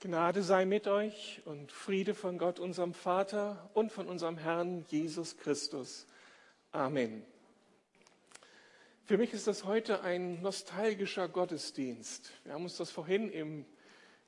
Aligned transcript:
Gnade 0.00 0.44
sei 0.44 0.64
mit 0.64 0.86
euch 0.86 1.42
und 1.44 1.72
Friede 1.72 2.14
von 2.14 2.38
Gott, 2.38 2.60
unserem 2.60 2.94
Vater 2.94 3.68
und 3.74 3.90
von 3.90 4.06
unserem 4.06 4.38
Herrn 4.38 4.84
Jesus 4.86 5.36
Christus. 5.38 6.06
Amen. 6.70 7.24
Für 9.06 9.18
mich 9.18 9.32
ist 9.32 9.48
das 9.48 9.64
heute 9.64 10.02
ein 10.02 10.40
nostalgischer 10.40 11.26
Gottesdienst. 11.26 12.30
Wir 12.44 12.52
haben 12.52 12.62
uns 12.62 12.76
das 12.76 12.92
vorhin 12.92 13.28
im 13.28 13.64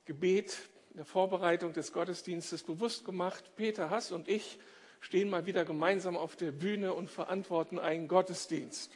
Gebet, 0.03 0.57
in 0.89 0.97
der 0.97 1.05
Vorbereitung 1.05 1.71
des 1.71 1.93
Gottesdienstes 1.93 2.63
bewusst 2.63 3.05
gemacht. 3.05 3.55
Peter 3.55 3.89
Hass 3.89 4.11
und 4.11 4.27
ich 4.27 4.59
stehen 4.99 5.29
mal 5.29 5.45
wieder 5.45 5.63
gemeinsam 5.63 6.17
auf 6.17 6.35
der 6.35 6.51
Bühne 6.51 6.93
und 6.93 7.09
verantworten 7.09 7.79
einen 7.79 8.09
Gottesdienst. 8.09 8.91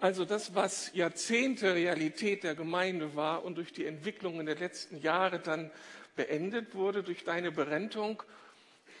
Also 0.00 0.24
das, 0.24 0.54
was 0.54 0.94
Jahrzehnte 0.94 1.74
Realität 1.74 2.42
der 2.42 2.54
Gemeinde 2.54 3.14
war 3.16 3.44
und 3.44 3.58
durch 3.58 3.74
die 3.74 3.84
Entwicklungen 3.84 4.46
der 4.46 4.56
letzten 4.56 4.96
Jahre 4.96 5.40
dann 5.40 5.70
beendet 6.16 6.74
wurde 6.74 7.02
durch 7.02 7.24
deine 7.24 7.52
Berentung. 7.52 8.22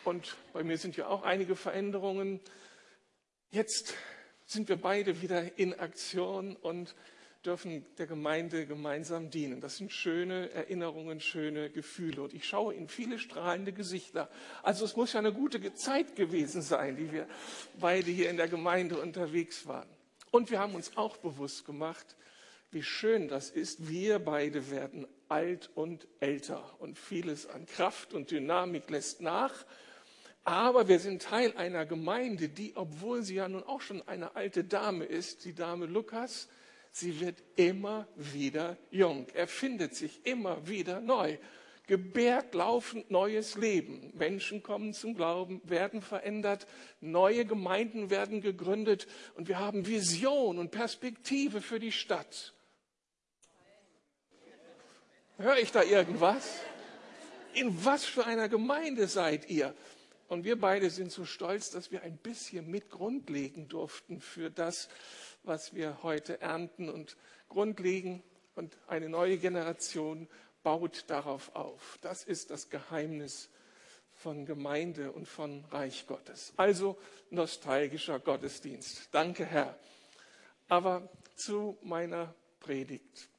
Und 0.04 0.36
bei 0.52 0.62
mir 0.62 0.78
sind 0.78 0.96
ja 0.96 1.08
auch 1.08 1.22
einige 1.22 1.56
Veränderungen. 1.56 2.40
Jetzt 3.50 3.94
sind 4.46 4.68
wir 4.68 4.76
beide 4.76 5.22
wieder 5.22 5.58
in 5.58 5.78
Aktion 5.78 6.56
und 6.56 6.94
dürfen 7.44 7.86
der 7.96 8.06
Gemeinde 8.06 8.66
gemeinsam 8.66 9.30
dienen. 9.30 9.60
Das 9.60 9.76
sind 9.76 9.92
schöne 9.92 10.50
Erinnerungen, 10.50 11.20
schöne 11.20 11.70
Gefühle. 11.70 12.22
Und 12.22 12.34
ich 12.34 12.46
schaue 12.46 12.74
in 12.74 12.88
viele 12.88 13.18
strahlende 13.18 13.72
Gesichter. 13.72 14.28
Also 14.62 14.84
es 14.84 14.96
muss 14.96 15.14
ja 15.14 15.20
eine 15.20 15.32
gute 15.32 15.72
Zeit 15.74 16.16
gewesen 16.16 16.60
sein, 16.62 16.96
die 16.96 17.12
wir 17.12 17.26
beide 17.78 18.10
hier 18.10 18.28
in 18.28 18.36
der 18.36 18.48
Gemeinde 18.48 18.98
unterwegs 18.98 19.66
waren. 19.66 19.88
Und 20.30 20.50
wir 20.50 20.58
haben 20.58 20.74
uns 20.74 20.96
auch 20.96 21.16
bewusst 21.16 21.64
gemacht, 21.64 22.16
wie 22.72 22.82
schön 22.82 23.28
das 23.28 23.50
ist. 23.50 23.88
Wir 23.88 24.18
beide 24.18 24.70
werden 24.70 25.06
alt 25.28 25.70
und 25.74 26.06
älter 26.20 26.76
und 26.78 26.98
vieles 26.98 27.46
an 27.46 27.66
Kraft 27.66 28.14
und 28.14 28.30
Dynamik 28.30 28.90
lässt 28.90 29.20
nach. 29.20 29.54
Aber 30.44 30.88
wir 30.88 30.98
sind 30.98 31.22
Teil 31.22 31.56
einer 31.56 31.84
Gemeinde, 31.84 32.48
die, 32.48 32.76
obwohl 32.76 33.22
sie 33.22 33.36
ja 33.36 33.48
nun 33.48 33.62
auch 33.62 33.80
schon 33.80 34.06
eine 34.08 34.36
alte 34.36 34.64
Dame 34.64 35.04
ist, 35.04 35.44
die 35.44 35.54
Dame 35.54 35.86
Lukas, 35.86 36.48
sie 36.92 37.20
wird 37.20 37.42
immer 37.56 38.08
wieder 38.16 38.76
jung, 38.90 39.28
erfindet 39.34 39.94
sich 39.94 40.24
immer 40.24 40.66
wieder 40.66 41.00
neu, 41.00 41.36
gebärt 41.86 42.54
laufend 42.54 43.10
neues 43.10 43.56
Leben. 43.56 44.12
Menschen 44.16 44.62
kommen 44.62 44.94
zum 44.94 45.14
Glauben, 45.14 45.60
werden 45.64 46.00
verändert, 46.00 46.66
neue 47.00 47.44
Gemeinden 47.44 48.10
werden 48.10 48.40
gegründet 48.40 49.06
und 49.34 49.48
wir 49.48 49.58
haben 49.58 49.86
Vision 49.86 50.58
und 50.58 50.70
Perspektive 50.70 51.60
für 51.60 51.78
die 51.78 51.92
Stadt. 51.92 52.54
Höre 55.40 55.56
ich 55.56 55.72
da 55.72 55.82
irgendwas? 55.82 56.60
In 57.54 57.82
was 57.82 58.04
für 58.04 58.26
einer 58.26 58.50
Gemeinde 58.50 59.08
seid 59.08 59.48
ihr? 59.48 59.74
Und 60.28 60.44
wir 60.44 60.60
beide 60.60 60.90
sind 60.90 61.10
so 61.10 61.24
stolz, 61.24 61.70
dass 61.70 61.90
wir 61.90 62.02
ein 62.02 62.18
bisschen 62.18 62.70
mit 62.70 62.90
Grund 62.90 63.30
legen 63.30 63.66
durften 63.66 64.20
für 64.20 64.50
das, 64.50 64.90
was 65.42 65.74
wir 65.74 66.02
heute 66.02 66.42
ernten 66.42 66.90
und 66.90 67.16
Grund 67.48 67.80
legen. 67.80 68.22
Und 68.54 68.76
eine 68.86 69.08
neue 69.08 69.38
Generation 69.38 70.28
baut 70.62 71.04
darauf 71.06 71.56
auf. 71.56 71.98
Das 72.02 72.22
ist 72.22 72.50
das 72.50 72.68
Geheimnis 72.68 73.48
von 74.12 74.44
Gemeinde 74.44 75.10
und 75.10 75.26
von 75.26 75.64
Reich 75.70 76.06
Gottes. 76.06 76.52
Also 76.58 76.98
nostalgischer 77.30 78.20
Gottesdienst. 78.20 79.08
Danke, 79.10 79.46
Herr. 79.46 79.74
Aber 80.68 81.08
zu 81.34 81.78
meiner 81.80 82.34
Predigt. 82.60 83.29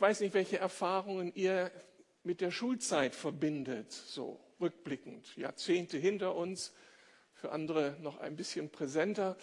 Ich 0.00 0.02
weiß 0.02 0.20
nicht, 0.20 0.32
welche 0.32 0.56
Erfahrungen 0.56 1.30
ihr 1.34 1.70
mit 2.24 2.40
der 2.40 2.50
Schulzeit 2.50 3.14
verbindet, 3.14 3.92
so 3.92 4.40
rückblickend, 4.58 5.36
Jahrzehnte 5.36 5.98
hinter 5.98 6.36
uns, 6.36 6.72
für 7.34 7.52
andere 7.52 7.98
noch 8.00 8.18
ein 8.18 8.34
bisschen 8.34 8.70
präsenter. 8.70 9.36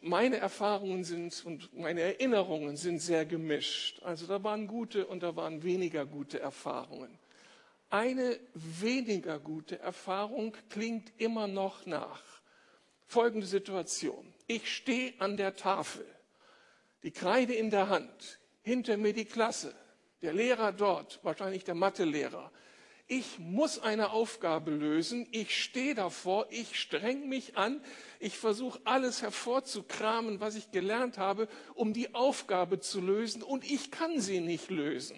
Meine 0.00 0.36
Erfahrungen 0.36 1.02
sind 1.02 1.44
und 1.44 1.76
meine 1.76 2.02
Erinnerungen 2.02 2.76
sind 2.76 3.00
sehr 3.00 3.26
gemischt. 3.26 4.00
Also 4.04 4.28
da 4.28 4.44
waren 4.44 4.68
gute 4.68 5.04
und 5.04 5.24
da 5.24 5.34
waren 5.34 5.64
weniger 5.64 6.06
gute 6.06 6.38
Erfahrungen. 6.38 7.18
Eine 7.90 8.38
weniger 8.54 9.40
gute 9.40 9.80
Erfahrung 9.80 10.56
klingt 10.70 11.12
immer 11.18 11.48
noch 11.48 11.86
nach. 11.86 12.22
Folgende 13.04 13.48
Situation. 13.48 14.32
Ich 14.46 14.72
stehe 14.72 15.14
an 15.18 15.36
der 15.36 15.56
Tafel, 15.56 16.06
die 17.02 17.10
Kreide 17.10 17.54
in 17.54 17.70
der 17.70 17.88
Hand 17.88 18.38
hinter 18.66 18.96
mir 18.96 19.12
die 19.12 19.24
Klasse, 19.24 19.72
der 20.22 20.32
Lehrer 20.32 20.72
dort, 20.72 21.20
wahrscheinlich 21.22 21.62
der 21.62 21.76
Mathelehrer. 21.76 22.50
Ich 23.06 23.38
muss 23.38 23.78
eine 23.78 24.10
Aufgabe 24.10 24.72
lösen, 24.72 25.28
ich 25.30 25.62
stehe 25.62 25.94
davor, 25.94 26.48
ich 26.50 26.76
streng 26.80 27.28
mich 27.28 27.56
an, 27.56 27.80
ich 28.18 28.36
versuche 28.36 28.80
alles 28.82 29.22
hervorzukramen, 29.22 30.40
was 30.40 30.56
ich 30.56 30.72
gelernt 30.72 31.16
habe, 31.16 31.48
um 31.74 31.92
die 31.92 32.12
Aufgabe 32.12 32.80
zu 32.80 33.00
lösen 33.00 33.44
und 33.44 33.64
ich 33.64 33.92
kann 33.92 34.20
sie 34.20 34.40
nicht 34.40 34.68
lösen. 34.68 35.16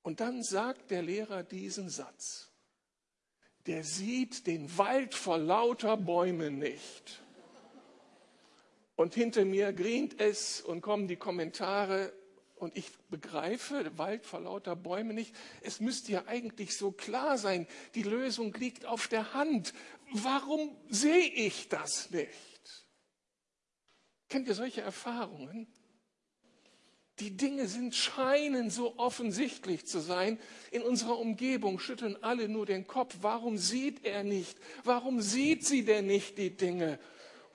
Und 0.00 0.20
dann 0.20 0.42
sagt 0.42 0.90
der 0.90 1.02
Lehrer 1.02 1.42
diesen 1.42 1.90
Satz. 1.90 2.50
Der 3.66 3.84
sieht 3.84 4.46
den 4.46 4.78
Wald 4.78 5.14
vor 5.14 5.36
lauter 5.36 5.98
Bäumen 5.98 6.58
nicht. 6.58 7.20
Und 8.96 9.14
hinter 9.14 9.44
mir 9.44 9.72
grient 9.72 10.20
es 10.20 10.60
und 10.62 10.80
kommen 10.80 11.06
die 11.06 11.16
Kommentare 11.16 12.12
und 12.56 12.76
ich 12.76 12.90
begreife 13.10 13.92
Wald 13.98 14.24
vor 14.24 14.40
lauter 14.40 14.74
Bäume 14.74 15.12
nicht. 15.12 15.34
Es 15.60 15.80
müsste 15.80 16.12
ja 16.12 16.24
eigentlich 16.26 16.76
so 16.76 16.90
klar 16.90 17.36
sein, 17.36 17.66
die 17.94 18.02
Lösung 18.02 18.54
liegt 18.54 18.86
auf 18.86 19.08
der 19.08 19.34
Hand. 19.34 19.74
Warum 20.12 20.74
sehe 20.88 21.28
ich 21.28 21.68
das 21.68 22.10
nicht? 22.10 22.86
Kennt 24.30 24.48
ihr 24.48 24.54
solche 24.54 24.80
Erfahrungen? 24.80 25.66
Die 27.18 27.36
Dinge 27.36 27.66
sind, 27.66 27.94
scheinen 27.94 28.68
so 28.68 28.98
offensichtlich 28.98 29.86
zu 29.86 30.00
sein. 30.00 30.38
In 30.70 30.82
unserer 30.82 31.18
Umgebung 31.18 31.78
schütteln 31.78 32.22
alle 32.22 32.48
nur 32.48 32.66
den 32.66 32.86
Kopf. 32.86 33.16
Warum 33.20 33.56
sieht 33.56 34.04
er 34.04 34.22
nicht? 34.22 34.58
Warum 34.84 35.22
sieht 35.22 35.64
sie 35.64 35.84
denn 35.84 36.06
nicht 36.06 36.36
die 36.36 36.56
Dinge? 36.56 36.98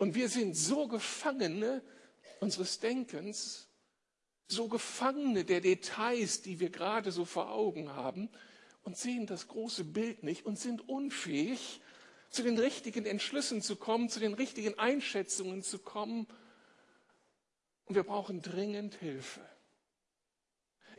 Und 0.01 0.15
wir 0.15 0.29
sind 0.29 0.57
so 0.57 0.87
Gefangene 0.87 1.83
unseres 2.39 2.79
Denkens, 2.79 3.67
so 4.47 4.67
Gefangene 4.67 5.45
der 5.45 5.61
Details, 5.61 6.41
die 6.41 6.59
wir 6.59 6.71
gerade 6.71 7.11
so 7.11 7.23
vor 7.23 7.51
Augen 7.51 7.93
haben 7.93 8.27
und 8.81 8.97
sehen 8.97 9.27
das 9.27 9.47
große 9.47 9.83
Bild 9.83 10.23
nicht 10.23 10.43
und 10.47 10.57
sind 10.57 10.89
unfähig, 10.89 11.81
zu 12.31 12.41
den 12.41 12.57
richtigen 12.57 13.05
Entschlüssen 13.05 13.61
zu 13.61 13.75
kommen, 13.75 14.09
zu 14.09 14.19
den 14.19 14.33
richtigen 14.33 14.79
Einschätzungen 14.79 15.61
zu 15.61 15.77
kommen. 15.77 16.25
Und 17.85 17.93
wir 17.93 18.03
brauchen 18.03 18.41
dringend 18.41 18.95
Hilfe. 18.95 19.47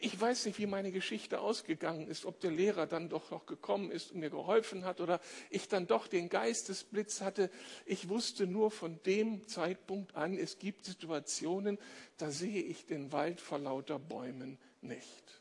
Ich 0.04 0.20
weiß 0.20 0.46
nicht, 0.46 0.58
wie 0.58 0.66
meine 0.66 0.90
Geschichte 0.90 1.38
ausgegangen 1.38 2.08
ist, 2.08 2.24
ob 2.24 2.40
der 2.40 2.50
Lehrer 2.50 2.88
dann 2.88 3.08
doch 3.08 3.30
noch 3.30 3.46
gekommen 3.46 3.92
ist 3.92 4.10
und 4.10 4.18
mir 4.18 4.30
geholfen 4.30 4.84
hat 4.84 5.00
oder 5.00 5.20
ich 5.48 5.68
dann 5.68 5.86
doch 5.86 6.08
den 6.08 6.28
Geistesblitz 6.28 7.20
hatte. 7.20 7.50
Ich 7.86 8.08
wusste 8.08 8.48
nur 8.48 8.72
von 8.72 9.00
dem 9.04 9.46
Zeitpunkt 9.46 10.16
an, 10.16 10.36
es 10.36 10.58
gibt 10.58 10.86
Situationen, 10.86 11.78
da 12.16 12.32
sehe 12.32 12.62
ich 12.62 12.84
den 12.84 13.12
Wald 13.12 13.40
vor 13.40 13.60
lauter 13.60 14.00
Bäumen 14.00 14.58
nicht. 14.80 15.40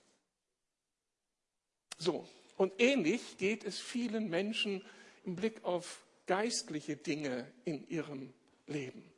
So, 1.98 2.28
und 2.56 2.72
ähnlich 2.78 3.40
geht 3.40 3.64
es 3.64 3.80
vielen 3.80 4.30
Menschen 4.30 4.86
im 5.24 5.36
Blick 5.36 5.64
auf 5.64 6.06
geistliche 6.28 6.98
Dinge 6.98 7.52
in 7.66 7.90
ihrem 7.90 8.32
Leben. 8.68 9.12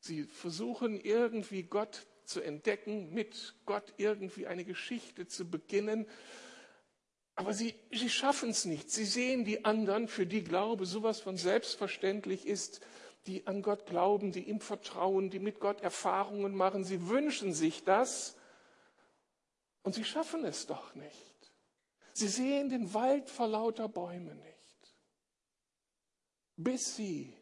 Sie 0.00 0.24
versuchen 0.24 1.00
irgendwie 1.00 1.62
Gott 1.62 2.08
zu 2.28 2.40
entdecken, 2.40 3.12
mit 3.14 3.54
Gott 3.64 3.94
irgendwie 3.96 4.46
eine 4.46 4.64
Geschichte 4.64 5.26
zu 5.26 5.50
beginnen. 5.50 6.06
Aber 7.34 7.54
sie, 7.54 7.74
sie 7.90 8.10
schaffen 8.10 8.50
es 8.50 8.64
nicht. 8.64 8.90
Sie 8.90 9.06
sehen 9.06 9.44
die 9.44 9.64
anderen, 9.64 10.08
für 10.08 10.26
die 10.26 10.44
Glaube 10.44 10.84
sowas 10.84 11.20
von 11.20 11.36
selbstverständlich 11.36 12.46
ist, 12.46 12.80
die 13.26 13.46
an 13.46 13.62
Gott 13.62 13.86
glauben, 13.86 14.32
die 14.32 14.48
ihm 14.48 14.60
vertrauen, 14.60 15.30
die 15.30 15.38
mit 15.38 15.58
Gott 15.58 15.80
Erfahrungen 15.80 16.54
machen. 16.54 16.84
Sie 16.84 17.08
wünschen 17.08 17.54
sich 17.54 17.84
das 17.84 18.36
und 19.82 19.94
sie 19.94 20.04
schaffen 20.04 20.44
es 20.44 20.66
doch 20.66 20.94
nicht. 20.94 21.52
Sie 22.12 22.28
sehen 22.28 22.68
den 22.68 22.92
Wald 22.92 23.30
vor 23.30 23.46
lauter 23.46 23.88
Bäumen 23.88 24.38
nicht, 24.40 24.94
bis 26.56 26.96
sie 26.96 27.32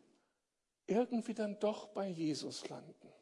irgendwie 0.87 1.35
dann 1.35 1.59
doch 1.59 1.89
bei 1.89 2.07
Jesus 2.07 2.69
landen. 2.69 3.16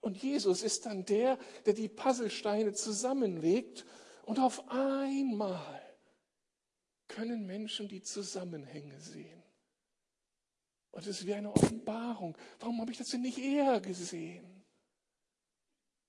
Und 0.00 0.22
Jesus 0.22 0.62
ist 0.62 0.86
dann 0.86 1.04
der, 1.04 1.38
der 1.66 1.74
die 1.74 1.88
Puzzlesteine 1.88 2.72
zusammenlegt 2.72 3.84
und 4.24 4.38
auf 4.38 4.68
einmal 4.70 5.80
können 7.08 7.44
Menschen 7.46 7.88
die 7.88 8.02
Zusammenhänge 8.02 8.98
sehen. 9.00 9.42
Und 10.92 11.02
es 11.02 11.20
ist 11.20 11.26
wie 11.26 11.34
eine 11.34 11.52
Offenbarung. 11.52 12.36
Warum 12.58 12.80
habe 12.80 12.92
ich 12.92 12.98
das 12.98 13.08
denn 13.08 13.22
nicht 13.22 13.38
eher 13.38 13.80
gesehen? 13.80 14.64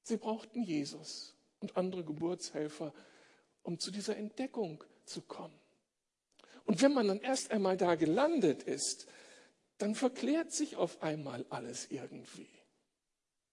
Sie 0.04 0.18
brauchten 0.18 0.64
Jesus. 0.64 1.36
und 1.60 1.78
andere 1.78 2.04
Geburtshelfer, 2.04 2.92
um 3.62 3.78
zu 3.78 3.92
dieser 3.92 4.18
Entdeckung 4.18 4.84
zu 5.06 5.22
kommen. 5.22 5.60
Und 6.66 6.82
wenn 6.82 6.94
man 6.94 7.08
dann 7.08 7.20
erst 7.20 7.52
einmal 7.52 7.78
da 7.78 7.94
gelandet 7.94 8.64
ist, 8.64 9.08
dann 9.78 9.96
verklärt 9.96 10.52
sich 10.52 10.76
auf 10.76 11.02
einmal 11.02 11.46
alles 11.50 11.90
irgendwie. 11.92 12.50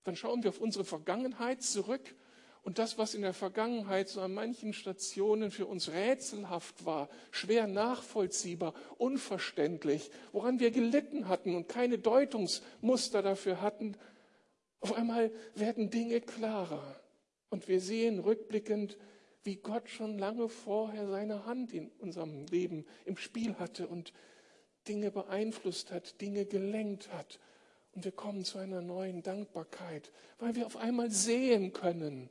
Dann 0.09 0.17
schauen 0.17 0.43
wir 0.43 0.49
auf 0.49 0.61
unsere 0.63 0.87
Vergangenheit 0.87 1.63
zurück 1.63 2.15
und 2.63 2.79
das, 2.79 2.97
was 2.97 3.13
in 3.13 3.21
der 3.21 3.35
Vergangenheit 3.35 4.09
so 4.09 4.23
an 4.23 4.33
manchen 4.33 4.73
Stationen 4.73 5.51
für 5.51 5.67
uns 5.67 5.91
rätselhaft 5.91 6.87
war, 6.87 7.11
schwer 7.31 7.67
nachvollziehbar, 7.67 8.73
unverständlich, 8.97 10.11
woran 10.33 10.61
wir 10.61 10.71
gelitten 10.71 11.29
hatten 11.29 11.55
und 11.55 11.69
keine 11.69 11.99
Deutungsmuster 11.99 13.21
dafür 13.21 13.61
hatten, 13.61 13.99
auf 14.81 14.95
einmal 14.95 15.31
werden 15.55 15.91
Dinge 15.91 16.23
klarer. 16.23 16.99
Und 17.51 17.69
wir 17.69 17.83
sehen 17.83 18.19
rückblickend, 18.19 18.97
wie 19.43 19.57
Gott 19.57 19.91
schon 19.91 20.19
lange 20.19 20.49
vorher 20.49 21.07
seine 21.07 21.45
Hand 21.45 21.75
in 21.75 21.91
unserem 21.99 22.47
Leben 22.47 22.87
im 23.05 23.19
Spiel 23.19 23.57
hatte 23.59 23.87
und 23.87 24.15
Dinge 24.89 25.11
beeinflusst 25.11 25.93
hat, 25.93 26.19
Dinge 26.23 26.47
gelenkt 26.47 27.13
hat. 27.13 27.39
Und 27.99 28.05
wir 28.05 28.13
kommen 28.13 28.45
zu 28.45 28.59
einer 28.59 28.81
neuen 28.81 29.25
Dankbarkeit, 29.25 30.13
weil 30.39 30.55
wir 30.55 30.67
auf 30.67 30.77
einmal 30.77 31.11
sehen 31.11 31.73
können, 31.73 32.31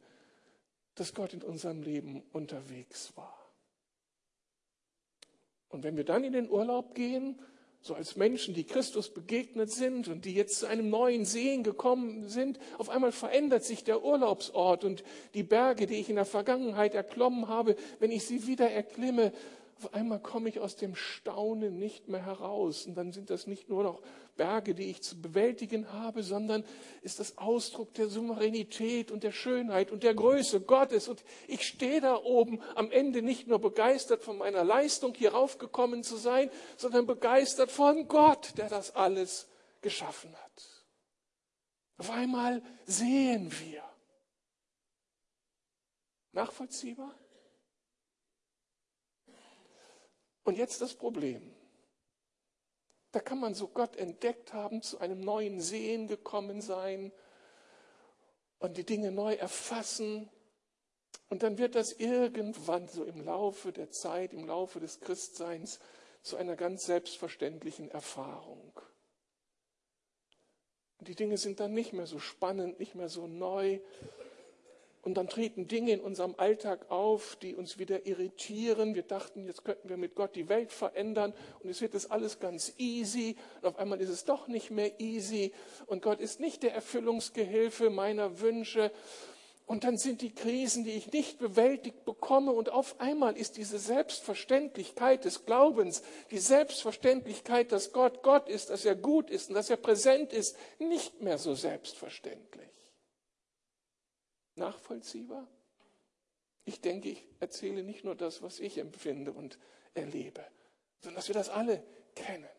dass 0.96 1.14
Gott 1.14 1.34
in 1.34 1.42
unserem 1.42 1.82
Leben 1.82 2.24
unterwegs 2.32 3.12
war. 3.18 3.38
Und 5.68 5.84
wenn 5.84 5.98
wir 5.98 6.06
dann 6.06 6.24
in 6.24 6.32
den 6.32 6.50
Urlaub 6.50 6.96
gehen, 6.96 7.38
so 7.82 7.96
als 7.96 8.16
Menschen, 8.16 8.54
die 8.54 8.64
Christus 8.64 9.14
begegnet 9.14 9.70
sind 9.70 10.08
und 10.08 10.24
die 10.24 10.34
jetzt 10.34 10.60
zu 10.60 10.68
einem 10.68 10.90
neuen 10.90 11.26
Sehen 11.26 11.64
gekommen 11.64 12.30
sind, 12.30 12.60
auf 12.78 12.90
einmal 12.90 13.12
verändert 13.12 13.66
sich 13.66 13.84
der 13.84 14.06
Urlaubsort 14.06 14.86
und 14.86 15.04
die 15.34 15.44
Berge, 15.44 15.86
die 15.86 15.96
ich 15.96 16.10
in 16.10 16.16
der 16.16 16.24
Vergangenheit 16.24 16.96
erklommen 16.96 17.50
habe, 17.50 17.76
wenn 18.00 18.12
ich 18.12 18.26
sie 18.26 18.48
wieder 18.48 18.72
erklimme, 18.72 19.34
auf 19.78 19.94
einmal 19.94 20.20
komme 20.20 20.50
ich 20.50 20.60
aus 20.60 20.76
dem 20.76 20.96
Staunen 20.96 21.78
nicht 21.78 22.08
mehr 22.08 22.26
heraus. 22.26 22.88
Und 22.88 22.96
dann 22.96 23.14
sind 23.14 23.30
das 23.30 23.46
nicht 23.46 23.70
nur 23.70 23.84
noch 23.84 24.02
Berge, 24.36 24.74
die 24.74 24.90
ich 24.90 25.04
zu 25.04 25.22
bewältigen 25.22 25.94
habe, 25.94 26.24
sondern 26.24 26.64
ist 27.04 27.20
das 27.20 27.38
Ausdruck 27.38 27.94
der 27.94 28.08
Souveränität 28.08 29.12
und 29.12 29.24
der 29.24 29.32
Schönheit 29.32 29.92
und 29.92 30.02
der 30.02 30.16
Größe 30.16 30.62
Gottes. 30.62 31.08
Und 31.08 31.24
ich 31.48 31.68
stehe 31.68 32.02
da 32.02 32.16
oben 32.16 32.60
am 32.74 32.92
Ende 32.92 33.22
nicht 33.22 33.48
nur 33.48 33.60
begeistert 33.60 34.24
von 34.24 34.40
meiner 34.40 34.64
Leistung, 34.64 35.14
hier 35.14 35.34
raufgekommen 35.34 36.04
zu 36.04 36.18
sein, 36.18 36.50
sondern 36.76 37.06
begeistert 37.06 37.72
von 37.72 38.08
Gott, 38.08 38.58
der 38.58 38.70
das 38.70 38.96
alles 38.96 39.48
geschaffen 39.82 40.36
hat. 40.36 40.86
Auf 42.00 42.10
einmal 42.10 42.64
sehen 42.86 43.52
wir. 43.60 43.84
Nachvollziehbar? 46.32 47.14
Und 50.48 50.58
jetzt 50.58 50.80
das 50.80 50.94
Problem. 50.94 51.54
Da 53.12 53.20
kann 53.20 53.38
man 53.38 53.54
so 53.54 53.68
Gott 53.68 53.98
entdeckt 53.98 54.54
haben, 54.54 54.82
zu 54.82 54.98
einem 55.00 55.20
neuen 55.20 55.60
Sehen 55.60 56.08
gekommen 56.08 56.62
sein 56.62 57.12
und 58.60 58.78
die 58.78 58.86
Dinge 58.86 59.12
neu 59.12 59.34
erfassen. 59.34 60.30
Und 61.28 61.44
dann 61.44 61.58
wird 61.58 61.76
das 61.76 61.92
irgendwann 61.92 62.88
so 62.88 63.04
im 63.04 63.26
Laufe 63.26 63.74
der 63.74 63.92
Zeit, 63.92 64.32
im 64.32 64.48
Laufe 64.48 64.80
des 64.80 65.02
Christseins 65.02 65.82
zu 66.22 66.38
einer 66.38 66.56
ganz 66.56 66.86
selbstverständlichen 66.86 67.92
Erfahrung. 67.92 68.72
Und 70.98 71.10
die 71.10 71.16
Dinge 71.16 71.38
sind 71.38 71.60
dann 71.60 71.74
nicht 71.74 71.92
mehr 71.92 72.08
so 72.08 72.20
spannend, 72.20 72.80
nicht 72.80 72.96
mehr 72.96 73.10
so 73.10 73.28
neu, 73.28 73.82
und 75.08 75.14
dann 75.14 75.30
treten 75.30 75.70
Dinge 75.70 75.94
in 75.94 76.02
unserem 76.02 76.36
Alltag 76.36 76.92
auf, 76.92 77.38
die 77.38 77.56
uns 77.56 77.80
wieder 77.80 78.06
irritieren. 78.06 78.94
Wir 78.94 79.04
dachten, 79.04 79.46
jetzt 79.46 79.64
könnten 79.64 79.88
wir 79.88 79.96
mit 79.96 80.16
Gott 80.16 80.36
die 80.36 80.50
Welt 80.50 80.74
verändern 80.74 81.34
und 81.64 81.70
es 81.70 81.80
wird 81.80 81.94
das 81.94 82.12
alles 82.12 82.42
ganz 82.42 82.74
easy. 82.78 83.38
Und 83.62 83.70
auf 83.70 83.80
einmal 83.80 84.02
ist 84.02 84.10
es 84.10 84.26
doch 84.26 84.50
nicht 84.50 84.70
mehr 84.70 85.00
easy. 85.00 85.54
Und 85.86 86.02
Gott 86.02 86.20
ist 86.20 86.42
nicht 86.42 86.62
der 86.62 86.76
Erfüllungsgehilfe 86.76 87.90
meiner 87.90 88.42
Wünsche. 88.42 88.92
Und 89.66 89.86
dann 89.86 89.98
sind 89.98 90.22
die 90.22 90.36
Krisen, 90.36 90.84
die 90.84 90.92
ich 90.92 91.10
nicht 91.14 91.40
bewältigt 91.40 92.04
bekomme. 92.04 92.52
Und 92.52 92.70
auf 92.70 93.00
einmal 93.00 93.38
ist 93.38 93.56
diese 93.56 93.80
Selbstverständlichkeit 93.80 95.24
des 95.24 95.46
Glaubens, 95.46 96.04
die 96.32 96.40
Selbstverständlichkeit, 96.40 97.72
dass 97.72 97.94
Gott 97.94 98.24
Gott 98.24 98.50
ist, 98.50 98.72
dass 98.72 98.84
er 98.84 98.96
gut 98.96 99.30
ist 99.30 99.48
und 99.48 99.56
dass 99.56 99.70
er 99.70 99.78
präsent 99.78 100.34
ist, 100.34 100.58
nicht 100.80 101.22
mehr 101.22 101.38
so 101.38 101.56
selbstverständlich 101.56 102.77
nachvollziehbar? 104.58 105.48
Ich 106.66 106.82
denke, 106.82 107.10
ich 107.10 107.26
erzähle 107.40 107.84
nicht 107.84 108.04
nur 108.04 108.16
das, 108.16 108.42
was 108.42 108.60
ich 108.60 108.78
empfinde 108.78 109.32
und 109.32 109.58
erlebe, 109.94 110.46
sondern 111.00 111.16
dass 111.16 111.28
wir 111.28 111.36
das 111.36 111.50
alle 111.50 111.84
kennen. 112.16 112.50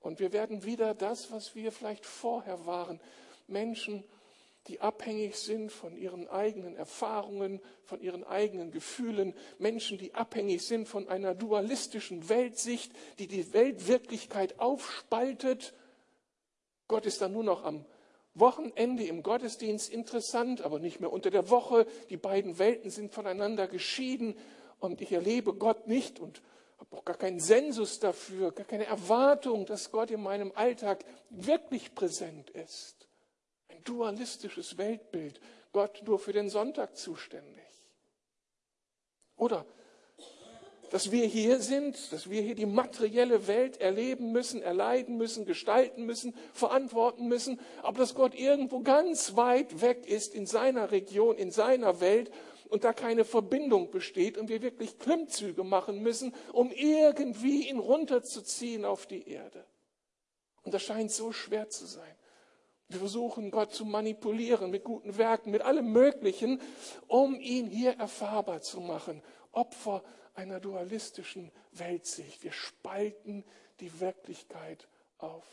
Und 0.00 0.18
wir 0.18 0.32
werden 0.32 0.64
wieder 0.64 0.94
das, 0.94 1.30
was 1.30 1.54
wir 1.54 1.72
vielleicht 1.72 2.06
vorher 2.06 2.66
waren, 2.66 3.00
Menschen, 3.46 4.04
die 4.66 4.80
abhängig 4.80 5.36
sind 5.36 5.72
von 5.72 5.96
ihren 5.96 6.28
eigenen 6.28 6.76
Erfahrungen, 6.76 7.60
von 7.84 8.00
ihren 8.00 8.24
eigenen 8.24 8.70
Gefühlen, 8.70 9.34
Menschen, 9.58 9.98
die 9.98 10.14
abhängig 10.14 10.66
sind 10.66 10.86
von 10.86 11.08
einer 11.08 11.34
dualistischen 11.34 12.28
Weltsicht, 12.28 12.92
die 13.18 13.26
die 13.26 13.52
Weltwirklichkeit 13.52 14.58
aufspaltet. 14.58 15.74
Gott 16.88 17.06
ist 17.06 17.20
dann 17.22 17.32
nur 17.32 17.44
noch 17.44 17.64
am 17.64 17.84
Wochenende 18.34 19.04
im 19.04 19.22
Gottesdienst 19.22 19.90
interessant, 19.90 20.62
aber 20.62 20.78
nicht 20.78 21.00
mehr 21.00 21.12
unter 21.12 21.30
der 21.30 21.50
Woche. 21.50 21.86
Die 22.10 22.16
beiden 22.16 22.58
Welten 22.58 22.90
sind 22.90 23.12
voneinander 23.12 23.66
geschieden 23.66 24.36
und 24.78 25.00
ich 25.00 25.12
erlebe 25.12 25.54
Gott 25.54 25.88
nicht 25.88 26.20
und 26.20 26.42
habe 26.78 26.96
auch 26.96 27.04
gar 27.04 27.16
keinen 27.16 27.40
Sensus 27.40 28.00
dafür, 28.00 28.52
gar 28.52 28.66
keine 28.66 28.86
Erwartung, 28.86 29.66
dass 29.66 29.90
Gott 29.90 30.10
in 30.10 30.22
meinem 30.22 30.52
Alltag 30.54 31.04
wirklich 31.28 31.94
präsent 31.94 32.50
ist. 32.50 33.08
Ein 33.68 33.82
dualistisches 33.84 34.78
Weltbild, 34.78 35.40
Gott 35.72 36.02
nur 36.06 36.18
für 36.18 36.32
den 36.32 36.48
Sonntag 36.48 36.96
zuständig. 36.96 37.64
Oder 39.36 39.66
dass 40.90 41.12
wir 41.12 41.24
hier 41.24 41.60
sind, 41.60 42.12
dass 42.12 42.28
wir 42.28 42.42
hier 42.42 42.54
die 42.54 42.66
materielle 42.66 43.46
Welt 43.46 43.80
erleben 43.80 44.32
müssen, 44.32 44.60
erleiden 44.60 45.16
müssen, 45.16 45.46
gestalten 45.46 46.04
müssen, 46.04 46.34
verantworten 46.52 47.28
müssen, 47.28 47.60
aber 47.82 47.98
dass 47.98 48.14
Gott 48.14 48.34
irgendwo 48.34 48.80
ganz 48.80 49.36
weit 49.36 49.80
weg 49.80 50.06
ist 50.06 50.34
in 50.34 50.46
seiner 50.46 50.90
Region, 50.90 51.36
in 51.36 51.52
seiner 51.52 52.00
Welt 52.00 52.30
und 52.68 52.84
da 52.84 52.92
keine 52.92 53.24
Verbindung 53.24 53.90
besteht 53.90 54.36
und 54.36 54.48
wir 54.48 54.62
wirklich 54.62 54.98
Klimmzüge 54.98 55.64
machen 55.64 56.02
müssen, 56.02 56.34
um 56.52 56.70
irgendwie 56.72 57.68
ihn 57.68 57.78
runterzuziehen 57.78 58.84
auf 58.84 59.06
die 59.06 59.28
Erde. 59.28 59.64
Und 60.62 60.74
das 60.74 60.82
scheint 60.82 61.10
so 61.10 61.32
schwer 61.32 61.68
zu 61.68 61.86
sein. 61.86 62.14
Wir 62.88 62.98
versuchen 62.98 63.52
Gott 63.52 63.72
zu 63.72 63.84
manipulieren 63.84 64.70
mit 64.70 64.82
guten 64.82 65.16
Werken, 65.16 65.52
mit 65.52 65.62
allem 65.62 65.92
Möglichen, 65.92 66.60
um 67.06 67.38
ihn 67.38 67.68
hier 67.68 67.92
erfahrbar 67.92 68.60
zu 68.60 68.80
machen. 68.80 69.22
Opfer 69.52 70.02
einer 70.34 70.60
dualistischen 70.60 71.50
Weltsicht. 71.72 72.42
Wir 72.42 72.52
spalten 72.52 73.44
die 73.80 74.00
Wirklichkeit 74.00 74.88
auf. 75.18 75.46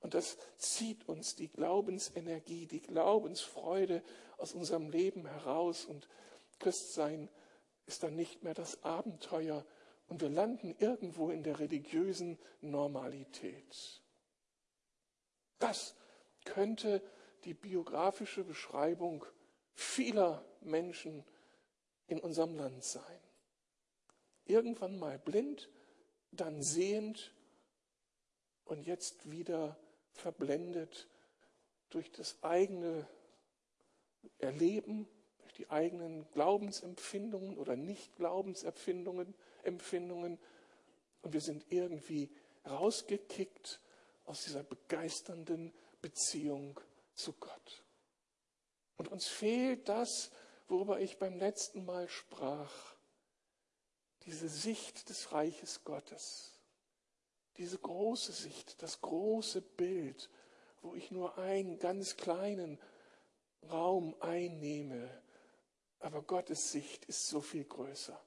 Und 0.00 0.14
das 0.14 0.38
zieht 0.56 1.08
uns 1.08 1.34
die 1.34 1.48
Glaubensenergie, 1.48 2.66
die 2.66 2.80
Glaubensfreude 2.80 4.02
aus 4.38 4.52
unserem 4.52 4.90
Leben 4.90 5.26
heraus. 5.26 5.84
Und 5.84 6.08
Christsein 6.58 7.28
ist 7.86 8.02
dann 8.02 8.14
nicht 8.14 8.42
mehr 8.42 8.54
das 8.54 8.82
Abenteuer. 8.84 9.64
Und 10.08 10.20
wir 10.20 10.28
landen 10.28 10.74
irgendwo 10.78 11.30
in 11.30 11.42
der 11.42 11.58
religiösen 11.58 12.38
Normalität. 12.60 14.00
Das 15.58 15.96
könnte 16.44 17.02
die 17.44 17.54
biografische 17.54 18.44
Beschreibung 18.44 19.24
vieler 19.74 20.44
Menschen 20.60 21.24
in 22.06 22.20
unserem 22.20 22.56
Land 22.56 22.84
sein. 22.84 23.20
Irgendwann 24.44 24.98
mal 24.98 25.18
blind, 25.18 25.68
dann 26.30 26.62
sehend 26.62 27.34
und 28.64 28.86
jetzt 28.86 29.30
wieder 29.30 29.76
verblendet 30.12 31.08
durch 31.90 32.10
das 32.12 32.42
eigene 32.42 33.06
Erleben, 34.38 35.08
durch 35.38 35.52
die 35.54 35.70
eigenen 35.70 36.28
Glaubensempfindungen 36.30 37.58
oder 37.58 37.76
Nicht-Glaubensempfindungen. 37.76 39.34
Empfindungen. 39.62 40.38
Und 41.22 41.32
wir 41.32 41.40
sind 41.40 41.66
irgendwie 41.70 42.30
rausgekickt 42.64 43.80
aus 44.24 44.44
dieser 44.44 44.62
begeisternden 44.62 45.72
Beziehung 46.00 46.80
zu 47.14 47.32
Gott. 47.34 47.84
Und 48.96 49.08
uns 49.08 49.26
fehlt 49.26 49.88
das, 49.88 50.30
worüber 50.68 51.00
ich 51.00 51.18
beim 51.18 51.38
letzten 51.38 51.84
Mal 51.84 52.08
sprach. 52.08 52.72
Diese 54.24 54.48
Sicht 54.48 55.08
des 55.08 55.32
Reiches 55.32 55.84
Gottes. 55.84 56.52
Diese 57.56 57.78
große 57.78 58.32
Sicht, 58.32 58.82
das 58.82 59.00
große 59.00 59.62
Bild, 59.62 60.28
wo 60.82 60.94
ich 60.94 61.10
nur 61.10 61.38
einen 61.38 61.78
ganz 61.78 62.16
kleinen 62.16 62.78
Raum 63.70 64.14
einnehme. 64.20 65.08
Aber 66.00 66.22
Gottes 66.22 66.72
Sicht 66.72 67.04
ist 67.06 67.28
so 67.28 67.40
viel 67.40 67.64
größer. 67.64 68.20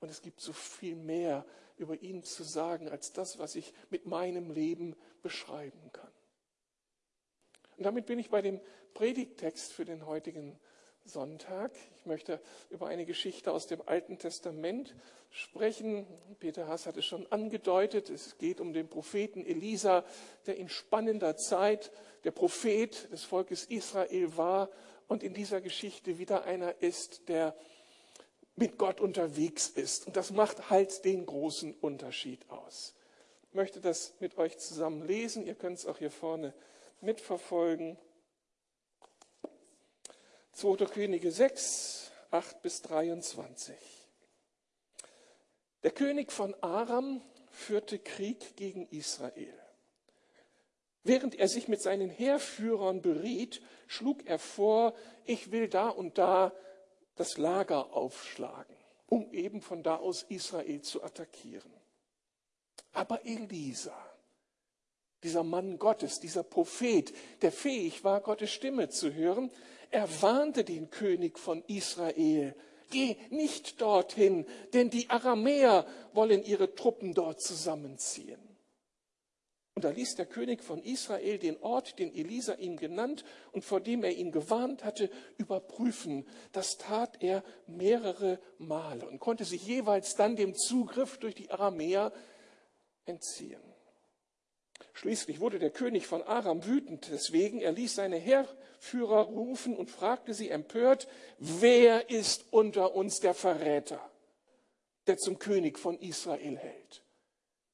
Und 0.00 0.10
es 0.10 0.20
gibt 0.20 0.40
so 0.40 0.52
viel 0.52 0.96
mehr 0.96 1.46
über 1.76 2.00
ihn 2.02 2.22
zu 2.22 2.42
sagen, 2.42 2.88
als 2.88 3.12
das, 3.12 3.38
was 3.38 3.54
ich 3.54 3.72
mit 3.90 4.06
meinem 4.06 4.50
Leben 4.50 4.94
beschreiben 5.22 5.90
kann. 5.92 6.12
Und 7.76 7.84
damit 7.84 8.06
bin 8.06 8.18
ich 8.18 8.30
bei 8.30 8.42
dem 8.42 8.60
Predigttext 8.92 9.72
für 9.72 9.84
den 9.84 10.06
heutigen 10.06 10.58
Sonntag. 11.04 11.72
Ich 11.96 12.06
möchte 12.06 12.40
über 12.70 12.86
eine 12.88 13.04
Geschichte 13.04 13.52
aus 13.52 13.66
dem 13.66 13.82
Alten 13.86 14.18
Testament 14.18 14.94
sprechen. 15.30 16.06
Peter 16.40 16.66
Haas 16.66 16.86
hat 16.86 16.96
es 16.96 17.04
schon 17.04 17.30
angedeutet. 17.30 18.08
Es 18.08 18.38
geht 18.38 18.60
um 18.60 18.72
den 18.72 18.88
Propheten 18.88 19.44
Elisa, 19.44 20.04
der 20.46 20.56
in 20.56 20.68
spannender 20.68 21.36
Zeit 21.36 21.92
der 22.24 22.30
Prophet 22.30 23.12
des 23.12 23.24
Volkes 23.24 23.64
Israel 23.64 24.36
war 24.36 24.70
und 25.06 25.22
in 25.22 25.34
dieser 25.34 25.60
Geschichte 25.60 26.18
wieder 26.18 26.44
einer 26.44 26.80
ist, 26.80 27.28
der 27.28 27.54
mit 28.56 28.78
Gott 28.78 29.00
unterwegs 29.00 29.68
ist. 29.68 30.06
Und 30.06 30.16
das 30.16 30.30
macht 30.30 30.70
halt 30.70 31.04
den 31.04 31.26
großen 31.26 31.74
Unterschied 31.74 32.48
aus. 32.50 32.94
Ich 33.48 33.54
möchte 33.54 33.80
das 33.80 34.14
mit 34.20 34.38
euch 34.38 34.58
zusammen 34.58 35.06
lesen. 35.06 35.46
Ihr 35.46 35.54
könnt 35.54 35.78
es 35.78 35.86
auch 35.86 35.98
hier 35.98 36.10
vorne 36.10 36.54
mitverfolgen. 37.00 37.98
2. 40.54 40.86
Könige 40.86 41.32
6, 41.32 42.12
8 42.30 42.62
bis 42.62 42.80
23. 42.82 43.74
Der 45.82 45.90
König 45.90 46.30
von 46.30 46.54
Aram 46.62 47.20
führte 47.50 47.98
Krieg 47.98 48.54
gegen 48.54 48.86
Israel. 48.86 49.52
Während 51.02 51.34
er 51.34 51.48
sich 51.48 51.66
mit 51.66 51.82
seinen 51.82 52.08
Heerführern 52.08 53.02
beriet, 53.02 53.62
schlug 53.88 54.26
er 54.26 54.38
vor, 54.38 54.94
ich 55.24 55.50
will 55.50 55.68
da 55.68 55.88
und 55.88 56.18
da 56.18 56.52
das 57.16 57.36
Lager 57.36 57.92
aufschlagen, 57.92 58.76
um 59.08 59.32
eben 59.32 59.60
von 59.60 59.82
da 59.82 59.96
aus 59.96 60.22
Israel 60.22 60.82
zu 60.82 61.02
attackieren. 61.02 61.74
Aber 62.92 63.26
Elisa, 63.26 64.13
dieser 65.24 65.42
Mann 65.42 65.78
Gottes, 65.78 66.20
dieser 66.20 66.44
Prophet, 66.44 67.12
der 67.42 67.50
fähig 67.50 68.04
war, 68.04 68.20
Gottes 68.20 68.50
Stimme 68.50 68.88
zu 68.88 69.12
hören, 69.12 69.50
er 69.90 70.08
warnte 70.22 70.64
den 70.64 70.90
König 70.90 71.38
von 71.38 71.62
Israel, 71.66 72.54
geh 72.90 73.16
nicht 73.30 73.80
dorthin, 73.80 74.46
denn 74.72 74.90
die 74.90 75.10
Aramäer 75.10 75.86
wollen 76.12 76.44
ihre 76.44 76.74
Truppen 76.74 77.14
dort 77.14 77.40
zusammenziehen. 77.40 78.40
Und 79.74 79.84
da 79.84 79.90
ließ 79.90 80.14
der 80.14 80.26
König 80.26 80.62
von 80.62 80.82
Israel 80.84 81.38
den 81.38 81.60
Ort, 81.60 81.98
den 81.98 82.14
Elisa 82.14 82.54
ihm 82.54 82.76
genannt 82.76 83.24
und 83.50 83.64
vor 83.64 83.80
dem 83.80 84.04
er 84.04 84.12
ihn 84.12 84.30
gewarnt 84.30 84.84
hatte, 84.84 85.10
überprüfen. 85.36 86.28
Das 86.52 86.78
tat 86.78 87.22
er 87.24 87.42
mehrere 87.66 88.38
Male 88.58 89.08
und 89.08 89.18
konnte 89.18 89.44
sich 89.44 89.66
jeweils 89.66 90.14
dann 90.14 90.36
dem 90.36 90.54
Zugriff 90.54 91.18
durch 91.18 91.34
die 91.34 91.50
Aramäer 91.50 92.12
entziehen. 93.04 93.73
Schließlich 94.94 95.40
wurde 95.40 95.58
der 95.58 95.70
König 95.70 96.06
von 96.06 96.22
Aram 96.22 96.64
wütend 96.64 97.08
deswegen. 97.10 97.60
Er 97.60 97.72
ließ 97.72 97.96
seine 97.96 98.16
Heerführer 98.16 99.22
rufen 99.22 99.76
und 99.76 99.90
fragte 99.90 100.32
sie 100.34 100.50
empört, 100.50 101.08
wer 101.38 102.10
ist 102.10 102.46
unter 102.52 102.94
uns 102.94 103.18
der 103.18 103.34
Verräter, 103.34 104.00
der 105.08 105.18
zum 105.18 105.40
König 105.40 105.80
von 105.80 105.98
Israel 105.98 106.56
hält, 106.56 107.02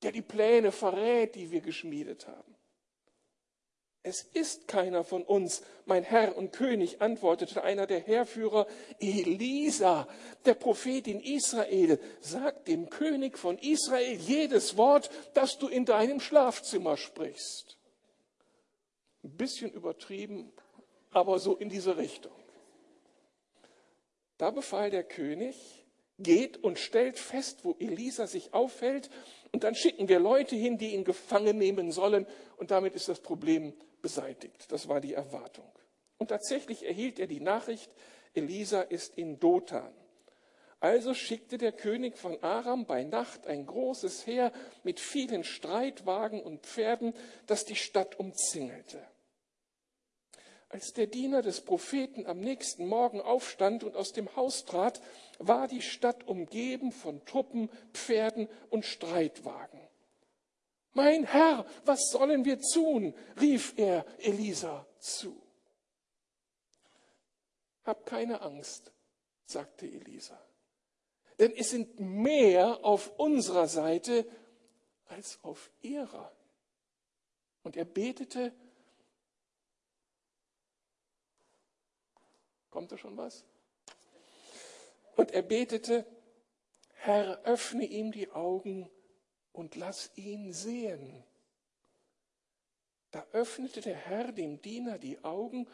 der 0.02 0.12
die 0.12 0.22
Pläne 0.22 0.72
verrät, 0.72 1.34
die 1.34 1.50
wir 1.50 1.60
geschmiedet 1.60 2.26
haben? 2.26 2.56
Es 4.02 4.22
ist 4.22 4.66
keiner 4.66 5.04
von 5.04 5.22
uns, 5.24 5.62
mein 5.84 6.04
Herr 6.04 6.36
und 6.38 6.52
König, 6.52 7.02
antwortete 7.02 7.62
einer 7.62 7.86
der 7.86 8.00
Heerführer. 8.00 8.66
Elisa, 8.98 10.08
der 10.46 10.54
Prophet 10.54 11.06
in 11.06 11.20
Israel, 11.20 12.00
sagt 12.20 12.68
dem 12.68 12.88
König 12.88 13.36
von 13.36 13.58
Israel 13.58 14.16
jedes 14.16 14.78
Wort, 14.78 15.10
das 15.34 15.58
du 15.58 15.68
in 15.68 15.84
deinem 15.84 16.18
Schlafzimmer 16.18 16.96
sprichst. 16.96 17.76
Ein 19.22 19.36
bisschen 19.36 19.70
übertrieben, 19.70 20.50
aber 21.10 21.38
so 21.38 21.56
in 21.56 21.68
diese 21.68 21.98
Richtung. 21.98 22.32
Da 24.38 24.50
befahl 24.50 24.88
der 24.88 25.04
König, 25.04 25.84
geht 26.18 26.62
und 26.62 26.78
stellt 26.78 27.18
fest, 27.18 27.64
wo 27.64 27.76
Elisa 27.78 28.26
sich 28.26 28.54
aufhält, 28.54 29.10
und 29.52 29.64
dann 29.64 29.74
schicken 29.74 30.08
wir 30.08 30.20
Leute 30.20 30.56
hin, 30.56 30.78
die 30.78 30.94
ihn 30.94 31.04
gefangen 31.04 31.58
nehmen 31.58 31.92
sollen, 31.92 32.26
und 32.56 32.70
damit 32.70 32.94
ist 32.94 33.08
das 33.08 33.20
Problem 33.20 33.74
beseitigt. 34.02 34.70
Das 34.72 34.88
war 34.88 35.00
die 35.00 35.14
Erwartung. 35.14 35.70
Und 36.18 36.28
tatsächlich 36.28 36.84
erhielt 36.86 37.18
er 37.18 37.26
die 37.26 37.40
Nachricht, 37.40 37.90
Elisa 38.34 38.82
ist 38.82 39.16
in 39.16 39.40
Dothan. 39.40 39.92
Also 40.80 41.12
schickte 41.12 41.58
der 41.58 41.72
König 41.72 42.16
von 42.16 42.42
Aram 42.42 42.86
bei 42.86 43.04
Nacht 43.04 43.46
ein 43.46 43.66
großes 43.66 44.26
Heer 44.26 44.50
mit 44.82 44.98
vielen 44.98 45.44
Streitwagen 45.44 46.42
und 46.42 46.66
Pferden, 46.66 47.12
das 47.46 47.66
die 47.66 47.76
Stadt 47.76 48.18
umzingelte. 48.18 48.98
Als 50.70 50.92
der 50.92 51.08
Diener 51.08 51.42
des 51.42 51.62
Propheten 51.62 52.26
am 52.26 52.40
nächsten 52.40 52.86
Morgen 52.86 53.20
aufstand 53.20 53.82
und 53.82 53.96
aus 53.96 54.12
dem 54.12 54.34
Haus 54.36 54.64
trat, 54.64 55.02
war 55.38 55.68
die 55.68 55.82
Stadt 55.82 56.26
umgeben 56.26 56.92
von 56.92 57.24
Truppen, 57.24 57.68
Pferden 57.92 58.48
und 58.70 58.86
Streitwagen. 58.86 59.80
Mein 60.92 61.24
Herr, 61.24 61.66
was 61.84 62.10
sollen 62.10 62.44
wir 62.44 62.60
tun? 62.60 63.14
rief 63.40 63.74
er 63.76 64.04
Elisa 64.18 64.86
zu. 64.98 65.40
Hab 67.84 68.04
keine 68.06 68.40
Angst, 68.40 68.92
sagte 69.46 69.86
Elisa, 69.86 70.38
denn 71.38 71.52
es 71.56 71.70
sind 71.70 71.98
mehr 71.98 72.84
auf 72.84 73.18
unserer 73.18 73.66
Seite 73.66 74.26
als 75.06 75.38
auf 75.42 75.70
ihrer. 75.80 76.32
Und 77.62 77.76
er 77.76 77.84
betete, 77.84 78.52
kommt 82.70 82.92
da 82.92 82.98
schon 82.98 83.16
was? 83.16 83.44
Und 85.16 85.32
er 85.32 85.42
betete, 85.42 86.06
Herr, 86.94 87.42
öffne 87.44 87.86
ihm 87.86 88.12
die 88.12 88.30
Augen 88.30 88.90
und 89.52 89.76
lass 89.76 90.10
ihn 90.16 90.52
sehen. 90.52 91.24
Da 93.10 93.26
öffnete 93.32 93.80
der 93.80 93.96
Herr 93.96 94.32
dem 94.32 94.62
Diener 94.62 94.98
die 94.98 95.22
Augen, 95.24 95.66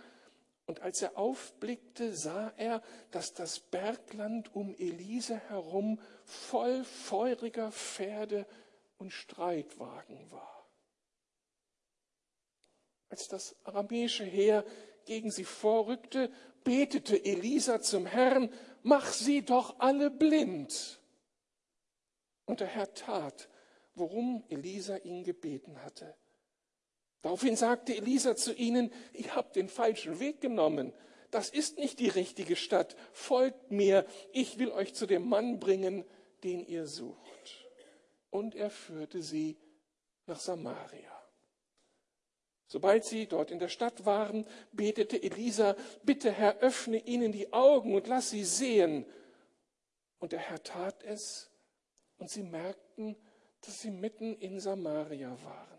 und 0.68 0.83
als 0.83 1.00
er 1.00 1.16
aufblickte, 1.16 2.12
sah 2.12 2.52
er, 2.56 2.83
dass 3.12 3.35
das 3.35 3.61
Bergland 3.61 4.52
um 4.52 4.75
Elise 4.75 5.38
herum 5.49 6.00
voll 6.25 6.83
feuriger 6.83 7.71
Pferde 7.71 8.47
und 8.99 9.12
Streitwagen 9.12 10.28
war. 10.33 10.66
Als 13.11 13.28
das 13.28 13.54
aramäische 13.64 14.25
Heer 14.25 14.64
gegen 15.04 15.30
sie 15.30 15.45
vorrückte, 15.45 16.33
betete 16.64 17.25
Elisa 17.25 17.80
zum 17.80 18.06
Herrn, 18.06 18.52
mach 18.83 19.06
sie 19.12 19.42
doch 19.42 19.78
alle 19.78 20.11
blind. 20.11 21.00
Und 22.45 22.59
der 22.59 22.66
Herr 22.66 22.92
tat, 22.92 23.49
worum 23.97 24.45
Elisa 24.49 24.97
ihn 24.99 25.25
gebeten 25.25 25.83
hatte. 25.83 26.15
Daraufhin 27.23 27.57
sagte 27.57 27.97
Elisa 27.97 28.37
zu 28.37 28.55
ihnen, 28.55 28.93
ihr 29.12 29.35
habt 29.35 29.57
den 29.57 29.69
falschen 29.69 30.21
Weg 30.21 30.41
genommen. 30.41 30.93
Das 31.31 31.50
ist 31.50 31.79
nicht 31.79 31.99
die 31.99 32.09
richtige 32.09 32.55
Stadt. 32.55 32.95
Folgt 33.12 33.73
mir, 33.73 34.07
ich 34.33 34.59
will 34.59 34.71
euch 34.71 34.95
zu 34.95 35.07
dem 35.07 35.29
Mann 35.29 35.59
bringen, 35.59 36.05
den 36.45 36.65
ihr 36.65 36.87
sucht. 36.87 37.67
Und 38.31 38.55
er 38.55 38.71
führte 38.71 39.23
sie 39.23 39.59
nach 40.26 40.38
Samaria. 40.38 41.12
Sobald 42.69 43.05
sie 43.05 43.26
dort 43.26 43.50
in 43.50 43.59
der 43.59 43.69
Stadt 43.69 44.05
waren, 44.05 44.47
betete 44.73 45.23
Elisa, 45.23 45.76
bitte 46.03 46.33
Herr, 46.33 46.59
öffne 46.59 46.99
ihnen 46.99 47.33
die 47.33 47.53
Augen 47.53 47.95
und 47.95 48.09
lass 48.09 48.31
sie 48.31 48.45
sehen. 48.45 49.07
Und 50.19 50.33
der 50.33 50.41
Herr 50.41 50.62
tat 50.62 51.03
es, 51.05 51.50
und 52.19 52.31
sie 52.31 52.43
merkten, 52.43 53.17
dass 53.63 53.81
sie 53.81 53.91
mitten 53.91 54.37
in 54.37 54.61
Samaria 54.61 55.37
waren. 55.43 55.77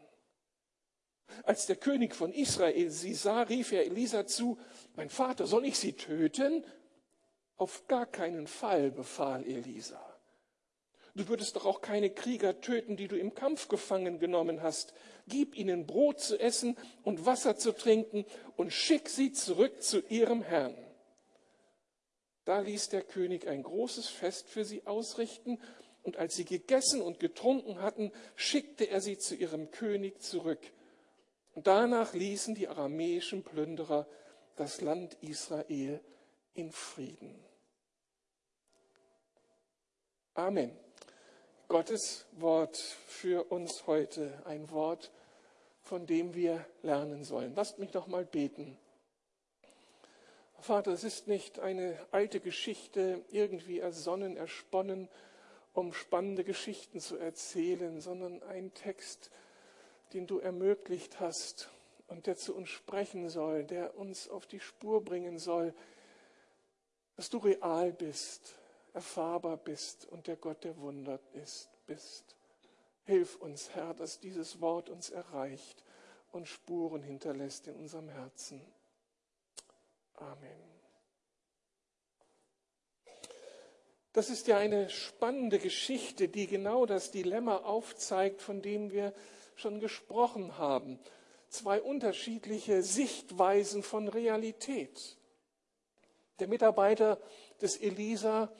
Als 1.44 1.66
der 1.66 1.76
König 1.76 2.16
von 2.16 2.34
Israel 2.34 2.90
sie 2.90 3.14
sah, 3.14 3.44
rief 3.44 3.72
er 3.72 3.86
Elisa 3.86 4.26
zu, 4.26 4.58
mein 4.96 5.10
Vater, 5.10 5.46
soll 5.46 5.66
ich 5.66 5.78
sie 5.78 5.94
töten? 5.94 6.66
Auf 7.58 7.88
gar 7.88 8.06
keinen 8.06 8.48
Fall, 8.48 8.92
befahl 8.92 9.44
Elisa. 9.46 10.02
Du 11.16 11.28
würdest 11.28 11.56
doch 11.56 11.66
auch 11.66 11.82
keine 11.82 12.12
Krieger 12.12 12.62
töten, 12.62 12.96
die 12.96 13.08
du 13.08 13.18
im 13.18 13.34
Kampf 13.34 13.70
gefangen 13.70 14.20
genommen 14.20 14.62
hast. 14.62 14.94
Gib 15.28 15.56
ihnen 15.58 15.88
Brot 15.88 16.20
zu 16.20 16.40
essen 16.40 16.78
und 17.04 17.26
Wasser 17.26 17.58
zu 17.58 17.72
trinken 17.72 18.24
und 18.56 18.72
schick 18.72 19.10
sie 19.10 19.32
zurück 19.32 19.82
zu 19.82 20.00
ihrem 20.10 20.44
Herrn. 20.44 20.78
Da 22.46 22.60
ließ 22.60 22.90
der 22.90 23.02
König 23.02 23.48
ein 23.48 23.64
großes 23.64 24.08
Fest 24.08 24.48
für 24.48 24.64
sie 24.64 24.86
ausrichten 24.86 25.60
und 26.08 26.16
als 26.16 26.36
sie 26.36 26.46
gegessen 26.46 27.02
und 27.02 27.20
getrunken 27.20 27.82
hatten, 27.82 28.14
schickte 28.38 28.86
er 28.86 29.02
sie 29.02 29.18
zu 29.18 29.36
ihrem 29.36 29.72
König 29.72 30.22
zurück. 30.22 30.62
Und 31.54 31.68
danach 31.68 32.14
ließen 32.14 32.56
die 32.56 32.70
aramäischen 32.70 33.44
Plünderer 33.44 34.08
das 34.56 34.80
Land 34.80 35.16
Israel 35.20 36.00
in 36.54 36.72
Frieden. 36.72 37.36
Amen. 40.34 40.72
Gottes 41.68 42.26
Wort 42.32 42.78
für 42.78 43.52
uns 43.52 43.86
heute, 43.86 44.42
ein 44.46 44.72
Wort, 44.72 45.12
von 45.82 46.08
dem 46.08 46.34
wir 46.34 46.66
lernen 46.84 47.26
sollen. 47.26 47.54
Lasst 47.54 47.80
mich 47.80 47.94
noch 47.94 48.08
mal 48.08 48.24
beten. 48.24 48.78
Vater, 50.62 50.92
es 50.92 51.04
ist 51.04 51.28
nicht 51.28 51.60
eine 51.60 52.00
alte 52.12 52.40
Geschichte, 52.40 53.26
irgendwie 53.30 53.80
ersonnen, 53.80 54.38
ersponnen, 54.38 55.10
um 55.78 55.94
spannende 55.94 56.44
Geschichten 56.44 57.00
zu 57.00 57.18
erzählen, 57.18 58.02
sondern 58.02 58.42
ein 58.42 58.74
Text, 58.74 59.30
den 60.14 60.26
du 60.26 60.40
ermöglicht 60.40 61.20
hast 61.20 61.70
und 62.08 62.26
der 62.26 62.36
zu 62.36 62.56
uns 62.56 62.70
sprechen 62.70 63.30
soll, 63.30 63.64
der 63.64 63.96
uns 63.96 64.28
auf 64.28 64.48
die 64.48 64.60
Spur 64.60 65.06
bringen 65.06 65.38
soll, 65.38 65.76
dass 67.16 67.30
du 67.30 67.38
real 67.38 67.94
bist, 67.94 68.56
erfahrbar 68.94 69.56
bist 69.58 70.08
und 70.08 70.26
der 70.26 70.38
Gott 70.38 70.64
der 70.64 70.78
Wunder 70.78 71.20
ist, 71.34 71.70
bist. 71.86 72.36
Hilf 73.04 73.36
uns, 73.36 73.70
Herr, 73.76 73.94
dass 73.94 74.20
dieses 74.20 74.60
Wort 74.60 74.90
uns 74.90 75.12
erreicht 75.12 75.84
und 76.32 76.48
Spuren 76.48 77.04
hinterlässt 77.04 77.68
in 77.68 77.76
unserem 77.76 78.10
Herzen. 78.10 78.66
Amen. 80.16 80.67
Das 84.18 84.32
ist 84.32 84.48
ja 84.48 84.58
eine 84.58 84.90
spannende 84.90 85.60
Geschichte, 85.60 86.28
die 86.28 86.48
genau 86.48 86.88
das 86.88 87.12
Dilemma 87.12 87.58
aufzeigt, 87.58 88.42
von 88.42 88.64
dem 88.64 88.92
wir 88.92 89.14
schon 89.56 89.80
gesprochen 89.80 90.58
haben. 90.58 90.98
Zwei 91.50 91.80
unterschiedliche 91.80 92.82
Sichtweisen 92.82 93.84
von 93.84 94.08
Realität. 94.08 95.18
Der 96.40 96.48
Mitarbeiter 96.48 97.20
des 97.62 97.78
Elisa 97.78 98.52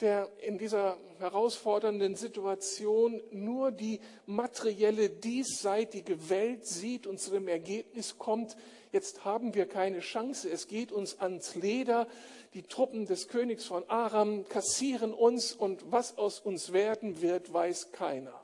der 0.00 0.30
in 0.40 0.56
dieser 0.56 0.96
herausfordernden 1.18 2.16
Situation 2.16 3.22
nur 3.30 3.70
die 3.70 4.00
materielle, 4.26 5.10
diesseitige 5.10 6.30
Welt 6.30 6.66
sieht 6.66 7.06
und 7.06 7.20
zu 7.20 7.30
dem 7.30 7.48
Ergebnis 7.48 8.16
kommt, 8.16 8.56
jetzt 8.92 9.24
haben 9.24 9.54
wir 9.54 9.66
keine 9.66 10.00
Chance, 10.00 10.50
es 10.50 10.68
geht 10.68 10.92
uns 10.92 11.18
ans 11.20 11.54
Leder, 11.54 12.06
die 12.54 12.62
Truppen 12.62 13.06
des 13.06 13.28
Königs 13.28 13.64
von 13.64 13.88
Aram 13.88 14.48
kassieren 14.48 15.14
uns 15.14 15.52
und 15.52 15.90
was 15.92 16.18
aus 16.18 16.40
uns 16.40 16.72
werden 16.72 17.22
wird, 17.22 17.52
weiß 17.52 17.92
keiner. 17.92 18.38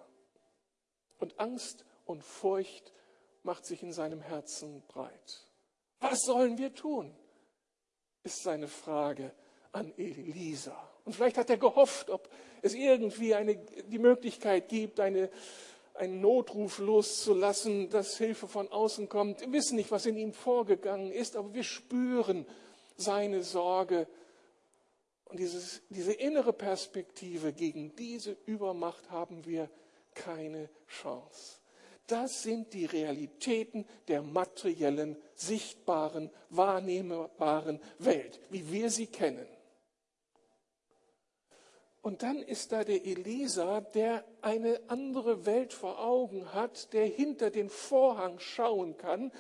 Und 1.19 1.41
Angst 1.41 1.85
und 2.05 2.23
Furcht 2.23 2.93
macht 3.43 3.65
sich 3.65 3.83
in 3.83 3.93
seinem 3.93 4.21
Herzen 4.21 4.83
breit. 4.89 5.47
Was 6.01 6.23
sollen 6.23 6.59
wir 6.59 6.75
tun? 6.75 7.17
ist 8.27 8.43
seine 8.43 8.69
Frage 8.69 9.33
an 9.73 9.93
Elisa. 9.97 10.77
Und 11.05 11.15
vielleicht 11.15 11.39
hat 11.39 11.49
er 11.49 11.57
gehofft, 11.57 12.11
ob 12.11 12.29
es 12.61 12.75
irgendwie 12.75 13.35
eine, 13.35 13.57
die 13.57 13.99
Möglichkeit 13.99 14.69
gibt, 14.69 14.99
eine, 14.99 15.31
einen 15.99 16.21
Notruf 16.21 16.79
loszulassen, 16.79 17.91
dass 17.91 18.19
Hilfe 18.19 18.49
von 18.49 18.69
außen 18.69 19.09
kommt. 19.09 19.41
Wir 19.41 19.53
wissen 19.53 19.77
nicht, 19.77 19.91
was 19.91 20.07
in 20.07 20.17
ihm 20.17 20.33
vorgegangen 20.33 21.13
ist, 21.13 21.37
aber 21.37 21.53
wir 21.55 21.65
spüren 21.65 22.47
seine 22.97 23.43
Sorge. 23.43 24.07
Und 25.25 25.41
dieses, 25.41 25.83
diese 25.91 26.13
innere 26.13 26.53
Perspektive 26.53 27.53
gegen 27.53 27.95
diese 27.97 28.37
Übermacht 28.47 29.11
haben 29.11 29.45
wir 29.45 29.69
keine 30.15 30.69
Chance. 30.87 31.59
Das 32.07 32.43
sind 32.43 32.73
die 32.73 32.85
Realitäten 32.85 33.85
der 34.07 34.23
materiellen, 34.23 35.17
sichtbaren, 35.35 36.31
wahrnehmbaren 36.51 37.81
Welt, 37.99 38.41
wie 38.51 38.71
wir 38.71 38.91
sie 38.91 39.09
kennen. 39.09 39.47
Und 42.07 42.23
dann 42.23 42.41
ist 42.41 42.71
da 42.71 42.85
der 42.85 43.05
Elisa, 43.05 43.81
der 43.81 44.25
eine 44.41 44.81
andere 44.87 45.45
Welt 45.45 45.73
vor 45.73 45.99
Augen 45.99 46.55
hat, 46.55 46.93
der 46.93 47.05
hinter 47.05 47.51
den 47.51 47.69
Vorhang 47.69 48.39
schauen 48.39 48.97
kann 48.97 49.33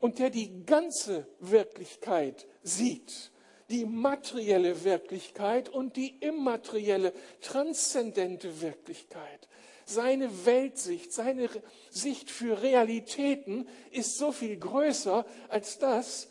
und 0.00 0.18
der 0.18 0.28
die 0.28 0.66
ganze 0.66 1.26
Wirklichkeit 1.38 2.46
sieht. 2.62 3.32
Die 3.70 3.86
materielle 3.86 4.84
Wirklichkeit 4.84 5.70
und 5.70 5.96
die 5.96 6.18
immaterielle, 6.18 7.14
transzendente 7.40 8.60
Wirklichkeit. 8.60 9.48
Seine 9.86 10.44
Weltsicht, 10.44 11.14
seine 11.14 11.48
Sicht 11.88 12.30
für 12.30 12.60
Realitäten 12.60 13.66
ist 13.92 14.18
so 14.18 14.30
viel 14.30 14.58
größer 14.58 15.24
als 15.48 15.78
das, 15.78 16.28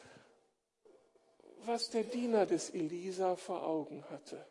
was 1.66 1.90
der 1.90 2.04
Diener 2.04 2.46
des 2.46 2.70
Elisa 2.70 3.36
vor 3.36 3.66
Augen 3.66 4.04
hatte. 4.12 4.46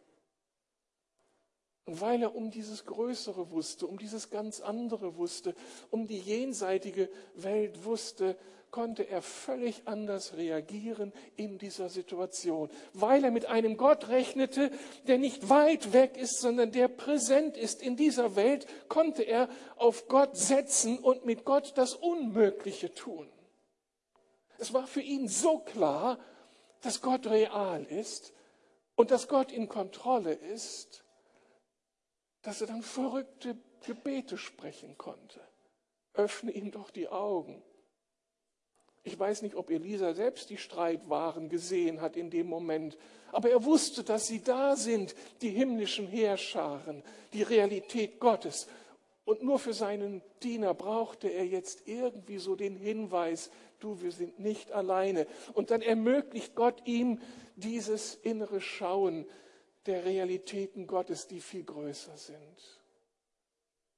Und 1.88 2.03
weil 2.03 2.20
er 2.20 2.35
um 2.35 2.51
dieses 2.51 2.85
Größere 2.85 3.51
wusste, 3.51 3.87
um 3.87 3.96
dieses 3.96 4.29
ganz 4.29 4.61
andere 4.61 5.16
wusste, 5.16 5.55
um 5.90 6.07
die 6.07 6.18
jenseitige 6.18 7.09
Welt 7.35 7.83
wusste, 7.87 8.37
konnte 8.70 9.09
er 9.09 9.22
völlig 9.22 9.81
anders 9.87 10.37
reagieren 10.37 11.14
in 11.37 11.57
dieser 11.57 11.88
Situation, 11.88 12.68
weil 12.92 13.24
er 13.24 13.31
mit 13.31 13.46
einem 13.46 13.79
Gott 13.79 14.11
rechnete, 14.11 14.70
der 15.07 15.16
nicht 15.16 15.48
weit 15.48 15.94
weg 15.94 16.18
ist, 16.18 16.42
sondern 16.42 16.72
der 16.72 16.88
präsent 16.88 17.57
ist 17.57 17.81
in 17.81 17.96
dieser 17.96 18.37
Welt, 18.37 18.66
konnte 18.90 19.22
er 19.22 19.48
auf 19.77 20.09
Gott 20.09 20.37
setzen 20.37 20.98
und 20.98 21.24
mit 21.24 21.46
Gott 21.46 21.72
das 21.77 21.94
Unmögliche 21.94 22.92
tun. 22.92 23.27
Es 24.59 24.74
war 24.74 24.87
für 24.87 25.01
ihn 25.01 25.27
so 25.27 25.61
klar, 25.61 26.18
dass 26.83 27.01
Gott 27.01 27.27
real 27.27 27.83
ist 27.85 28.35
und 28.94 29.11
dass 29.11 29.27
Gott 29.27 29.53
in 29.53 29.70
Kontrolle 29.70 30.35
ist, 30.35 31.03
dass 32.48 32.62
er 32.62 32.66
dann 32.68 32.80
verrückte 32.80 33.58
Gebete 33.84 34.38
sprechen 34.38 34.96
konnte. 34.96 35.38
Öffne 36.14 36.50
ihm 36.50 36.70
doch 36.70 36.90
die 36.90 37.06
Augen. 37.06 37.62
Ich 39.02 39.18
weiß 39.18 39.42
nicht, 39.42 39.54
ob 39.54 39.68
Elisa 39.68 40.14
selbst 40.14 40.48
die 40.48 40.56
Streitwaren 40.56 41.50
gesehen 41.50 42.00
hat 42.00 42.16
in 42.16 42.30
dem 42.30 42.46
Moment, 42.46 42.96
aber 43.32 43.50
er 43.50 43.66
wusste, 43.66 44.02
dass 44.02 44.28
sie 44.28 44.42
da 44.42 44.76
sind, 44.76 45.14
die 45.42 45.50
himmlischen 45.50 46.06
Heerscharen, 46.06 47.02
die 47.34 47.42
Realität 47.42 48.18
Gottes. 48.18 48.66
Und 49.26 49.42
nur 49.42 49.58
für 49.58 49.74
seinen 49.74 50.22
Diener 50.42 50.72
brauchte 50.72 51.28
er 51.28 51.44
jetzt 51.44 51.87
irgendwie 51.87 52.38
so 52.38 52.56
den 52.56 52.76
Hinweis, 52.76 53.50
du, 53.78 54.00
wir 54.00 54.11
sind 54.11 54.38
nicht 54.38 54.72
alleine. 54.72 55.26
Und 55.52 55.70
dann 55.70 55.82
ermöglicht 55.82 56.54
Gott 56.54 56.80
ihm 56.87 57.20
dieses 57.56 58.14
innere 58.14 58.62
Schauen, 58.62 59.26
der 59.88 60.05
Realitäten 60.05 60.87
Gottes, 60.87 61.27
die 61.27 61.40
viel 61.40 61.64
größer 61.64 62.16
sind. 62.16 62.81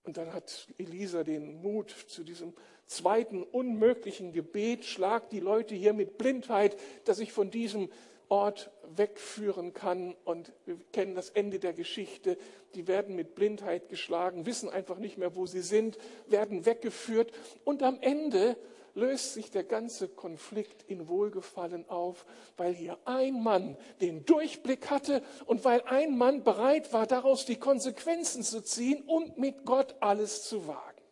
Und 0.04 0.16
dann 0.16 0.32
hat 0.32 0.68
Elisa 0.78 1.24
den 1.24 1.60
Mut 1.60 1.90
zu 1.90 2.24
diesem 2.24 2.54
zweiten 2.86 3.42
unmöglichen 3.42 4.32
Gebet, 4.32 4.84
schlag 4.84 5.28
die 5.30 5.40
Leute 5.40 5.74
hier 5.74 5.92
mit 5.92 6.16
Blindheit, 6.16 6.76
dass 7.04 7.18
ich 7.18 7.32
von 7.32 7.50
diesem 7.50 7.90
Ort 8.28 8.70
wegführen 8.96 9.74
kann. 9.74 10.14
Und 10.24 10.52
wir 10.64 10.78
kennen 10.92 11.14
das 11.14 11.30
Ende 11.30 11.58
der 11.58 11.72
Geschichte. 11.72 12.38
Die 12.74 12.86
werden 12.86 13.16
mit 13.16 13.34
Blindheit 13.34 13.88
geschlagen, 13.88 14.46
wissen 14.46 14.68
einfach 14.68 14.98
nicht 14.98 15.18
mehr, 15.18 15.34
wo 15.36 15.46
sie 15.46 15.60
sind, 15.60 15.98
werden 16.28 16.64
weggeführt. 16.64 17.32
Und 17.64 17.82
am 17.82 17.98
Ende 18.00 18.56
löst 19.00 19.34
sich 19.34 19.50
der 19.50 19.64
ganze 19.64 20.08
Konflikt 20.08 20.82
in 20.84 21.08
Wohlgefallen 21.08 21.88
auf, 21.88 22.26
weil 22.56 22.74
hier 22.74 22.98
ein 23.06 23.42
Mann 23.42 23.76
den 24.00 24.24
Durchblick 24.24 24.90
hatte 24.90 25.24
und 25.46 25.64
weil 25.64 25.82
ein 25.82 26.16
Mann 26.16 26.44
bereit 26.44 26.92
war, 26.92 27.06
daraus 27.06 27.46
die 27.46 27.58
Konsequenzen 27.58 28.42
zu 28.42 28.62
ziehen 28.62 29.02
und 29.02 29.38
mit 29.38 29.64
Gott 29.64 29.96
alles 30.00 30.44
zu 30.44 30.68
wagen. 30.68 31.02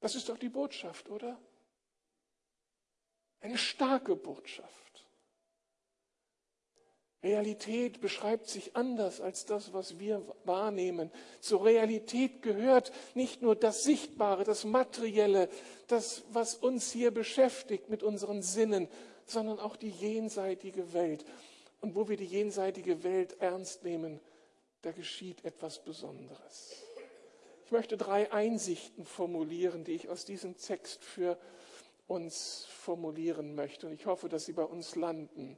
Das 0.00 0.14
ist 0.14 0.28
doch 0.28 0.38
die 0.38 0.48
Botschaft, 0.48 1.08
oder? 1.08 1.40
Eine 3.40 3.58
starke 3.58 4.14
Botschaft. 4.14 5.06
Realität 7.22 8.00
beschreibt 8.00 8.48
sich 8.48 8.74
anders 8.74 9.20
als 9.20 9.44
das, 9.46 9.72
was 9.72 10.00
wir 10.00 10.22
wahrnehmen. 10.44 11.10
Zur 11.40 11.64
Realität 11.64 12.42
gehört 12.42 12.92
nicht 13.14 13.42
nur 13.42 13.54
das 13.54 13.84
Sichtbare, 13.84 14.42
das 14.42 14.64
Materielle, 14.64 15.48
das, 15.86 16.24
was 16.32 16.56
uns 16.56 16.90
hier 16.90 17.12
beschäftigt 17.12 17.88
mit 17.88 18.02
unseren 18.02 18.42
Sinnen, 18.42 18.88
sondern 19.24 19.60
auch 19.60 19.76
die 19.76 19.90
jenseitige 19.90 20.92
Welt. 20.92 21.24
Und 21.80 21.94
wo 21.94 22.08
wir 22.08 22.16
die 22.16 22.24
jenseitige 22.24 23.04
Welt 23.04 23.36
ernst 23.40 23.84
nehmen, 23.84 24.20
da 24.82 24.90
geschieht 24.90 25.44
etwas 25.44 25.84
Besonderes. 25.84 26.72
Ich 27.66 27.70
möchte 27.70 27.96
drei 27.96 28.32
Einsichten 28.32 29.04
formulieren, 29.04 29.84
die 29.84 29.92
ich 29.92 30.08
aus 30.08 30.24
diesem 30.24 30.56
Text 30.56 31.04
für 31.04 31.38
uns 32.08 32.66
formulieren 32.68 33.54
möchte. 33.54 33.86
Und 33.86 33.92
ich 33.92 34.06
hoffe, 34.06 34.28
dass 34.28 34.44
sie 34.44 34.52
bei 34.52 34.64
uns 34.64 34.96
landen. 34.96 35.56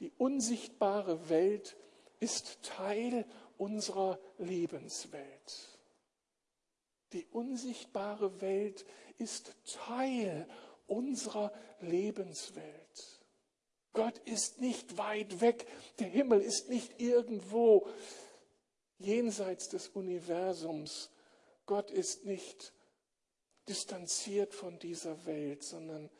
Die 0.00 0.12
unsichtbare 0.16 1.28
Welt 1.28 1.76
ist 2.20 2.62
Teil 2.62 3.26
unserer 3.58 4.18
Lebenswelt. 4.38 5.78
Die 7.12 7.26
unsichtbare 7.26 8.40
Welt 8.40 8.86
ist 9.18 9.54
Teil 9.64 10.48
unserer 10.86 11.52
Lebenswelt. 11.80 13.20
Gott 13.92 14.18
ist 14.18 14.60
nicht 14.60 14.96
weit 14.96 15.40
weg. 15.40 15.66
Der 15.98 16.06
Himmel 16.06 16.40
ist 16.40 16.68
nicht 16.68 17.00
irgendwo 17.00 17.88
jenseits 18.98 19.68
des 19.68 19.88
Universums. 19.88 21.10
Gott 21.66 21.90
ist 21.90 22.24
nicht 22.24 22.72
distanziert 23.68 24.54
von 24.54 24.78
dieser 24.78 25.26
Welt, 25.26 25.62
sondern 25.62 26.10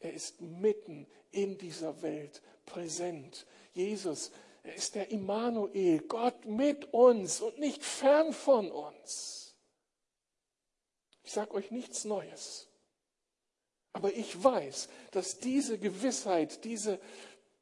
er 0.00 0.12
ist 0.12 0.40
mitten 0.40 1.06
in 1.30 1.58
dieser 1.58 2.02
Welt 2.02 2.42
präsent. 2.66 3.46
Jesus, 3.72 4.32
er 4.62 4.74
ist 4.74 4.94
der 4.94 5.10
Immanuel, 5.10 6.00
Gott 6.00 6.44
mit 6.46 6.92
uns 6.92 7.40
und 7.40 7.58
nicht 7.58 7.84
fern 7.84 8.32
von 8.32 8.70
uns. 8.70 9.54
Ich 11.22 11.32
sage 11.32 11.52
euch 11.54 11.70
nichts 11.70 12.04
Neues. 12.04 12.68
Aber 13.92 14.12
ich 14.12 14.42
weiß, 14.42 14.88
dass 15.10 15.38
diese 15.38 15.78
Gewissheit, 15.78 16.64
diese, 16.64 17.00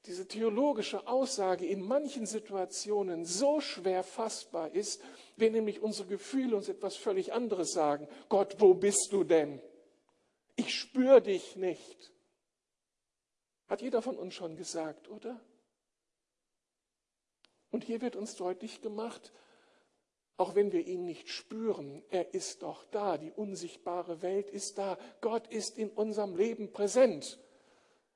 diese 0.06 0.26
theologische 0.26 1.06
Aussage 1.06 1.66
in 1.66 1.80
manchen 1.80 2.26
Situationen 2.26 3.24
so 3.24 3.60
schwer 3.60 4.02
fassbar 4.04 4.72
ist, 4.74 5.00
wenn 5.36 5.52
nämlich 5.52 5.80
unsere 5.80 6.08
Gefühle 6.08 6.56
uns 6.56 6.68
etwas 6.68 6.96
völlig 6.96 7.32
anderes 7.32 7.72
sagen. 7.72 8.08
Gott, 8.28 8.56
wo 8.58 8.74
bist 8.74 9.12
du 9.12 9.24
denn? 9.24 9.60
Ich 10.56 10.74
spüre 10.74 11.22
dich 11.22 11.56
nicht. 11.56 12.12
Hat 13.68 13.82
jeder 13.82 14.02
von 14.02 14.16
uns 14.16 14.34
schon 14.34 14.56
gesagt, 14.56 15.08
oder? 15.08 15.38
Und 17.70 17.84
hier 17.84 18.00
wird 18.00 18.16
uns 18.16 18.34
deutlich 18.34 18.80
gemacht, 18.80 19.32
auch 20.38 20.54
wenn 20.54 20.72
wir 20.72 20.86
ihn 20.86 21.04
nicht 21.04 21.28
spüren, 21.28 22.02
er 22.10 22.32
ist 22.32 22.62
doch 22.62 22.84
da, 22.86 23.18
die 23.18 23.32
unsichtbare 23.32 24.22
Welt 24.22 24.48
ist 24.50 24.78
da, 24.78 24.96
Gott 25.20 25.48
ist 25.48 25.76
in 25.76 25.90
unserem 25.90 26.36
Leben 26.36 26.72
präsent. 26.72 27.38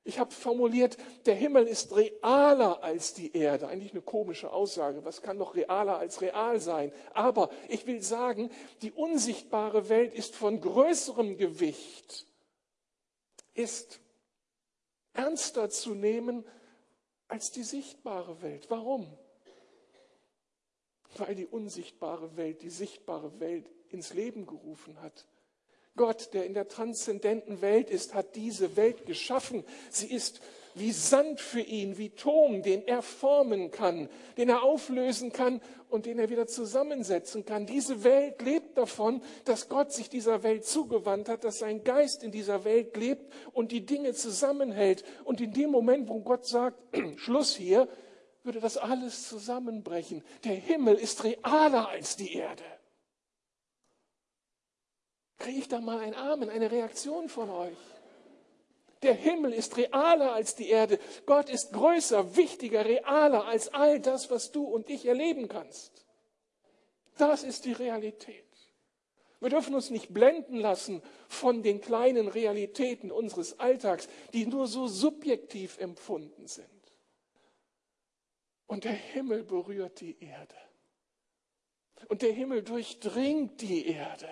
Ich 0.05 0.19
habe 0.19 0.31
formuliert, 0.31 0.97
der 1.25 1.35
Himmel 1.35 1.65
ist 1.65 1.95
realer 1.95 2.83
als 2.83 3.13
die 3.13 3.33
Erde. 3.33 3.67
Eigentlich 3.67 3.93
eine 3.93 4.01
komische 4.01 4.51
Aussage. 4.51 5.05
Was 5.05 5.21
kann 5.21 5.39
doch 5.39 5.55
realer 5.55 5.97
als 5.97 6.19
real 6.21 6.59
sein? 6.59 6.91
Aber 7.13 7.49
ich 7.69 7.85
will 7.87 8.01
sagen, 8.01 8.49
die 8.81 8.91
unsichtbare 8.91 9.87
Welt 9.87 10.13
ist 10.13 10.35
von 10.35 10.59
größerem 10.59 11.37
Gewicht, 11.37 12.27
ist 13.53 14.01
ernster 15.13 15.69
zu 15.69 15.93
nehmen 15.93 16.45
als 17.27 17.51
die 17.51 17.63
sichtbare 17.63 18.41
Welt. 18.41 18.69
Warum? 18.69 19.07
Weil 21.17 21.35
die 21.35 21.45
unsichtbare 21.45 22.35
Welt 22.35 22.61
die 22.61 22.69
sichtbare 22.69 23.39
Welt 23.39 23.69
ins 23.89 24.13
Leben 24.13 24.45
gerufen 24.45 25.01
hat. 25.01 25.25
Gott, 25.95 26.33
der 26.33 26.45
in 26.45 26.55
der 26.55 26.67
transzendenten 26.67 27.61
Welt 27.61 27.89
ist, 27.89 28.15
hat 28.15 28.35
diese 28.35 28.75
Welt 28.75 29.05
geschaffen. 29.05 29.63
Sie 29.91 30.11
ist 30.11 30.41
wie 30.75 30.91
Sand 30.91 31.39
für 31.39 31.61
ihn, 31.61 31.97
wie 31.97 32.09
Ton, 32.09 32.61
den 32.61 32.87
er 32.87 33.01
formen 33.01 33.71
kann, 33.71 34.09
den 34.37 34.49
er 34.49 34.63
auflösen 34.63 35.31
kann 35.31 35.61
und 35.89 36.05
den 36.05 36.19
er 36.19 36.29
wieder 36.29 36.47
zusammensetzen 36.47 37.45
kann. 37.45 37.65
Diese 37.65 38.03
Welt 38.03 38.41
lebt 38.41 38.77
davon, 38.77 39.21
dass 39.45 39.69
Gott 39.69 39.91
sich 39.91 40.09
dieser 40.09 40.43
Welt 40.43 40.65
zugewandt 40.65 41.29
hat, 41.29 41.43
dass 41.43 41.59
sein 41.59 41.83
Geist 41.83 42.23
in 42.23 42.31
dieser 42.31 42.63
Welt 42.63 42.97
lebt 42.97 43.31
und 43.53 43.71
die 43.71 43.85
Dinge 43.85 44.13
zusammenhält. 44.13 45.03
Und 45.23 45.39
in 45.41 45.53
dem 45.53 45.69
Moment, 45.69 46.09
wo 46.09 46.19
Gott 46.21 46.45
sagt, 46.45 46.77
Schluss 47.17 47.55
hier, 47.55 47.87
würde 48.43 48.59
das 48.59 48.77
alles 48.77 49.27
zusammenbrechen. 49.29 50.23
Der 50.43 50.55
Himmel 50.55 50.95
ist 50.95 51.23
realer 51.23 51.89
als 51.89 52.17
die 52.17 52.33
Erde. 52.33 52.63
Kriege 55.37 55.59
ich 55.59 55.67
da 55.67 55.81
mal 55.81 55.99
ein 55.99 56.15
Amen, 56.15 56.49
eine 56.49 56.71
Reaktion 56.71 57.29
von 57.29 57.49
euch? 57.49 57.77
Der 59.03 59.13
Himmel 59.13 59.53
ist 59.53 59.77
realer 59.77 60.33
als 60.33 60.55
die 60.55 60.69
Erde. 60.69 60.97
Gott 61.25 61.49
ist 61.49 61.73
größer, 61.73 62.35
wichtiger, 62.37 62.85
realer 62.85 63.45
als 63.45 63.73
all 63.73 63.99
das, 63.99 64.31
was 64.31 64.51
du 64.51 64.63
und 64.63 64.89
ich 64.89 65.05
erleben 65.05 65.49
kannst. 65.49 66.05
Das 67.17 67.43
ist 67.43 67.65
die 67.65 67.73
Realität. 67.73 68.45
Wir 69.41 69.49
dürfen 69.49 69.75
uns 69.75 69.89
nicht 69.89 70.13
blenden 70.13 70.55
lassen 70.55 71.03
von 71.27 71.63
den 71.63 71.81
kleinen 71.81 72.29
Realitäten 72.29 73.11
unseres 73.11 73.59
Alltags, 73.59 74.07
die 74.31 74.45
nur 74.45 74.67
so 74.67 74.87
subjektiv 74.87 75.79
empfunden 75.79 76.47
sind. 76.47 76.69
Und 78.67 78.85
der 78.85 78.93
Himmel 78.93 79.43
berührt 79.43 79.99
die 79.99 80.17
Erde. 80.23 80.55
Und 82.07 82.21
der 82.21 82.31
Himmel 82.31 82.63
durchdringt 82.63 83.59
die 83.61 83.85
Erde. 83.87 84.29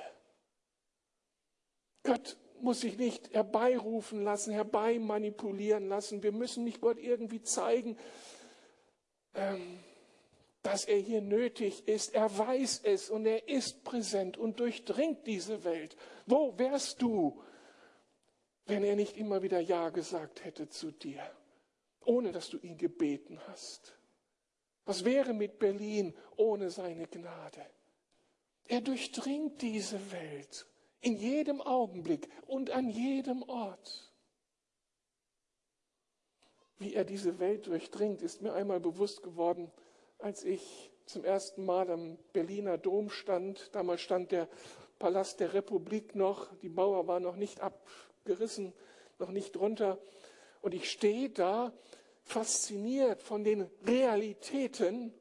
Gott 2.04 2.38
muss 2.64 2.82
sich 2.82 2.98
nicht 2.98 3.34
herbeirufen 3.34 4.24
lassen, 4.24 4.52
herbeimanipulieren 4.52 5.88
lassen. 5.88 6.24
Wir 6.24 6.32
müssen 6.32 6.64
nicht 6.64 6.82
Gott 6.82 6.98
irgendwie 6.98 7.42
zeigen, 7.42 7.98
ähm, 9.34 9.80
dass 10.64 10.86
er 10.86 10.98
hier 10.98 11.22
nötig 11.22 11.88
ist. 11.88 12.14
Er 12.14 12.38
weiß 12.38 12.82
es 12.84 13.10
und 13.10 13.26
er 13.26 13.48
ist 13.48 13.84
präsent 13.84 14.38
und 14.38 14.60
durchdringt 14.60 15.26
diese 15.26 15.64
Welt. 15.64 15.96
Wo 16.26 16.58
wärst 16.58 17.02
du, 17.02 17.42
wenn 18.66 18.84
er 18.84 18.96
nicht 18.96 19.18
immer 19.18 19.42
wieder 19.42 19.60
Ja 19.60 19.90
gesagt 19.90 20.44
hätte 20.46 20.70
zu 20.70 20.92
dir, 20.92 21.22
ohne 22.06 22.32
dass 22.32 22.50
du 22.50 22.58
ihn 22.58 22.78
gebeten 22.78 23.40
hast? 23.48 23.96
Was 24.86 25.06
wäre 25.06 25.34
mit 25.34 25.60
Berlin 25.60 26.14
ohne 26.36 26.70
seine 26.70 27.08
Gnade? 27.08 27.66
Er 28.68 28.82
durchdringt 28.82 29.62
diese 29.62 30.00
Welt 30.12 30.68
in 31.02 31.18
jedem 31.18 31.62
Augenblick 31.62 32.30
und 32.48 32.70
an 32.70 32.90
jedem 32.90 33.44
Ort. 33.44 34.12
Wie 36.78 36.94
er 36.94 37.04
diese 37.04 37.40
Welt 37.40 37.68
durchdringt, 37.68 38.22
ist 38.22 38.42
mir 38.42 38.54
einmal 38.54 38.80
bewusst 38.80 39.22
geworden, 39.22 39.72
als 40.20 40.44
ich 40.44 40.92
zum 41.06 41.24
ersten 41.24 41.66
Mal 41.66 41.90
am 41.92 42.18
Berliner 42.34 42.78
Dom 42.78 43.10
stand. 43.10 43.70
Damals 43.76 44.02
stand 44.02 44.32
der 44.32 44.48
Palast 44.98 45.40
der 45.40 45.54
Republik 45.54 46.16
noch, 46.16 46.56
die 46.58 46.70
Mauer 46.70 47.08
war 47.08 47.20
noch 47.20 47.36
nicht 47.36 47.60
abgerissen, 47.62 48.74
noch 49.20 49.32
nicht 49.32 49.56
drunter. 49.56 50.00
Und 50.62 50.74
ich 50.74 50.90
stehe 50.90 51.30
da 51.30 51.74
fasziniert 52.24 53.22
von 53.22 53.44
den 53.44 53.70
Realitäten 53.84 55.14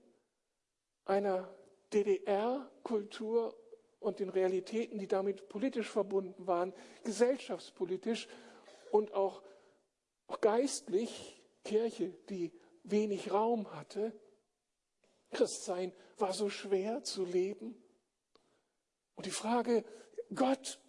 einer 1.07 1.53
DDR-Kultur 1.93 3.55
und 4.01 4.19
den 4.19 4.31
Realitäten, 4.31 4.99
die 4.99 5.07
damit 5.07 5.49
politisch 5.49 5.89
verbunden 5.89 6.47
waren, 6.47 6.73
gesellschaftspolitisch 7.05 8.29
und 8.91 9.13
auch, 9.13 9.43
auch 10.27 10.41
geistlich, 10.41 11.41
Kirche, 11.63 12.15
die 12.31 12.51
wenig 12.83 13.31
Raum 13.31 13.71
hatte. 13.75 14.13
Christsein 15.31 15.93
war 16.17 16.33
so 16.33 16.49
schwer 16.49 17.05
zu 17.05 17.25
leben. 17.25 17.81
Und 19.15 19.27
die 19.27 19.31
Frage, 19.31 19.85
Gott, 20.35 20.81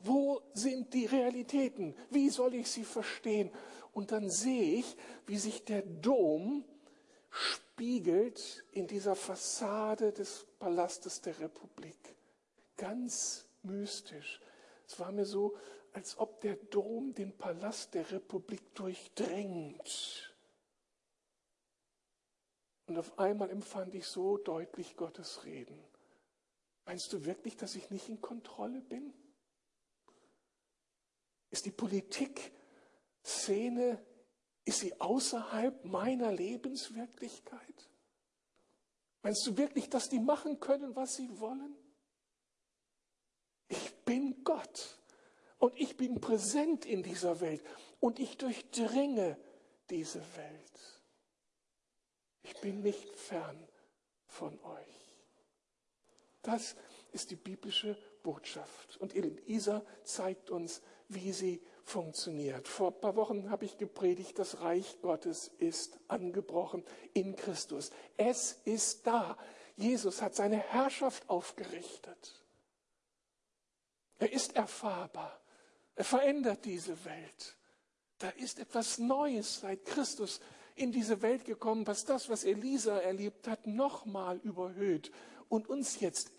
wo 0.00 0.40
sind 0.54 0.94
die 0.94 1.06
Realitäten? 1.06 1.94
Wie 2.10 2.30
soll 2.30 2.54
ich 2.54 2.70
sie 2.70 2.84
verstehen? 2.84 3.52
Und 3.92 4.10
dann 4.10 4.30
sehe 4.30 4.78
ich, 4.78 4.96
wie 5.26 5.36
sich 5.36 5.64
der 5.64 5.82
Dom 5.82 6.64
spiegelt 7.28 8.64
in 8.72 8.86
dieser 8.86 9.14
Fassade 9.14 10.12
des 10.12 10.46
Palastes 10.58 11.20
der 11.20 11.38
Republik 11.38 12.13
ganz 12.76 13.46
mystisch. 13.62 14.40
Es 14.86 15.00
war 15.00 15.12
mir 15.12 15.24
so, 15.24 15.56
als 15.92 16.18
ob 16.18 16.40
der 16.40 16.56
Dom 16.56 17.14
den 17.14 17.36
Palast 17.36 17.94
der 17.94 18.10
Republik 18.10 18.74
durchdringt. 18.74 20.34
Und 22.86 22.98
auf 22.98 23.18
einmal 23.18 23.48
empfand 23.50 23.94
ich 23.94 24.06
so 24.06 24.36
deutlich 24.36 24.94
Gottes 24.96 25.44
Reden. 25.44 25.82
Meinst 26.84 27.10
du 27.12 27.24
wirklich, 27.24 27.56
dass 27.56 27.76
ich 27.76 27.88
nicht 27.90 28.08
in 28.08 28.20
Kontrolle 28.20 28.80
bin? 28.82 29.14
Ist 31.50 31.64
die 31.64 31.70
Politik-Szene, 31.70 34.04
ist 34.64 34.80
sie 34.80 35.00
außerhalb 35.00 35.84
meiner 35.84 36.32
Lebenswirklichkeit? 36.32 37.88
Meinst 39.22 39.46
du 39.46 39.56
wirklich, 39.56 39.88
dass 39.88 40.10
die 40.10 40.18
machen 40.18 40.58
können, 40.60 40.94
was 40.94 41.14
sie 41.14 41.40
wollen? 41.40 41.74
Bin 44.04 44.44
Gott 44.44 44.98
und 45.58 45.78
ich 45.78 45.96
bin 45.96 46.20
präsent 46.20 46.84
in 46.84 47.02
dieser 47.02 47.40
Welt 47.40 47.62
und 48.00 48.18
ich 48.18 48.36
durchdringe 48.36 49.38
diese 49.90 50.20
Welt. 50.36 51.00
Ich 52.42 52.60
bin 52.60 52.82
nicht 52.82 53.16
fern 53.16 53.56
von 54.26 54.58
euch. 54.62 55.04
Das 56.42 56.76
ist 57.12 57.30
die 57.30 57.36
biblische 57.36 57.96
Botschaft. 58.22 58.96
Und 58.98 59.14
Elisa 59.14 59.82
zeigt 60.02 60.50
uns, 60.50 60.82
wie 61.08 61.32
sie 61.32 61.62
funktioniert. 61.84 62.68
Vor 62.68 62.88
ein 62.88 63.00
paar 63.00 63.16
Wochen 63.16 63.50
habe 63.50 63.64
ich 63.64 63.78
gepredigt, 63.78 64.38
das 64.38 64.60
Reich 64.60 65.00
Gottes 65.00 65.48
ist 65.58 65.98
angebrochen 66.08 66.84
in 67.12 67.36
Christus. 67.36 67.90
Es 68.16 68.60
ist 68.64 69.06
da. 69.06 69.38
Jesus 69.76 70.22
hat 70.22 70.34
seine 70.34 70.58
Herrschaft 70.58 71.28
aufgerichtet. 71.30 72.43
Er 74.18 74.32
ist 74.32 74.56
erfahrbar. 74.56 75.40
Er 75.94 76.04
verändert 76.04 76.64
diese 76.64 77.04
Welt. 77.04 77.56
Da 78.18 78.30
ist 78.30 78.58
etwas 78.58 78.98
Neues 78.98 79.60
seit 79.60 79.84
Christus 79.84 80.40
in 80.76 80.92
diese 80.92 81.22
Welt 81.22 81.44
gekommen, 81.44 81.86
was 81.86 82.04
das, 82.04 82.28
was 82.28 82.44
Elisa 82.44 82.98
erlebt 82.98 83.46
hat, 83.46 83.66
nochmal 83.66 84.38
überhöht 84.38 85.12
und 85.48 85.68
uns 85.68 86.00
jetzt 86.00 86.32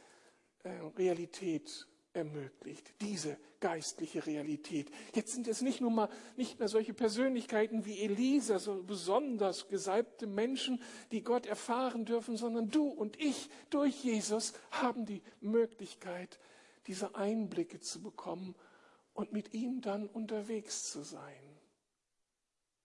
äh, 0.64 0.70
Realität 0.98 1.88
ermöglicht, 2.14 2.94
diese 3.02 3.38
geistliche 3.60 4.26
Realität. 4.26 4.90
Jetzt 5.14 5.34
sind 5.34 5.48
es 5.48 5.62
nicht 5.62 5.82
nur 5.82 5.92
mal 5.92 6.10
nicht 6.38 6.60
mehr 6.60 6.68
solche 6.68 6.94
Persönlichkeiten 6.94 7.86
wie 7.86 8.00
Elisa, 8.00 8.60
so 8.60 8.84
besonders 8.84 9.68
gesalbte 9.68 10.28
Menschen, 10.28 10.82
die 11.12 11.24
Gott 11.24 11.46
erfahren 11.46 12.06
dürfen, 12.06 12.38
sondern 12.38 12.70
du 12.70 12.88
und 12.88 13.20
ich 13.20 13.50
durch 13.70 14.04
Jesus 14.04 14.54
haben 14.72 15.06
die 15.06 15.22
Möglichkeit, 15.42 16.40
diese 16.88 17.16
Einblicke 17.16 17.80
zu 17.80 18.02
bekommen 18.02 18.56
und 19.14 19.32
mit 19.32 19.54
ihm 19.54 19.82
dann 19.82 20.08
unterwegs 20.08 20.92
zu 20.92 21.04
sein. 21.04 21.60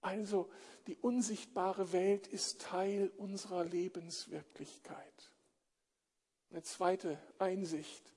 Also 0.00 0.50
die 0.86 0.96
unsichtbare 0.96 1.92
Welt 1.92 2.26
ist 2.26 2.62
Teil 2.62 3.12
unserer 3.18 3.64
Lebenswirklichkeit. 3.64 5.32
Eine 6.50 6.62
zweite 6.62 7.18
Einsicht. 7.38 8.14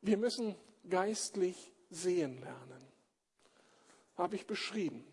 Wir 0.00 0.16
müssen 0.16 0.54
geistlich 0.88 1.72
sehen 1.90 2.40
lernen. 2.40 2.86
Habe 4.14 4.36
ich 4.36 4.46
beschrieben. 4.46 5.04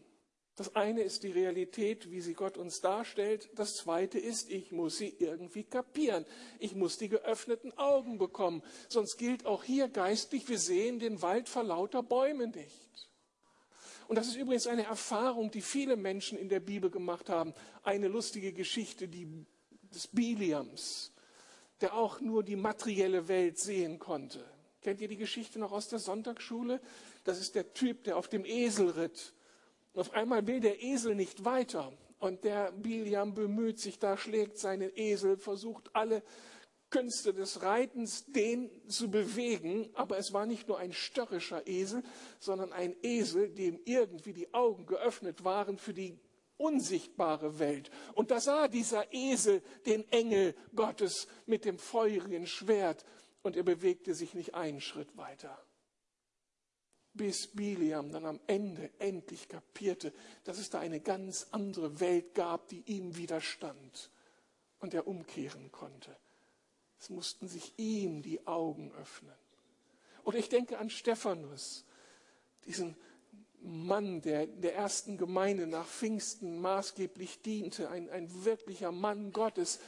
Das 0.55 0.73
eine 0.73 1.01
ist 1.01 1.23
die 1.23 1.31
Realität, 1.31 2.09
wie 2.11 2.21
sie 2.21 2.33
Gott 2.33 2.57
uns 2.57 2.79
darstellt. 2.79 3.49
Das 3.55 3.75
zweite 3.75 4.19
ist, 4.19 4.49
ich 4.49 4.71
muss 4.71 4.97
sie 4.97 5.13
irgendwie 5.19 5.65
kapieren. 5.65 6.25
Ich 6.59 6.75
muss 6.75 6.97
die 6.97 7.09
geöffneten 7.09 7.77
Augen 7.77 8.17
bekommen. 8.17 8.63
Sonst 8.87 9.17
gilt 9.17 9.45
auch 9.45 9.65
hier 9.65 9.89
geistlich, 9.89 10.47
wir 10.47 10.59
sehen 10.59 10.99
den 10.99 11.21
Wald 11.21 11.49
vor 11.49 11.63
lauter 11.63 12.03
Bäumen 12.03 12.51
nicht. 12.51 13.09
Und 14.07 14.17
das 14.17 14.27
ist 14.27 14.35
übrigens 14.35 14.67
eine 14.67 14.83
Erfahrung, 14.83 15.51
die 15.51 15.61
viele 15.61 15.97
Menschen 15.97 16.37
in 16.37 16.47
der 16.47 16.59
Bibel 16.61 16.89
gemacht 16.89 17.29
haben. 17.29 17.53
Eine 17.83 18.07
lustige 18.07 18.53
Geschichte 18.53 19.09
die, 19.09 19.45
des 19.93 20.07
Biliams, 20.07 21.11
der 21.81 21.95
auch 21.95 22.21
nur 22.21 22.43
die 22.43 22.55
materielle 22.55 23.27
Welt 23.27 23.57
sehen 23.59 23.99
konnte. 23.99 24.45
Kennt 24.81 25.01
ihr 25.01 25.07
die 25.07 25.17
Geschichte 25.17 25.59
noch 25.59 25.71
aus 25.71 25.89
der 25.89 25.99
Sonntagsschule? 25.99 26.79
Das 27.23 27.41
ist 27.41 27.55
der 27.55 27.73
Typ, 27.73 28.03
der 28.03 28.15
auf 28.15 28.29
dem 28.29 28.45
Esel 28.45 28.91
ritt. 28.91 29.33
Auf 29.95 30.13
einmal 30.13 30.45
will 30.45 30.59
der 30.59 30.83
Esel 30.83 31.15
nicht 31.15 31.45
weiter. 31.45 31.93
Und 32.19 32.43
der 32.43 32.71
Biliam 32.71 33.33
bemüht 33.33 33.79
sich 33.79 33.99
da, 33.99 34.17
schlägt 34.17 34.57
seinen 34.57 34.91
Esel, 34.95 35.37
versucht 35.37 35.89
alle 35.93 36.23
Künste 36.89 37.33
des 37.33 37.61
Reitens, 37.61 38.25
den 38.25 38.69
zu 38.87 39.09
bewegen. 39.09 39.89
Aber 39.93 40.17
es 40.17 40.33
war 40.33 40.45
nicht 40.45 40.67
nur 40.67 40.77
ein 40.77 40.93
störrischer 40.93 41.67
Esel, 41.67 42.03
sondern 42.39 42.71
ein 42.71 42.95
Esel, 43.01 43.49
dem 43.49 43.79
irgendwie 43.85 44.33
die 44.33 44.53
Augen 44.53 44.85
geöffnet 44.85 45.43
waren 45.43 45.77
für 45.77 45.93
die 45.93 46.19
unsichtbare 46.57 47.59
Welt. 47.59 47.89
Und 48.13 48.31
da 48.31 48.39
sah 48.39 48.67
dieser 48.67 49.13
Esel 49.13 49.61
den 49.85 50.09
Engel 50.11 50.55
Gottes 50.73 51.27
mit 51.45 51.65
dem 51.65 51.77
feurigen 51.77 52.47
Schwert 52.47 53.03
und 53.43 53.57
er 53.57 53.63
bewegte 53.63 54.13
sich 54.13 54.33
nicht 54.33 54.53
einen 54.55 54.81
Schritt 54.81 55.17
weiter. 55.17 55.64
Bis 57.15 57.47
Biliam 57.47 58.11
dann 58.11 58.25
am 58.25 58.39
Ende 58.45 58.91
endlich 58.99 59.47
kapierte, 59.47 60.13
dass 60.43 60.59
es 60.59 60.69
da 60.69 60.79
eine 60.79 60.99
ganz 60.99 61.47
andere 61.51 61.99
Welt 61.99 62.35
gab, 62.35 62.67
die 62.67 62.83
ihm 62.85 63.15
widerstand 63.15 64.09
und 64.79 64.93
er 64.93 65.07
umkehren 65.07 65.71
konnte. 65.71 66.15
Es 66.99 67.09
mussten 67.09 67.47
sich 67.47 67.73
ihm 67.77 68.21
die 68.21 68.45
Augen 68.45 68.91
öffnen. 68.99 69.33
Oder 70.23 70.39
ich 70.39 70.49
denke 70.49 70.77
an 70.77 70.89
Stephanus, 70.89 71.85
diesen 72.65 72.95
Mann, 73.61 74.21
der 74.21 74.47
der 74.47 74.75
ersten 74.75 75.17
Gemeinde 75.17 75.67
nach 75.67 75.87
Pfingsten 75.87 76.59
maßgeblich 76.59 77.41
diente, 77.41 77.89
ein, 77.89 78.09
ein 78.09 78.43
wirklicher 78.43 78.91
Mann 78.91 79.31
Gottes 79.31 79.79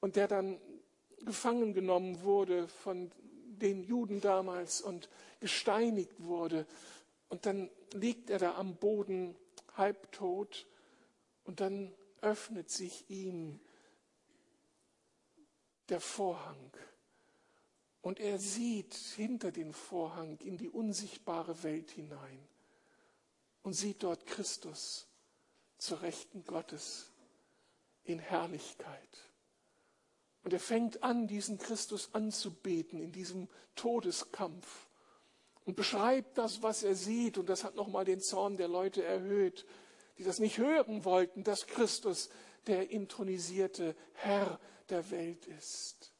und 0.00 0.16
der 0.16 0.28
dann 0.28 0.58
gefangen 1.24 1.74
genommen 1.74 2.22
wurde 2.22 2.68
von 2.68 3.10
den 3.60 3.84
Juden 3.84 4.20
damals 4.20 4.80
und 4.80 5.08
gesteinigt 5.40 6.22
wurde. 6.22 6.66
Und 7.28 7.46
dann 7.46 7.70
liegt 7.92 8.30
er 8.30 8.38
da 8.38 8.56
am 8.56 8.76
Boden 8.76 9.36
halbtot 9.76 10.66
und 11.44 11.60
dann 11.60 11.92
öffnet 12.20 12.70
sich 12.70 13.08
ihm 13.08 13.60
der 15.88 16.00
Vorhang. 16.00 16.70
Und 18.02 18.18
er 18.18 18.38
sieht 18.38 18.94
hinter 18.94 19.52
den 19.52 19.72
Vorhang 19.72 20.38
in 20.38 20.56
die 20.56 20.70
unsichtbare 20.70 21.62
Welt 21.62 21.90
hinein 21.90 22.48
und 23.62 23.74
sieht 23.74 24.02
dort 24.02 24.26
Christus 24.26 25.06
zur 25.76 26.02
Rechten 26.02 26.44
Gottes 26.44 27.10
in 28.04 28.18
Herrlichkeit. 28.18 29.29
Und 30.42 30.52
er 30.52 30.60
fängt 30.60 31.02
an, 31.02 31.26
diesen 31.26 31.58
Christus 31.58 32.10
anzubeten 32.14 33.00
in 33.00 33.12
diesem 33.12 33.48
Todeskampf 33.74 34.88
und 35.64 35.76
beschreibt 35.76 36.38
das, 36.38 36.62
was 36.62 36.82
er 36.82 36.94
sieht. 36.94 37.36
Und 37.38 37.48
das 37.48 37.64
hat 37.64 37.74
nochmal 37.74 38.04
den 38.04 38.20
Zorn 38.20 38.56
der 38.56 38.68
Leute 38.68 39.04
erhöht, 39.04 39.66
die 40.18 40.24
das 40.24 40.38
nicht 40.38 40.58
hören 40.58 41.04
wollten, 41.04 41.44
dass 41.44 41.66
Christus 41.66 42.30
der 42.66 42.90
intronisierte 42.90 43.94
Herr 44.14 44.58
der 44.88 45.10
Welt 45.10 45.46
ist. 45.46 46.12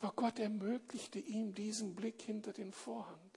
Aber 0.00 0.12
Gott 0.14 0.38
ermöglichte 0.38 1.18
ihm 1.18 1.54
diesen 1.54 1.94
Blick 1.94 2.22
hinter 2.22 2.52
den 2.52 2.72
Vorhang. 2.72 3.30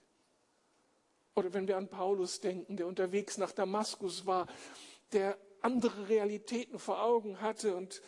Oder 1.35 1.53
wenn 1.53 1.67
wir 1.67 1.77
an 1.77 1.87
Paulus 1.87 2.39
denken, 2.39 2.77
der 2.77 2.87
unterwegs 2.87 3.37
nach 3.37 3.51
Damaskus 3.51 4.25
war, 4.25 4.47
der 5.11 5.37
andere 5.61 6.09
Realitäten 6.09 6.79
vor 6.79 7.01
Augen 7.01 7.41
hatte 7.41 7.75
und 7.75 8.01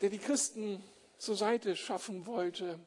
der 0.00 0.10
die 0.10 0.18
Christen 0.18 0.82
zur 1.18 1.36
Seite 1.36 1.76
schaffen 1.76 2.26
wollte, 2.26 2.78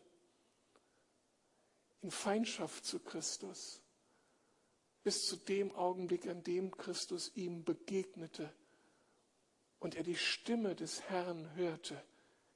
in 2.02 2.12
Feindschaft 2.12 2.86
zu 2.86 3.00
Christus, 3.00 3.82
bis 5.04 5.26
zu 5.26 5.38
dem 5.38 5.74
Augenblick, 5.76 6.28
an 6.28 6.44
dem 6.44 6.72
Christus 6.72 7.32
ihm 7.36 7.64
begegnete 7.64 8.54
und 9.80 9.96
er 9.96 10.04
die 10.04 10.16
Stimme 10.16 10.76
des 10.76 11.02
Herrn 11.04 11.54
hörte. 11.56 12.02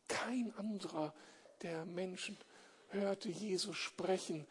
Kein 0.07 0.53
anderer 0.55 1.13
der 1.61 1.85
Menschen 1.85 2.37
hörte 2.89 3.29
Jesus 3.29 3.77
sprechen, 3.77 4.47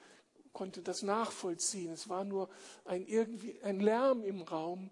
konnte 0.52 0.82
das 0.82 1.02
nachvollziehen. 1.02 1.92
Es 1.92 2.08
war 2.08 2.24
nur 2.24 2.48
ein, 2.84 3.06
irgendwie, 3.06 3.60
ein 3.62 3.80
Lärm 3.80 4.24
im 4.24 4.42
Raum. 4.42 4.90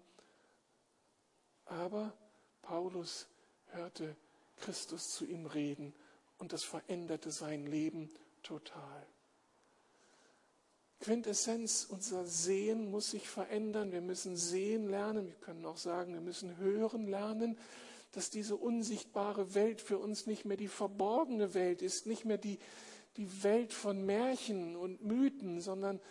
Aber 1.65 2.13
Paulus 2.61 3.27
hörte 3.67 4.15
Christus 4.59 5.11
zu 5.11 5.25
ihm 5.25 5.45
reden 5.45 5.93
und 6.37 6.53
das 6.53 6.63
veränderte 6.63 7.31
sein 7.31 7.65
Leben 7.65 8.09
total. 8.43 9.05
Quintessenz, 10.99 11.87
unser 11.89 12.25
Sehen 12.25 12.91
muss 12.91 13.11
sich 13.11 13.29
verändern. 13.29 13.91
Wir 13.91 14.01
müssen 14.01 14.35
sehen 14.35 14.89
lernen. 14.89 15.27
Wir 15.27 15.35
können 15.35 15.65
auch 15.65 15.77
sagen, 15.77 16.13
wir 16.13 16.21
müssen 16.21 16.57
hören 16.57 17.07
lernen, 17.07 17.57
dass 18.11 18.29
diese 18.29 18.55
unsichtbare 18.55 19.53
Welt 19.53 19.81
für 19.81 19.97
uns 19.97 20.25
nicht 20.25 20.43
mehr 20.43 20.57
die 20.57 20.67
verborgene 20.67 21.53
Welt 21.53 21.81
ist, 21.81 22.05
nicht 22.05 22.25
mehr 22.25 22.37
die, 22.37 22.59
die 23.15 23.43
Welt 23.43 23.71
von 23.71 24.05
Märchen 24.05 24.75
und 24.75 25.03
Mythen, 25.03 25.61
sondern 25.61 26.01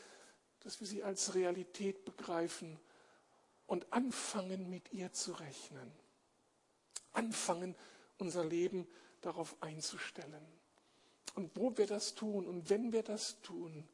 dass 0.61 0.81
wir 0.81 0.87
sie 0.87 1.03
als 1.03 1.35
Realität 1.35 2.05
begreifen 2.05 2.79
und 3.67 3.93
anfangen, 3.93 4.71
mit 4.71 4.93
ihr 4.93 5.13
zu 5.13 5.33
rechnen. 5.33 5.93
Anfangen, 7.13 7.75
unser 8.19 8.45
Leben 8.45 8.87
darauf 9.21 9.57
einzustellen. 9.61 10.47
Und 11.35 11.57
wo 11.57 11.77
wir 11.77 11.87
das 11.87 12.15
tun 12.15 12.47
und 12.47 12.69
wenn 12.71 12.93
wir 12.93 13.03
das 13.03 13.41
tun, 13.43 13.89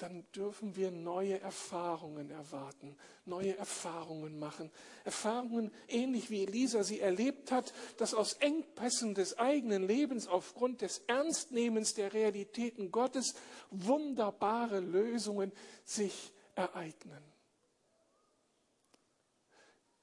dann 0.00 0.24
dürfen 0.34 0.76
wir 0.76 0.90
neue 0.90 1.38
Erfahrungen 1.40 2.30
erwarten, 2.30 2.96
neue 3.26 3.56
Erfahrungen 3.58 4.38
machen. 4.38 4.70
Erfahrungen 5.04 5.70
ähnlich 5.88 6.30
wie 6.30 6.44
Elisa 6.44 6.82
sie 6.82 7.00
erlebt 7.00 7.52
hat, 7.52 7.74
dass 7.98 8.14
aus 8.14 8.34
Engpässen 8.34 9.14
des 9.14 9.38
eigenen 9.38 9.86
Lebens 9.86 10.26
aufgrund 10.26 10.80
des 10.80 11.02
Ernstnehmens 11.06 11.94
der 11.94 12.14
Realitäten 12.14 12.90
Gottes 12.90 13.34
wunderbare 13.70 14.80
Lösungen 14.80 15.52
sich 15.84 16.32
ereignen. 16.54 17.29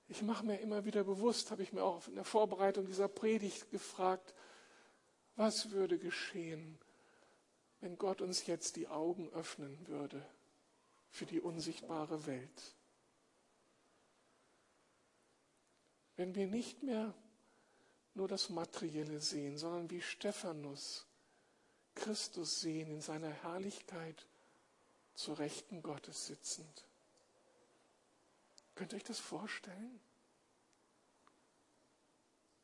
Ich 0.10 0.22
mache 0.22 0.46
mir 0.46 0.60
immer 0.60 0.86
wieder 0.86 1.04
bewusst, 1.04 1.52
habe 1.52 1.64
ich 1.64 1.74
mir 1.74 1.84
auch 1.84 2.08
in 2.08 2.16
der 2.16 2.24
Vorbereitung 2.24 2.86
dieser 2.86 3.08
Predigt 3.08 3.70
gefragt, 3.72 4.34
was 5.36 5.72
würde 5.72 6.00
geschehen, 6.00 6.80
wenn 7.82 7.98
Gott 7.98 8.22
uns 8.22 8.48
jetzt 8.48 8.76
die 8.76 8.88
Augen 8.88 9.30
öffnen 9.30 9.88
würde 9.88 10.26
für 11.10 11.26
die 11.26 11.42
unsichtbare 11.42 12.26
Welt? 12.26 12.76
Wenn 16.16 16.34
wir 16.34 16.48
nicht 16.48 16.82
mehr 16.84 17.14
nur 18.16 18.28
das 18.28 18.50
Materielle 18.50 19.20
sehen, 19.20 19.58
sondern 19.58 19.90
wie 19.92 20.02
Stephanus 20.02 21.06
Christus 21.94 22.62
sehen 22.62 22.92
in 22.92 23.02
seiner 23.02 23.30
Herrlichkeit 23.30 24.26
zur 25.14 25.38
Rechten 25.40 25.82
Gottes 25.82 26.28
sitzend. 26.28 26.87
Könnt 28.78 28.94
ihr 28.94 28.98
euch 28.98 29.04
das 29.04 29.20
vorstellen? 29.20 30.00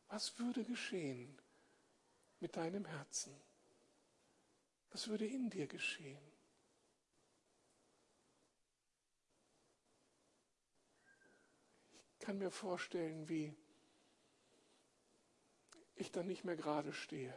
Was 0.09 0.37
würde 0.37 0.63
geschehen 0.63 1.35
mit 2.39 2.55
deinem 2.55 2.85
Herzen? 2.85 3.33
Was 4.91 5.07
würde 5.07 5.25
in 5.25 5.49
dir 5.49 5.65
geschehen? 5.65 6.21
Ich 12.19 12.19
kann 12.19 12.37
mir 12.37 12.51
vorstellen, 12.51 13.27
wie 13.27 13.51
ich 15.95 16.11
dann 16.11 16.27
nicht 16.27 16.43
mehr 16.43 16.55
gerade 16.55 16.93
stehe, 16.93 17.33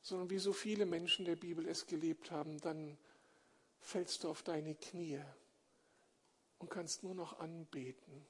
sondern 0.00 0.30
wie 0.30 0.38
so 0.38 0.52
viele 0.52 0.86
Menschen 0.86 1.24
der 1.24 1.34
Bibel 1.36 1.66
es 1.66 1.88
gelebt 1.88 2.30
haben, 2.30 2.60
dann 2.60 2.96
fällst 3.80 4.22
du 4.22 4.30
auf 4.30 4.44
deine 4.44 4.76
Knie 4.76 5.20
und 6.62 6.70
kannst 6.70 7.02
nur 7.02 7.14
noch 7.14 7.40
anbeten. 7.40 8.24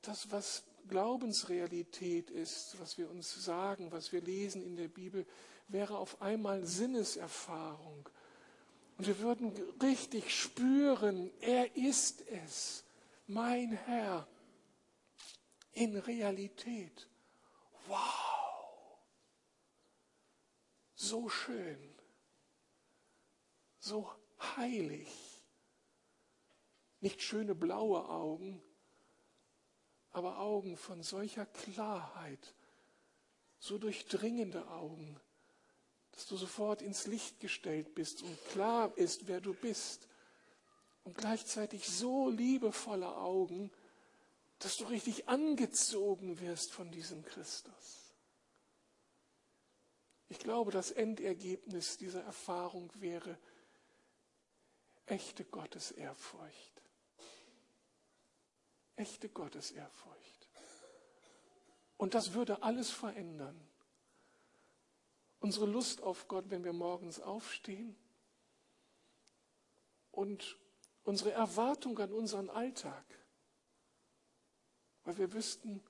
Das, 0.00 0.30
was 0.30 0.64
Glaubensrealität 0.88 2.30
ist, 2.30 2.78
was 2.80 2.96
wir 2.96 3.10
uns 3.10 3.44
sagen, 3.44 3.90
was 3.90 4.12
wir 4.12 4.20
lesen 4.20 4.62
in 4.62 4.76
der 4.76 4.88
Bibel, 4.88 5.26
wäre 5.66 5.98
auf 5.98 6.22
einmal 6.22 6.64
Sinneserfahrung. 6.64 8.08
Und 8.96 9.06
wir 9.06 9.18
würden 9.18 9.52
richtig 9.82 10.34
spüren, 10.34 11.32
er 11.40 11.76
ist 11.76 12.22
es, 12.28 12.84
mein 13.26 13.72
Herr, 13.72 14.26
in 15.72 15.96
Realität. 15.96 17.08
Wow! 17.88 18.98
So 20.94 21.28
schön, 21.28 21.94
so 23.80 24.10
heilig. 24.56 25.27
Nicht 27.00 27.22
schöne 27.22 27.54
blaue 27.54 28.08
Augen, 28.08 28.60
aber 30.10 30.38
Augen 30.38 30.76
von 30.76 31.02
solcher 31.02 31.46
Klarheit, 31.46 32.54
so 33.60 33.78
durchdringende 33.78 34.68
Augen, 34.68 35.20
dass 36.12 36.26
du 36.26 36.36
sofort 36.36 36.82
ins 36.82 37.06
Licht 37.06 37.38
gestellt 37.38 37.94
bist 37.94 38.22
und 38.22 38.44
klar 38.46 38.96
ist, 38.96 39.28
wer 39.28 39.40
du 39.40 39.54
bist. 39.54 40.08
Und 41.04 41.16
gleichzeitig 41.16 41.88
so 41.88 42.28
liebevolle 42.28 43.16
Augen, 43.16 43.70
dass 44.58 44.76
du 44.76 44.84
richtig 44.84 45.28
angezogen 45.28 46.40
wirst 46.40 46.72
von 46.72 46.90
diesem 46.90 47.24
Christus. 47.24 48.12
Ich 50.28 50.38
glaube, 50.38 50.70
das 50.70 50.90
Endergebnis 50.90 51.96
dieser 51.96 52.22
Erfahrung 52.24 52.92
wäre 52.96 53.38
echte 55.06 55.44
Gottesehrfurcht 55.44 56.77
echte 58.98 59.28
Gottesehrfurcht. 59.28 60.48
Und 61.96 62.14
das 62.14 62.32
würde 62.32 62.62
alles 62.62 62.90
verändern. 62.90 63.58
Unsere 65.40 65.66
Lust 65.66 66.02
auf 66.02 66.28
Gott, 66.28 66.46
wenn 66.48 66.64
wir 66.64 66.72
morgens 66.72 67.20
aufstehen 67.20 67.96
und 70.10 70.58
unsere 71.04 71.32
Erwartung 71.32 71.98
an 71.98 72.12
unseren 72.12 72.50
Alltag. 72.50 73.04
Weil 75.04 75.18
wir 75.18 75.32
wüssten, 75.32 75.82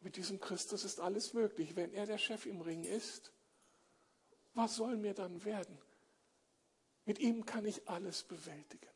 mit 0.00 0.16
diesem 0.16 0.40
Christus 0.40 0.84
ist 0.84 1.00
alles 1.00 1.32
möglich. 1.32 1.76
Wenn 1.76 1.92
er 1.92 2.06
der 2.06 2.18
Chef 2.18 2.46
im 2.46 2.60
Ring 2.60 2.84
ist, 2.84 3.32
was 4.54 4.76
soll 4.76 4.96
mir 4.96 5.14
dann 5.14 5.44
werden? 5.44 5.78
Mit 7.04 7.18
ihm 7.18 7.46
kann 7.46 7.64
ich 7.64 7.88
alles 7.88 8.22
bewältigen. 8.22 8.91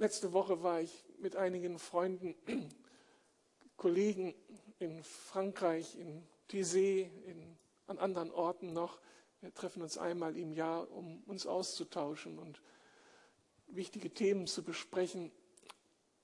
Letzte 0.00 0.32
Woche 0.32 0.62
war 0.62 0.80
ich 0.80 1.04
mit 1.18 1.34
einigen 1.34 1.80
Freunden, 1.80 2.36
Kollegen 3.76 4.32
in 4.78 5.02
Frankreich, 5.02 5.96
in 5.96 6.22
Thésée, 6.48 7.10
in, 7.26 7.58
an 7.88 7.98
anderen 7.98 8.30
Orten 8.30 8.72
noch. 8.72 9.00
Wir 9.40 9.52
treffen 9.52 9.82
uns 9.82 9.98
einmal 9.98 10.36
im 10.36 10.52
Jahr, 10.52 10.88
um 10.92 11.24
uns 11.26 11.48
auszutauschen 11.48 12.38
und 12.38 12.62
wichtige 13.66 14.14
Themen 14.14 14.46
zu 14.46 14.62
besprechen. 14.62 15.32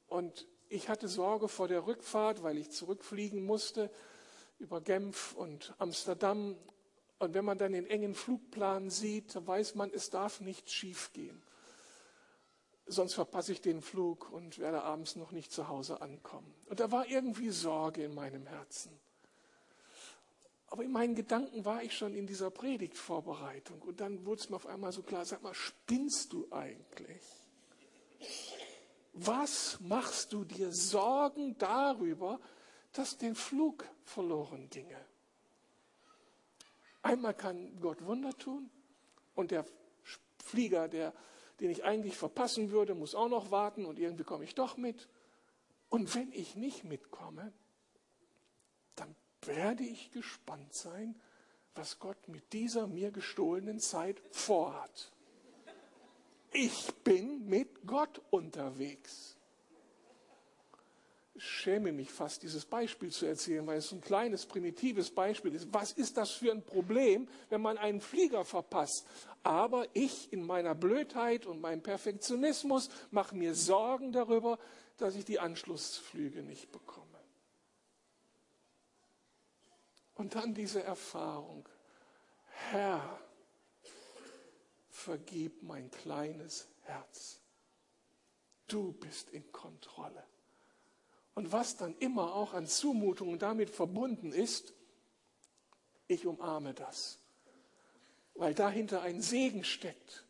Und 0.06 0.46
ich 0.68 0.88
hatte 0.88 1.08
Sorge 1.08 1.48
vor 1.48 1.66
der 1.66 1.84
Rückfahrt, 1.84 2.44
weil 2.44 2.58
ich 2.58 2.70
zurückfliegen 2.70 3.44
musste 3.44 3.90
über 4.60 4.82
Genf 4.82 5.34
und 5.34 5.74
Amsterdam. 5.78 6.56
Und 7.18 7.34
wenn 7.34 7.44
man 7.44 7.58
dann 7.58 7.72
den 7.72 7.88
engen 7.88 8.14
Flugplan 8.14 8.88
sieht, 8.88 9.34
weiß 9.34 9.74
man, 9.74 9.90
es 9.92 10.10
darf 10.10 10.40
nichts 10.40 10.72
schiefgehen 10.72 11.42
sonst 12.86 13.14
verpasse 13.14 13.52
ich 13.52 13.60
den 13.60 13.80
Flug 13.80 14.30
und 14.30 14.58
werde 14.58 14.82
abends 14.82 15.16
noch 15.16 15.32
nicht 15.32 15.52
zu 15.52 15.68
Hause 15.68 16.00
ankommen. 16.00 16.54
Und 16.66 16.80
da 16.80 16.90
war 16.90 17.06
irgendwie 17.06 17.50
Sorge 17.50 18.04
in 18.04 18.14
meinem 18.14 18.46
Herzen. 18.46 18.92
Aber 20.68 20.82
in 20.82 20.92
meinen 20.92 21.14
Gedanken 21.14 21.64
war 21.64 21.82
ich 21.82 21.96
schon 21.96 22.14
in 22.14 22.26
dieser 22.26 22.50
Predigtvorbereitung 22.50 23.80
und 23.82 24.00
dann 24.00 24.26
wurde 24.26 24.40
es 24.40 24.50
mir 24.50 24.56
auf 24.56 24.66
einmal 24.66 24.92
so 24.92 25.02
klar, 25.02 25.24
sag 25.24 25.42
mal, 25.42 25.54
spinnst 25.54 26.32
du 26.32 26.48
eigentlich? 26.50 27.22
Was 29.12 29.78
machst 29.80 30.32
du 30.32 30.44
dir 30.44 30.72
Sorgen 30.72 31.56
darüber, 31.58 32.40
dass 32.92 33.16
der 33.16 33.36
Flug 33.36 33.84
verloren 34.02 34.68
ginge? 34.68 34.98
Einmal 37.02 37.34
kann 37.34 37.78
Gott 37.80 38.04
Wunder 38.04 38.36
tun 38.36 38.68
und 39.36 39.52
der 39.52 39.64
Flieger, 40.42 40.88
der 40.88 41.14
den 41.60 41.70
ich 41.70 41.84
eigentlich 41.84 42.16
verpassen 42.16 42.70
würde, 42.70 42.94
muss 42.94 43.14
auch 43.14 43.28
noch 43.28 43.50
warten 43.50 43.84
und 43.84 43.98
irgendwie 43.98 44.24
komme 44.24 44.44
ich 44.44 44.54
doch 44.54 44.76
mit. 44.76 45.08
Und 45.88 46.14
wenn 46.14 46.32
ich 46.32 46.56
nicht 46.56 46.84
mitkomme, 46.84 47.52
dann 48.96 49.14
werde 49.42 49.84
ich 49.84 50.10
gespannt 50.10 50.72
sein, 50.74 51.20
was 51.74 51.98
Gott 51.98 52.28
mit 52.28 52.52
dieser 52.52 52.86
mir 52.86 53.10
gestohlenen 53.10 53.80
Zeit 53.80 54.22
vorhat. 54.30 55.12
Ich 56.52 56.92
bin 57.02 57.48
mit 57.48 57.86
Gott 57.86 58.20
unterwegs 58.30 59.34
schäme 61.36 61.92
mich 61.92 62.10
fast, 62.10 62.42
dieses 62.42 62.64
Beispiel 62.64 63.10
zu 63.10 63.26
erzählen, 63.26 63.66
weil 63.66 63.78
es 63.78 63.92
ein 63.92 64.00
kleines, 64.00 64.46
primitives 64.46 65.10
Beispiel 65.10 65.54
ist. 65.54 65.72
Was 65.72 65.92
ist 65.92 66.16
das 66.16 66.30
für 66.30 66.52
ein 66.52 66.62
Problem, 66.62 67.28
wenn 67.48 67.60
man 67.60 67.78
einen 67.78 68.00
Flieger 68.00 68.44
verpasst? 68.44 69.06
Aber 69.44 69.86
ich 69.92 70.32
in 70.32 70.44
meiner 70.44 70.74
Blödheit 70.74 71.46
und 71.46 71.60
meinem 71.60 71.82
Perfektionismus 71.82 72.88
mache 73.10 73.36
mir 73.36 73.54
Sorgen 73.54 74.10
darüber, 74.10 74.58
dass 74.96 75.14
ich 75.14 75.24
die 75.24 75.38
Anschlussflüge 75.38 76.42
nicht 76.42 76.72
bekomme. 76.72 77.04
Und 80.14 80.34
dann 80.34 80.54
diese 80.54 80.82
Erfahrung. 80.82 81.68
Herr, 82.70 83.20
vergib 84.88 85.62
mein 85.62 85.90
kleines 85.90 86.66
Herz. 86.82 87.40
Du 88.66 88.92
bist 88.92 89.28
in 89.30 89.52
Kontrolle. 89.52 90.24
Und 91.34 91.52
was 91.52 91.76
dann 91.76 91.94
immer 91.98 92.34
auch 92.34 92.54
an 92.54 92.66
Zumutungen 92.66 93.38
damit 93.38 93.68
verbunden 93.68 94.32
ist, 94.32 94.72
ich 96.06 96.26
umarme 96.26 96.72
das, 96.72 97.18
weil 98.34 98.54
dahinter 98.54 99.02
ein 99.02 99.22
Segen 99.22 99.64
steckt. 99.64 100.24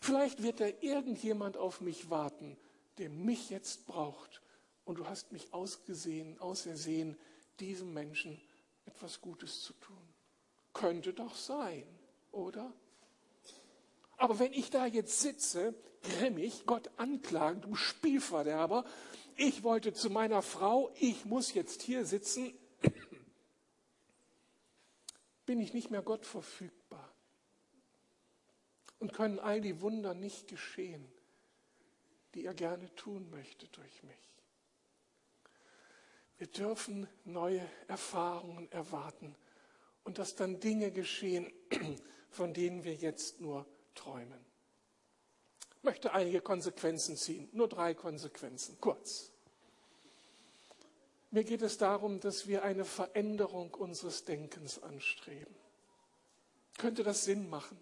Vielleicht 0.00 0.42
wird 0.42 0.60
da 0.60 0.66
irgendjemand 0.80 1.56
auf 1.56 1.80
mich 1.80 2.10
warten, 2.10 2.56
der 2.98 3.10
mich 3.10 3.50
jetzt 3.50 3.86
braucht. 3.86 4.42
Und 4.84 4.98
du 4.98 5.06
hast 5.06 5.32
mich 5.32 5.52
ausgesehen, 5.52 6.38
ausersehen, 6.40 7.16
diesem 7.60 7.92
Menschen 7.92 8.40
etwas 8.86 9.20
Gutes 9.20 9.62
zu 9.62 9.72
tun. 9.74 9.96
Könnte 10.72 11.12
doch 11.12 11.34
sein, 11.34 11.86
oder? 12.32 12.72
Aber 14.16 14.38
wenn 14.38 14.52
ich 14.52 14.70
da 14.70 14.86
jetzt 14.86 15.20
sitze, 15.20 15.74
grimmig, 16.02 16.64
Gott 16.66 16.90
anklagen, 16.96 17.60
du 17.60 17.74
Spielverderber, 17.74 18.84
ich 19.36 19.62
wollte 19.62 19.92
zu 19.92 20.10
meiner 20.10 20.42
Frau, 20.42 20.92
ich 20.98 21.24
muss 21.24 21.54
jetzt 21.54 21.82
hier 21.82 22.04
sitzen, 22.04 22.52
bin 25.46 25.60
ich 25.60 25.72
nicht 25.72 25.90
mehr 25.90 26.02
Gott 26.02 26.26
verfügbar. 26.26 26.77
Und 28.98 29.12
können 29.12 29.38
all 29.38 29.60
die 29.60 29.80
Wunder 29.80 30.14
nicht 30.14 30.48
geschehen, 30.48 31.06
die 32.34 32.44
er 32.44 32.54
gerne 32.54 32.94
tun 32.96 33.30
möchte 33.30 33.68
durch 33.68 34.02
mich. 34.02 34.16
Wir 36.38 36.46
dürfen 36.46 37.08
neue 37.24 37.68
Erfahrungen 37.88 38.70
erwarten 38.70 39.34
und 40.04 40.18
dass 40.18 40.36
dann 40.36 40.60
Dinge 40.60 40.92
geschehen, 40.92 41.52
von 42.30 42.54
denen 42.54 42.84
wir 42.84 42.94
jetzt 42.94 43.40
nur 43.40 43.66
träumen. 43.94 44.38
Ich 45.78 45.82
möchte 45.82 46.12
einige 46.12 46.40
Konsequenzen 46.40 47.16
ziehen, 47.16 47.48
nur 47.52 47.68
drei 47.68 47.94
Konsequenzen, 47.94 48.80
kurz. 48.80 49.32
Mir 51.30 51.44
geht 51.44 51.62
es 51.62 51.76
darum, 51.76 52.20
dass 52.20 52.46
wir 52.46 52.62
eine 52.62 52.84
Veränderung 52.84 53.74
unseres 53.74 54.24
Denkens 54.24 54.82
anstreben. 54.82 55.54
Könnte 56.78 57.02
das 57.02 57.24
Sinn 57.24 57.50
machen? 57.50 57.78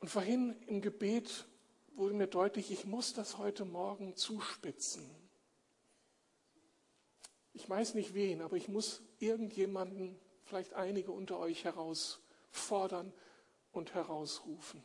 Und 0.00 0.08
vorhin 0.08 0.56
im 0.66 0.80
Gebet 0.80 1.46
wurde 1.94 2.14
mir 2.14 2.26
deutlich, 2.26 2.70
ich 2.70 2.86
muss 2.86 3.12
das 3.12 3.38
heute 3.38 3.64
Morgen 3.64 4.16
zuspitzen. 4.16 5.08
Ich 7.52 7.68
weiß 7.68 7.94
nicht 7.94 8.14
wen, 8.14 8.40
aber 8.40 8.56
ich 8.56 8.68
muss 8.68 9.02
irgendjemanden, 9.18 10.18
vielleicht 10.44 10.72
einige 10.72 11.12
unter 11.12 11.38
euch 11.38 11.64
herausfordern 11.64 13.12
und 13.72 13.94
herausrufen. 13.94 14.82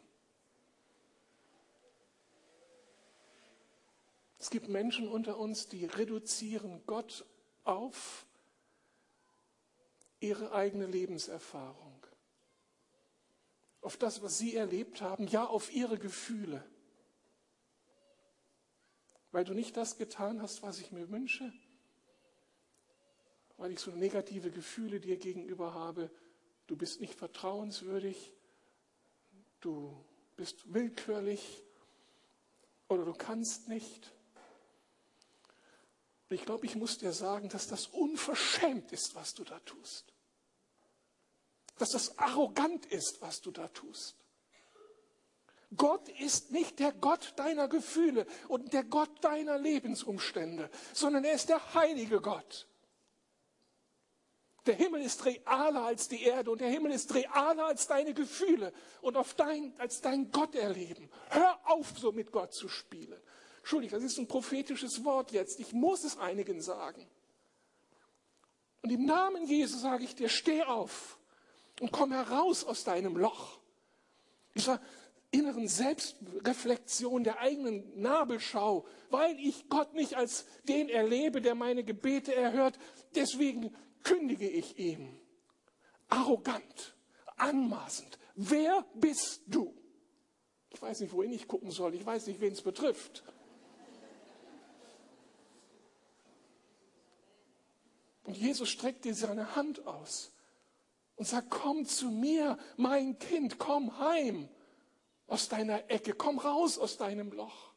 Es 4.37 4.49
gibt 4.49 4.67
Menschen 4.67 5.07
unter 5.07 5.39
uns, 5.39 5.69
die 5.69 5.85
reduzieren 5.85 6.83
Gott 6.85 7.25
auf 7.63 8.27
ihre 10.19 10.51
eigene 10.51 10.85
Lebenserfahrung, 10.85 11.94
auf 13.85 13.97
das, 13.97 14.23
was 14.23 14.39
sie 14.39 14.55
erlebt 14.55 15.01
haben, 15.01 15.27
ja 15.27 15.45
auf 15.45 15.71
ihre 15.71 15.99
Gefühle. 15.99 16.65
Weil 19.31 19.43
du 19.43 19.53
nicht 19.53 19.77
das 19.77 19.97
getan 19.97 20.41
hast, 20.41 20.63
was 20.63 20.79
ich 20.79 20.91
mir 20.91 21.11
wünsche, 21.11 21.53
weil 23.57 23.71
ich 23.71 23.79
so 23.79 23.91
negative 23.91 24.49
Gefühle 24.49 24.99
dir 24.99 25.17
gegenüber 25.17 25.75
habe, 25.75 26.09
du 26.65 26.75
bist 26.75 26.99
nicht 26.99 27.13
vertrauenswürdig, 27.13 28.33
du 29.61 29.95
bist 30.35 30.73
willkürlich 30.73 31.63
oder 32.87 33.05
du 33.05 33.13
kannst 33.13 33.67
nicht. 33.67 34.11
Ich 36.29 36.43
glaube, 36.43 36.65
ich 36.65 36.75
muss 36.75 36.97
dir 36.97 37.13
sagen, 37.13 37.49
dass 37.49 37.67
das 37.67 37.85
unverschämt 37.85 38.91
ist, 38.91 39.13
was 39.13 39.35
du 39.35 39.43
da 39.43 39.59
tust. 39.59 40.14
Dass 41.77 41.91
das 41.91 42.17
arrogant 42.17 42.85
ist, 42.85 43.21
was 43.21 43.41
du 43.41 43.51
da 43.51 43.67
tust. 43.67 44.15
Gott 45.75 46.07
ist 46.19 46.51
nicht 46.51 46.79
der 46.79 46.93
Gott 46.93 47.33
deiner 47.37 47.67
Gefühle 47.67 48.25
und 48.47 48.73
der 48.73 48.83
Gott 48.83 49.23
deiner 49.23 49.57
Lebensumstände, 49.57 50.69
sondern 50.93 51.23
er 51.23 51.33
ist 51.33 51.49
der 51.49 51.73
heilige 51.73 52.21
Gott. 52.21 52.67
Der 54.65 54.75
Himmel 54.75 55.01
ist 55.01 55.25
realer 55.25 55.83
als 55.83 56.07
die 56.07 56.23
Erde 56.23 56.49
und 56.49 56.59
der 56.59 56.69
Himmel 56.69 56.91
ist 56.91 57.13
realer 57.13 57.65
als 57.65 57.87
deine 57.87 58.13
Gefühle 58.13 58.73
und 59.01 59.15
auf 59.15 59.35
dein, 59.35 59.73
als 59.79 60.01
dein 60.01 60.31
Gott 60.31 60.55
erleben. 60.55 61.09
Hör 61.29 61.59
auf, 61.65 61.93
so 61.97 62.11
mit 62.11 62.31
Gott 62.31 62.53
zu 62.53 62.67
spielen. 62.67 63.19
Entschuldigung, 63.59 63.99
das 63.99 64.11
ist 64.11 64.17
ein 64.17 64.27
prophetisches 64.27 65.03
Wort 65.03 65.31
jetzt. 65.31 65.59
Ich 65.59 65.73
muss 65.73 66.03
es 66.03 66.17
einigen 66.17 66.61
sagen. 66.61 67.07
Und 68.81 68.91
im 68.91 69.05
Namen 69.05 69.45
Jesu 69.45 69.77
sage 69.77 70.03
ich 70.03 70.15
dir, 70.15 70.29
steh 70.29 70.63
auf 70.63 71.19
und 71.79 71.91
komm 71.91 72.11
heraus 72.11 72.63
aus 72.63 72.83
deinem 72.83 73.17
Loch. 73.17 73.59
Dieser 74.55 74.79
inneren 75.31 75.67
Selbstreflexion, 75.67 77.23
der 77.23 77.39
eigenen 77.39 77.99
Nabelschau, 77.99 78.85
weil 79.09 79.37
ich 79.39 79.67
Gott 79.69 79.93
nicht 79.93 80.15
als 80.15 80.45
den 80.63 80.89
erlebe, 80.89 81.41
der 81.41 81.55
meine 81.55 81.83
Gebete 81.83 82.33
erhört. 82.33 82.79
Deswegen 83.15 83.75
kündige 84.03 84.47
ich 84.47 84.77
ihm. 84.77 85.19
Arrogant, 86.07 86.95
anmaßend. 87.35 88.17
Wer 88.35 88.85
bist 88.93 89.41
du? 89.47 89.73
Ich 90.69 90.81
weiß 90.81 91.01
nicht, 91.01 91.13
wohin 91.13 91.33
ich 91.33 91.47
gucken 91.47 91.71
soll. 91.71 91.95
Ich 91.95 92.05
weiß 92.05 92.27
nicht, 92.27 92.39
wen 92.39 92.53
es 92.53 92.61
betrifft. 92.61 93.23
Und 98.23 98.37
Jesus 98.37 98.69
streckt 98.69 99.05
dir 99.05 99.13
seine 99.13 99.55
Hand 99.55 99.85
aus 99.85 100.34
und 101.15 101.25
sagt, 101.27 101.49
komm 101.49 101.85
zu 101.85 102.09
mir, 102.09 102.57
mein 102.77 103.17
Kind, 103.19 103.57
komm 103.57 103.97
heim 103.99 104.49
aus 105.27 105.49
deiner 105.49 105.89
Ecke, 105.89 106.13
komm 106.13 106.39
raus 106.39 106.77
aus 106.77 106.97
deinem 106.97 107.31
Loch. 107.31 107.73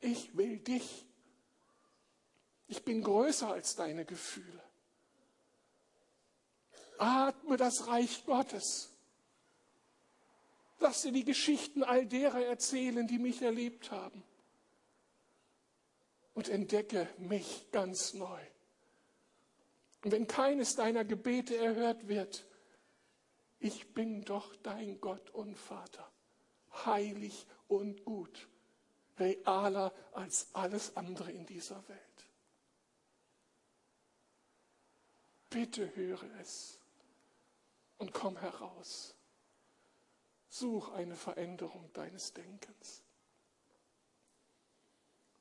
Ich 0.00 0.36
will 0.36 0.58
dich. 0.58 1.06
Ich 2.66 2.84
bin 2.84 3.02
größer 3.02 3.52
als 3.52 3.76
deine 3.76 4.04
Gefühle. 4.04 4.62
Atme 6.98 7.56
das 7.56 7.86
Reich 7.86 8.24
Gottes. 8.26 8.90
Lass 10.80 11.02
dir 11.02 11.12
die 11.12 11.24
Geschichten 11.24 11.84
all 11.84 12.06
derer 12.06 12.44
erzählen, 12.44 13.06
die 13.06 13.18
mich 13.18 13.40
erlebt 13.42 13.92
haben. 13.92 14.24
Und 16.34 16.48
entdecke 16.48 17.08
mich 17.18 17.70
ganz 17.70 18.14
neu. 18.14 18.40
Und 20.04 20.10
wenn 20.10 20.26
keines 20.26 20.74
deiner 20.74 21.04
Gebete 21.04 21.56
erhört 21.56 22.08
wird, 22.08 22.44
ich 23.60 23.94
bin 23.94 24.24
doch 24.24 24.56
dein 24.56 25.00
Gott 25.00 25.30
und 25.30 25.56
Vater, 25.56 26.10
heilig 26.84 27.46
und 27.68 28.04
gut, 28.04 28.48
realer 29.18 29.94
als 30.12 30.48
alles 30.52 30.96
andere 30.96 31.30
in 31.30 31.46
dieser 31.46 31.86
Welt. 31.88 32.00
Bitte 35.48 35.94
höre 35.94 36.24
es 36.40 36.80
und 37.98 38.12
komm 38.12 38.36
heraus. 38.36 39.14
Such 40.48 40.90
eine 40.90 41.14
Veränderung 41.14 41.92
deines 41.92 42.32
Denkens. 42.32 43.02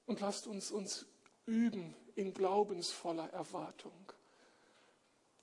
Und 0.06 0.20
lasst 0.20 0.46
uns 0.46 0.70
uns 0.70 1.08
üben 1.46 1.96
in 2.16 2.34
glaubensvoller 2.34 3.30
Erwartung 3.32 4.14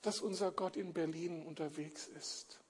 dass 0.08 0.22
unser 0.22 0.52
Gott 0.52 0.78
in 0.78 0.94
Berlin 0.94 1.42
unterwegs 1.42 2.06
ist. 2.06 2.60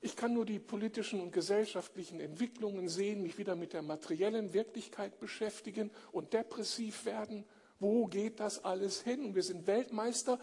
Ich 0.00 0.16
kann 0.16 0.32
nur 0.32 0.46
die 0.46 0.58
politischen 0.58 1.20
und 1.20 1.32
gesellschaftlichen 1.32 2.18
Entwicklungen 2.18 2.88
sehen, 2.88 3.22
mich 3.22 3.36
wieder 3.36 3.56
mit 3.56 3.74
der 3.74 3.82
materiellen 3.82 4.54
Wirklichkeit 4.54 5.20
beschäftigen 5.20 5.90
und 6.10 6.32
depressiv 6.32 7.04
werden. 7.04 7.44
Wo 7.78 8.06
geht 8.06 8.40
das 8.40 8.64
alles 8.64 9.02
hin? 9.02 9.34
Wir 9.34 9.42
sind 9.42 9.66
Weltmeister 9.66 10.38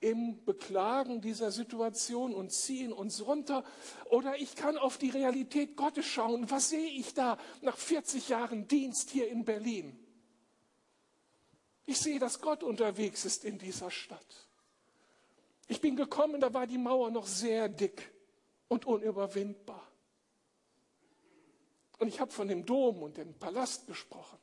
im 0.00 0.42
Beklagen 0.46 1.20
dieser 1.20 1.50
Situation 1.50 2.32
und 2.32 2.50
ziehen 2.50 2.94
uns 2.94 3.26
runter. 3.26 3.64
Oder 4.06 4.38
ich 4.38 4.56
kann 4.56 4.78
auf 4.78 4.96
die 4.96 5.10
Realität 5.10 5.76
Gottes 5.76 6.06
schauen. 6.06 6.50
Was 6.50 6.70
sehe 6.70 6.88
ich 6.88 7.12
da 7.12 7.36
nach 7.60 7.76
40 7.76 8.30
Jahren 8.30 8.66
Dienst 8.66 9.10
hier 9.10 9.28
in 9.28 9.44
Berlin? 9.44 9.94
Ich 11.84 11.98
sehe, 11.98 12.18
dass 12.18 12.40
Gott 12.40 12.62
unterwegs 12.62 13.26
ist 13.26 13.44
in 13.44 13.58
dieser 13.58 13.90
Stadt. 13.90 14.49
Ich 15.70 15.80
bin 15.80 15.94
gekommen, 15.94 16.40
da 16.40 16.52
war 16.52 16.66
die 16.66 16.78
Mauer 16.78 17.12
noch 17.12 17.28
sehr 17.28 17.68
dick 17.68 18.12
und 18.66 18.86
unüberwindbar. 18.86 19.86
Und 22.00 22.08
ich 22.08 22.18
habe 22.18 22.32
von 22.32 22.48
dem 22.48 22.66
Dom 22.66 23.04
und 23.04 23.16
dem 23.16 23.34
Palast 23.34 23.86
gesprochen. 23.86 24.36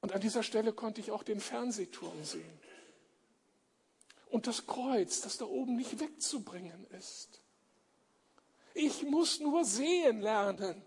Und 0.00 0.12
an 0.12 0.20
dieser 0.22 0.42
Stelle 0.42 0.72
konnte 0.72 1.02
ich 1.02 1.10
auch 1.10 1.24
den 1.24 1.40
Fernsehturm 1.40 2.24
sehen. 2.24 2.58
Und 4.30 4.46
das 4.46 4.66
Kreuz, 4.66 5.20
das 5.20 5.36
da 5.36 5.44
oben 5.44 5.76
nicht 5.76 6.00
wegzubringen 6.00 6.86
ist. 6.86 7.42
Ich 8.72 9.02
muss 9.02 9.40
nur 9.40 9.66
sehen 9.66 10.22
lernen, 10.22 10.82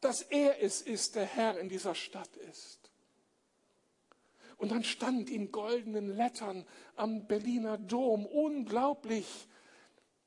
dass 0.00 0.22
er 0.22 0.62
es 0.62 0.80
ist, 0.80 1.14
der 1.14 1.26
Herr 1.26 1.58
in 1.58 1.68
dieser 1.68 1.94
Stadt 1.94 2.34
ist. 2.36 2.85
Und 4.56 4.70
dann 4.70 4.84
stand 4.84 5.30
in 5.30 5.52
goldenen 5.52 6.16
Lettern 6.16 6.64
am 6.94 7.26
Berliner 7.26 7.76
Dom, 7.76 8.24
unglaublich, 8.26 9.26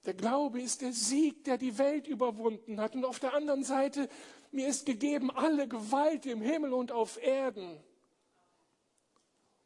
der 0.05 0.13
Glaube 0.13 0.61
ist 0.61 0.81
der 0.81 0.93
Sieg, 0.93 1.43
der 1.43 1.57
die 1.57 1.77
Welt 1.77 2.07
überwunden 2.07 2.79
hat. 2.79 2.95
Und 2.95 3.05
auf 3.05 3.19
der 3.19 3.33
anderen 3.33 3.63
Seite, 3.63 4.07
mir 4.51 4.67
ist 4.67 4.85
gegeben 4.85 5.29
alle 5.29 5.67
Gewalt 5.67 6.25
im 6.25 6.41
Himmel 6.41 6.73
und 6.73 6.91
auf 6.91 7.21
Erden. 7.21 7.77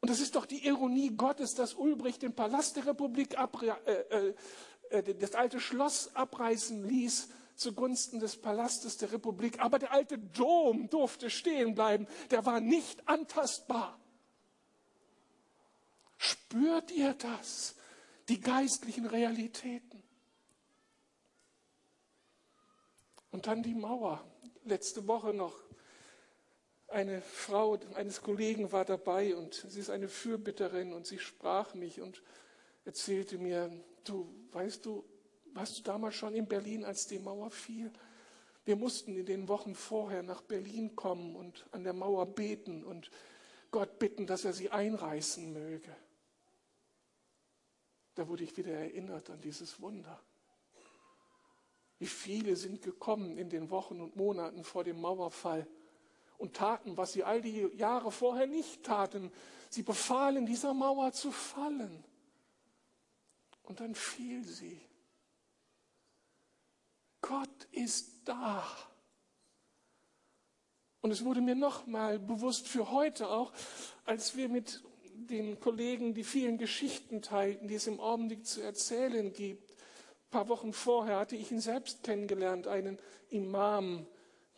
Und 0.00 0.10
das 0.10 0.20
ist 0.20 0.34
doch 0.34 0.44
die 0.44 0.66
Ironie 0.66 1.10
Gottes, 1.16 1.54
dass 1.54 1.74
Ulbricht 1.74 2.22
den 2.22 2.34
Palast 2.34 2.76
der 2.76 2.86
Republik, 2.86 3.36
äh, 3.38 3.92
äh, 3.92 4.34
äh, 4.90 5.14
das 5.14 5.34
alte 5.34 5.60
Schloss 5.60 6.14
abreißen 6.14 6.86
ließ 6.86 7.28
zugunsten 7.54 8.18
des 8.18 8.36
Palastes 8.36 8.98
der 8.98 9.12
Republik. 9.12 9.60
Aber 9.60 9.78
der 9.78 9.92
alte 9.92 10.18
Dom 10.18 10.90
durfte 10.90 11.30
stehen 11.30 11.74
bleiben. 11.74 12.06
Der 12.30 12.44
war 12.44 12.60
nicht 12.60 13.08
antastbar. 13.08 13.98
Spürt 16.24 16.90
ihr 16.90 17.12
das? 17.12 17.74
Die 18.30 18.40
geistlichen 18.40 19.04
Realitäten. 19.04 20.02
Und 23.30 23.46
dann 23.46 23.62
die 23.62 23.74
Mauer. 23.74 24.24
Letzte 24.64 25.06
Woche 25.06 25.34
noch. 25.34 25.52
Eine 26.88 27.20
Frau 27.20 27.78
eines 27.94 28.22
Kollegen 28.22 28.72
war 28.72 28.86
dabei 28.86 29.36
und 29.36 29.66
sie 29.68 29.80
ist 29.80 29.90
eine 29.90 30.08
Fürbitterin 30.08 30.94
und 30.94 31.06
sie 31.06 31.18
sprach 31.18 31.74
mich 31.74 32.00
und 32.00 32.22
erzählte 32.86 33.36
mir, 33.36 33.70
du 34.04 34.32
weißt 34.52 34.86
du, 34.86 35.04
warst 35.52 35.78
du 35.78 35.82
damals 35.82 36.14
schon 36.14 36.34
in 36.34 36.46
Berlin, 36.46 36.84
als 36.84 37.06
die 37.06 37.18
Mauer 37.18 37.50
fiel? 37.50 37.92
Wir 38.64 38.76
mussten 38.76 39.14
in 39.14 39.26
den 39.26 39.48
Wochen 39.48 39.74
vorher 39.74 40.22
nach 40.22 40.40
Berlin 40.40 40.96
kommen 40.96 41.36
und 41.36 41.66
an 41.72 41.84
der 41.84 41.92
Mauer 41.92 42.24
beten 42.24 42.82
und 42.82 43.10
Gott 43.70 43.98
bitten, 43.98 44.26
dass 44.26 44.44
er 44.46 44.54
sie 44.54 44.70
einreißen 44.70 45.52
möge. 45.52 45.94
Da 48.14 48.28
wurde 48.28 48.44
ich 48.44 48.56
wieder 48.56 48.72
erinnert 48.72 49.30
an 49.30 49.40
dieses 49.40 49.80
Wunder. 49.80 50.20
Wie 51.98 52.06
viele 52.06 52.56
sind 52.56 52.82
gekommen 52.82 53.38
in 53.38 53.48
den 53.48 53.70
Wochen 53.70 54.00
und 54.00 54.16
Monaten 54.16 54.64
vor 54.64 54.84
dem 54.84 55.00
Mauerfall 55.00 55.66
und 56.38 56.54
taten, 56.54 56.96
was 56.96 57.12
sie 57.12 57.24
all 57.24 57.40
die 57.40 57.68
Jahre 57.76 58.10
vorher 58.10 58.46
nicht 58.46 58.84
taten. 58.84 59.32
Sie 59.70 59.82
befahlen, 59.82 60.46
dieser 60.46 60.74
Mauer 60.74 61.12
zu 61.12 61.32
fallen. 61.32 62.04
Und 63.62 63.80
dann 63.80 63.94
fiel 63.94 64.44
sie. 64.44 64.80
Gott 67.20 67.64
ist 67.70 68.28
da. 68.28 68.66
Und 71.00 71.10
es 71.10 71.24
wurde 71.24 71.40
mir 71.40 71.54
nochmal 71.54 72.18
bewusst 72.18 72.68
für 72.68 72.90
heute 72.90 73.28
auch, 73.28 73.52
als 74.04 74.36
wir 74.36 74.48
mit 74.48 74.82
den 75.14 75.60
Kollegen 75.60 76.14
die 76.14 76.24
vielen 76.24 76.58
Geschichten 76.58 77.22
teilten, 77.22 77.68
die 77.68 77.74
es 77.74 77.86
im 77.86 78.00
Augenblick 78.00 78.46
zu 78.46 78.60
erzählen 78.60 79.32
gibt. 79.32 79.70
Ein 79.70 80.30
paar 80.30 80.48
Wochen 80.48 80.72
vorher 80.72 81.18
hatte 81.18 81.36
ich 81.36 81.50
ihn 81.50 81.60
selbst 81.60 82.02
kennengelernt, 82.02 82.66
einen 82.66 82.98
Imam, 83.30 84.06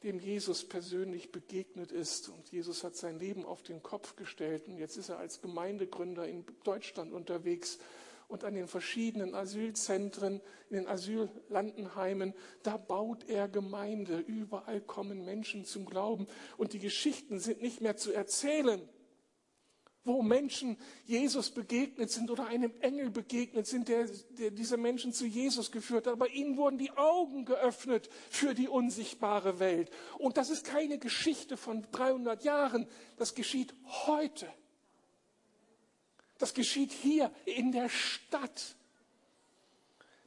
dem 0.03 0.19
Jesus 0.19 0.65
persönlich 0.65 1.33
begegnet 1.33 1.93
ist. 1.93 2.29
Und 2.29 2.51
Jesus 2.51 2.85
hat 2.85 2.97
sein 2.97 3.19
Leben 3.19 3.45
auf 3.45 3.63
den 3.63 3.83
Kopf 3.83 4.17
gestellt. 4.17 4.69
Und 4.69 4.79
jetzt 4.79 4.97
ist 4.97 5.09
er 5.09 5.19
als 5.19 5.41
Gemeindegründer 5.41 6.27
in 6.29 6.45
Deutschland 6.65 7.13
unterwegs 7.13 7.79
und 8.29 8.45
an 8.45 8.55
den 8.55 8.67
verschiedenen 8.67 9.35
Asylzentren, 9.35 10.41
in 10.71 10.77
den 10.77 10.89
Asyllandenheimen, 10.89 12.35
da 12.63 12.77
baut 12.77 13.29
er 13.29 13.49
Gemeinde. 13.49 14.19
Überall 14.19 14.81
kommen 14.81 15.25
Menschen 15.25 15.65
zum 15.65 15.87
Glauben. 15.87 16.27
Und 16.57 16.73
die 16.73 16.81
Geschichten 16.81 17.39
sind 17.39 17.63
nicht 17.63 17.81
mehr 17.81 17.97
zu 17.97 18.13
erzählen, 18.13 18.81
wo 20.07 20.23
Menschen 20.23 20.77
Jesus 21.05 21.51
begegnet 21.51 22.11
sind 22.11 22.31
oder 22.31 22.47
einem 22.47 22.73
Engel 22.81 23.11
begegnet 23.11 23.67
sind, 23.67 23.89
der, 23.89 24.07
der 24.39 24.51
diese 24.53 24.77
Menschen 24.77 25.13
zu 25.13 25.27
Jesus 25.27 25.73
geführt 25.73 26.07
hat. 26.07 26.13
Aber 26.13 26.31
ihnen 26.31 26.57
wurden 26.57 26.79
die 26.79 26.93
Augen 26.93 27.45
geöffnet 27.45 28.09
für 28.31 28.55
die 28.55 28.69
unsichtbare 28.69 29.59
Welt. 29.59 29.91
Und 30.19 30.37
das 30.37 30.51
ist 30.51 30.65
keine 30.65 30.99
Geschichte 30.99 31.57
von 31.57 31.87
300 31.91 32.45
Jahren, 32.45 32.87
das 33.17 33.35
geschieht 33.35 33.75
heute. 34.07 34.49
Das 36.39 36.55
geschieht 36.55 36.93
hier 36.93 37.33
in 37.45 37.73
der 37.73 37.89
Stadt. 37.89 38.77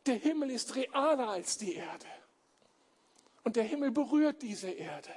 Der 0.06 0.16
Himmel 0.16 0.52
ist 0.52 0.76
realer 0.76 1.30
als 1.30 1.58
die 1.58 1.76
Erde. 1.76 2.08
Und 3.44 3.56
der 3.56 3.64
Himmel 3.64 3.92
berührt 3.92 4.42
diese 4.42 4.70
Erde. 4.70 5.12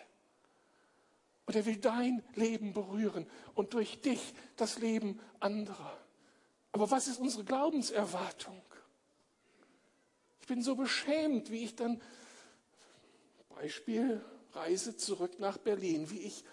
Und 1.46 1.56
er 1.56 1.66
will 1.66 1.76
dein 1.76 2.22
Leben 2.34 2.72
berühren 2.72 3.26
und 3.54 3.74
durch 3.74 4.00
dich 4.00 4.34
das 4.56 4.78
Leben 4.78 5.20
anderer. 5.40 5.98
Aber 6.72 6.90
was 6.90 7.08
ist 7.08 7.20
unsere 7.20 7.44
Glaubenserwartung? 7.44 8.62
Ich 10.40 10.46
bin 10.46 10.62
so 10.62 10.74
beschämt, 10.74 11.50
wie 11.50 11.64
ich 11.64 11.76
dann, 11.76 12.00
Beispiel 13.50 14.24
Reise 14.52 14.96
zurück 14.96 15.38
nach 15.38 15.58
Berlin, 15.58 16.10
wie 16.10 16.20
ich, 16.20 16.44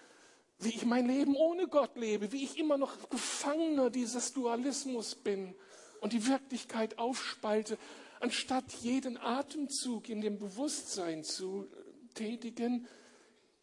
wie 0.58 0.70
ich 0.70 0.84
mein 0.84 1.06
Leben 1.06 1.34
ohne 1.34 1.66
Gott 1.66 1.96
lebe, 1.96 2.32
wie 2.32 2.44
ich 2.44 2.58
immer 2.58 2.78
noch 2.78 3.08
Gefangener 3.08 3.90
dieses 3.90 4.32
Dualismus 4.32 5.14
bin 5.14 5.54
und 6.00 6.12
die 6.12 6.26
Wirklichkeit 6.26 6.98
aufspalte, 6.98 7.78
anstatt 8.20 8.70
jeden 8.74 9.16
Atemzug 9.16 10.08
in 10.08 10.20
dem 10.20 10.38
Bewusstsein 10.38 11.24
zu 11.24 11.66
tätigen, 12.14 12.86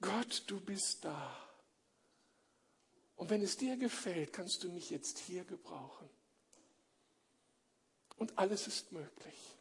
Gott, 0.01 0.43
du 0.47 0.59
bist 0.59 1.05
da. 1.05 1.35
Und 3.15 3.29
wenn 3.29 3.41
es 3.41 3.57
dir 3.57 3.77
gefällt, 3.77 4.31
kannst 4.31 4.63
du 4.63 4.71
mich 4.71 4.89
jetzt 4.89 5.17
hier 5.17 5.43
gebrauchen. 5.43 6.07
Und 8.17 8.37
alles 8.37 8.67
ist 8.67 8.91
möglich. 8.91 9.57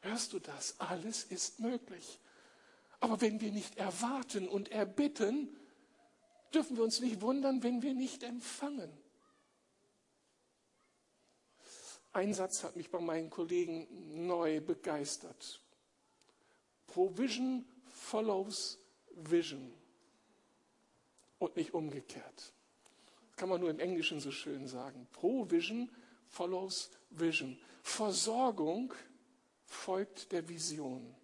Hörst 0.00 0.32
du 0.32 0.38
das? 0.38 0.78
Alles 0.80 1.24
ist 1.24 1.60
möglich. 1.60 2.20
Aber 3.00 3.20
wenn 3.20 3.40
wir 3.40 3.52
nicht 3.52 3.76
erwarten 3.76 4.48
und 4.48 4.70
erbitten, 4.70 5.54
dürfen 6.54 6.76
wir 6.76 6.84
uns 6.84 7.00
nicht 7.00 7.20
wundern, 7.20 7.62
wenn 7.62 7.82
wir 7.82 7.94
nicht 7.94 8.22
empfangen. 8.22 8.90
Ein 12.12 12.32
Satz 12.32 12.64
hat 12.64 12.76
mich 12.76 12.90
bei 12.90 13.00
meinen 13.00 13.28
Kollegen 13.28 14.26
neu 14.26 14.60
begeistert. 14.62 15.60
Provision 16.86 17.66
follows 17.84 18.78
Vision 19.16 19.72
und 21.38 21.56
nicht 21.56 21.74
umgekehrt. 21.74 22.52
Das 23.28 23.36
kann 23.36 23.48
man 23.48 23.60
nur 23.60 23.70
im 23.70 23.80
Englischen 23.80 24.20
so 24.20 24.30
schön 24.30 24.66
sagen. 24.68 25.08
Provision 25.12 25.90
follows 26.28 26.90
Vision. 27.10 27.58
Versorgung 27.82 28.92
folgt 29.64 30.32
der 30.32 30.48
Vision. 30.48 31.14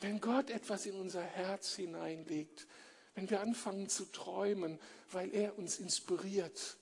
Wenn 0.00 0.20
Gott 0.20 0.50
etwas 0.50 0.86
in 0.86 0.94
unser 0.94 1.22
Herz 1.22 1.74
hineinlegt, 1.74 2.66
wenn 3.14 3.28
wir 3.28 3.40
anfangen 3.40 3.88
zu 3.88 4.06
träumen, 4.06 4.78
weil 5.10 5.32
er 5.34 5.58
uns 5.58 5.78
inspiriert, 5.78 6.76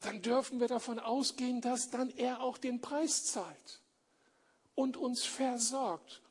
dann 0.00 0.20
dürfen 0.20 0.60
wir 0.60 0.68
davon 0.68 0.98
ausgehen, 0.98 1.60
dass 1.60 1.90
dann 1.90 2.10
er 2.10 2.40
auch 2.40 2.58
den 2.58 2.80
Preis 2.80 3.24
zahlt 3.24 3.80
und 4.74 4.96
uns 4.96 5.24
versorgt 5.24 6.22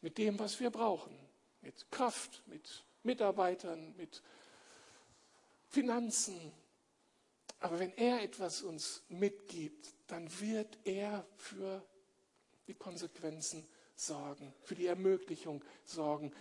mit 0.00 0.16
dem, 0.18 0.38
was 0.38 0.60
wir 0.60 0.70
brauchen 0.70 1.17
mit 1.60 1.90
Kraft, 1.90 2.42
mit 2.46 2.84
Mitarbeitern, 3.02 3.94
mit 3.96 4.22
Finanzen. 5.68 6.52
Aber 7.60 7.78
wenn 7.78 7.92
er 7.96 8.22
etwas 8.22 8.62
uns 8.62 9.02
mitgibt, 9.08 9.94
dann 10.06 10.28
wird 10.40 10.78
er 10.84 11.26
für 11.36 11.84
die 12.66 12.74
Konsequenzen 12.74 13.66
sorgen, 13.94 14.54
für 14.62 14.74
die 14.74 14.86
Ermöglichung 14.86 15.64
sorgen, 15.84 16.32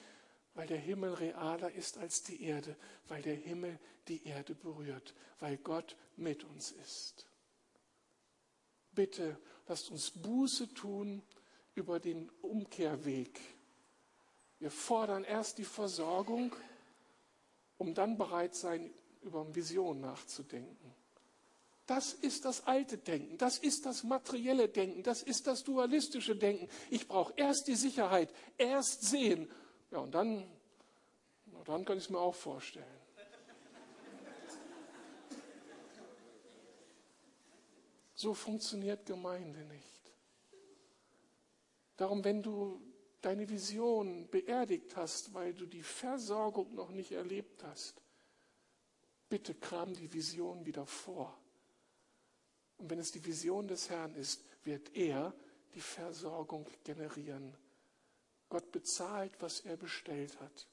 weil 0.54 0.68
der 0.68 0.78
Himmel 0.78 1.14
realer 1.14 1.72
ist 1.72 1.98
als 1.98 2.24
die 2.24 2.44
Erde, 2.44 2.76
weil 3.08 3.22
der 3.22 3.36
Himmel 3.36 3.80
die 4.08 4.26
Erde 4.26 4.56
berührt, 4.56 5.14
weil 5.40 5.58
Gott 5.58 5.96
mit 6.16 6.44
uns 6.44 6.72
ist. 6.72 7.28
Bitte 8.92 9.40
lasst 9.68 9.92
uns 9.92 10.12
Buße 10.12 10.74
tun 10.74 11.22
über 11.76 12.00
den 12.00 12.30
Umkehrweg 12.42 13.40
wir 14.60 14.72
fordern 14.72 15.24
erst 15.24 15.58
die 15.58 15.66
Versorgung, 15.66 16.56
um 17.78 17.94
dann 17.94 18.18
bereit 18.18 18.56
sein, 18.56 18.92
über 19.22 19.56
Vision 19.56 20.02
nachzudenken. 20.02 20.94
Das 21.86 22.14
ist 22.14 22.44
das 22.44 22.68
alte 22.68 22.98
Denken, 22.98 23.38
das 23.38 23.58
ist 23.58 23.86
das 23.86 24.04
materielle 24.04 24.68
Denken, 24.68 25.04
das 25.04 25.24
ist 25.24 25.48
das 25.48 25.64
dualistische 25.64 26.36
Denken. 26.36 26.68
Ich 26.90 27.08
brauche 27.08 27.34
erst 27.38 27.68
die 27.68 27.76
Sicherheit, 27.76 28.34
erst 28.58 29.04
sehen. 29.04 29.50
Ja, 29.92 30.00
und 30.00 30.14
dann, 30.14 30.46
dann 31.66 31.86
kann 31.86 31.98
ich 31.98 32.06
es 32.06 32.10
mir 32.10 32.20
auch 32.20 32.36
vorstellen. 32.36 32.86
So 38.16 38.34
funktioniert 38.34 39.06
Gemeinde 39.06 39.60
nicht. 39.66 40.12
Darum, 41.98 42.24
wenn 42.24 42.42
du 42.42 42.82
deine 43.28 43.50
Vision 43.50 44.30
beerdigt 44.30 44.96
hast, 44.96 45.34
weil 45.34 45.54
du 45.54 45.66
die 45.66 45.84
Versorgung 45.84 46.74
noch 46.74 46.92
nicht 46.92 47.12
erlebt 47.12 47.62
hast, 47.66 48.02
bitte 49.28 49.54
kram 49.54 49.94
die 49.94 50.14
Vision 50.14 50.66
wieder 50.66 50.86
vor. 50.86 51.38
Und 52.78 52.90
wenn 52.90 53.00
es 53.00 53.12
die 53.12 53.26
Vision 53.26 53.68
des 53.68 53.90
Herrn 53.90 54.16
ist, 54.16 54.46
wird 54.64 54.96
er 54.96 55.34
die 55.74 55.82
Versorgung 55.82 56.66
generieren. 56.86 57.54
Gott 58.48 58.72
bezahlt, 58.72 59.34
was 59.40 59.60
er 59.60 59.76
bestellt 59.76 60.40
hat, 60.40 60.70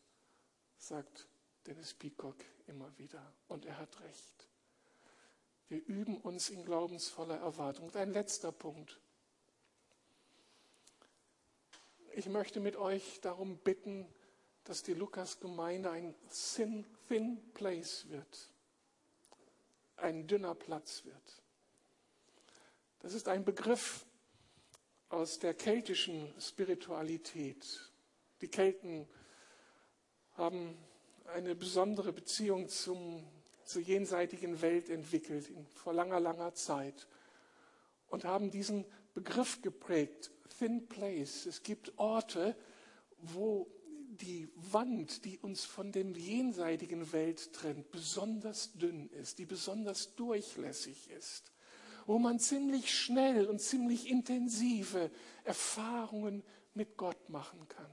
sagt 0.79 1.27
Dennis 1.67 1.93
Peacock 1.93 2.37
immer 2.69 2.97
wieder. 2.99 3.35
Und 3.49 3.65
er 3.65 3.79
hat 3.79 4.01
recht. 4.01 4.49
Wir 5.67 5.85
üben 5.87 6.19
uns 6.19 6.51
in 6.51 6.65
glaubensvoller 6.65 7.39
Erwartung. 7.39 7.87
Und 7.87 7.97
ein 7.97 8.13
letzter 8.13 8.53
Punkt. 8.53 9.01
Ich 12.17 12.29
möchte 12.29 12.61
mit 12.61 12.77
euch 12.77 13.21
darum 13.21 13.59
bitten, 13.59 14.07
dass 14.65 14.83
die 14.83 14.95
Lukas-Gemeinde 14.95 15.91
ein 15.91 16.15
thin, 16.31 16.87
thin 17.09 17.41
place 17.55 18.09
wird, 18.09 18.51
ein 19.97 20.27
dünner 20.27 20.55
Platz 20.55 21.05
wird. 21.05 21.43
Das 23.01 23.15
ist 23.15 23.29
ein 23.29 23.45
Begriff 23.45 24.07
aus 25.09 25.39
der 25.39 25.55
keltischen 25.55 26.33
Spiritualität. 26.41 27.93
Die 28.41 28.49
Kelten 28.49 29.09
haben 30.35 30.77
eine 31.27 31.55
besondere 31.55 32.13
Beziehung 32.13 32.69
zum, 32.69 33.27
zur 33.65 33.83
jenseitigen 33.83 34.63
Welt 34.63 34.89
entwickelt 34.89 35.51
in, 35.51 35.67
vor 35.67 35.93
langer, 35.93 36.21
langer 36.21 36.55
Zeit 36.55 37.07
und 38.09 38.25
haben 38.25 38.51
diesen 38.51 38.85
Begriff 39.15 39.63
geprägt, 39.63 40.31
thin 40.59 40.87
place. 40.89 41.47
Es 41.47 41.63
gibt 41.63 41.99
Orte, 41.99 42.57
wo 43.19 43.71
die 44.21 44.49
Wand, 44.55 45.25
die 45.25 45.39
uns 45.39 45.65
von 45.65 45.91
dem 45.93 46.15
jenseitigen 46.15 47.13
Welt 47.13 47.53
trennt, 47.53 47.91
besonders 47.91 48.73
dünn 48.75 49.09
ist, 49.11 49.39
die 49.39 49.47
besonders 49.47 50.15
durchlässig 50.15 51.11
ist, 51.11 51.53
wo 52.07 52.19
man 52.19 52.39
ziemlich 52.39 52.95
schnell 52.95 53.47
und 53.47 53.61
ziemlich 53.61 54.09
intensive 54.09 55.11
Erfahrungen 55.45 56.43
mit 56.75 56.97
Gott 56.97 57.29
machen 57.29 57.67
kann. 57.69 57.91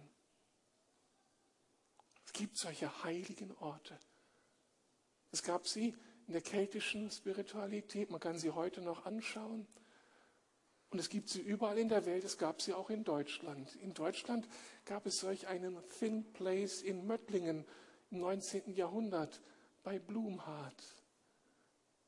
Es 2.26 2.34
gibt 2.34 2.58
solche 2.58 3.04
heiligen 3.04 3.52
Orte. 3.58 3.98
Es 5.32 5.44
gab 5.44 5.68
sie 5.68 5.96
in 6.28 6.34
der 6.34 6.42
keltischen 6.42 7.10
Spiritualität, 7.10 8.10
man 8.12 8.20
kann 8.20 8.38
sie 8.38 8.52
heute 8.52 8.82
noch 8.82 9.06
anschauen. 9.06 9.68
Und 10.92 11.00
es 11.00 11.10
gibt 11.10 11.30
sie 11.30 11.42
überall 11.42 11.78
in 11.78 11.88
der 11.88 12.06
Welt, 12.06 12.26
es 12.26 12.38
gab 12.38 12.62
sie 12.62 12.74
auch 12.74 12.90
in 12.90 13.06
Deutschland. 13.06 13.76
In 13.78 13.94
Deutschland 13.94 14.46
gab 14.84 15.06
es 15.06 15.20
solch 15.20 15.48
einen 15.48 15.78
Thin 15.98 16.26
Place 16.34 16.82
in 16.82 17.08
Möttlingen 17.08 17.66
im 18.12 18.20
19. 18.20 18.76
Jahrhundert 18.76 19.42
bei 19.84 20.00
Blumhardt. 20.00 20.84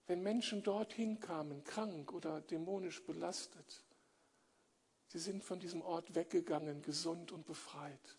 Wenn 0.06 0.22
Menschen 0.22 0.64
dorthin 0.64 1.22
kamen, 1.22 1.64
krank 1.64 2.12
oder 2.12 2.42
dämonisch 2.42 3.02
belastet, 3.06 3.84
sie 5.08 5.20
sind 5.20 5.46
von 5.46 5.62
diesem 5.62 5.82
Ort 5.82 6.14
weggegangen, 6.14 6.82
gesund 6.82 7.32
und 7.32 7.46
befreit. 7.46 8.18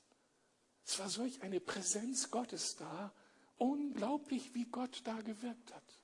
Es 0.86 0.98
war 0.98 1.10
solch 1.10 1.42
eine 1.42 1.60
Präsenz 1.60 2.30
Gottes 2.30 2.76
da, 2.76 3.12
unglaublich, 3.58 4.54
wie 4.54 4.64
Gott 4.64 5.02
da 5.04 5.20
gewirkt 5.20 5.74
hat. 5.74 6.00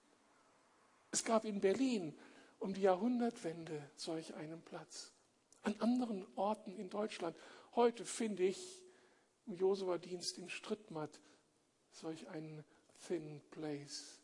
Es 1.12 1.24
gab 1.24 1.46
in 1.46 1.60
Berlin 1.60 2.14
um 2.60 2.74
die 2.74 2.82
Jahrhundertwende 2.82 3.90
solch 3.96 4.34
einen 4.34 4.62
Platz. 4.62 5.12
An 5.62 5.74
anderen 5.80 6.26
Orten 6.36 6.76
in 6.76 6.88
Deutschland. 6.88 7.36
Heute 7.74 8.04
finde 8.04 8.44
ich 8.44 8.82
im 9.46 9.56
Josua-Dienst 9.56 10.38
in 10.38 10.48
Strittmatt 10.48 11.20
solch 11.90 12.28
einen 12.28 12.64
thin 13.06 13.40
place, 13.50 14.20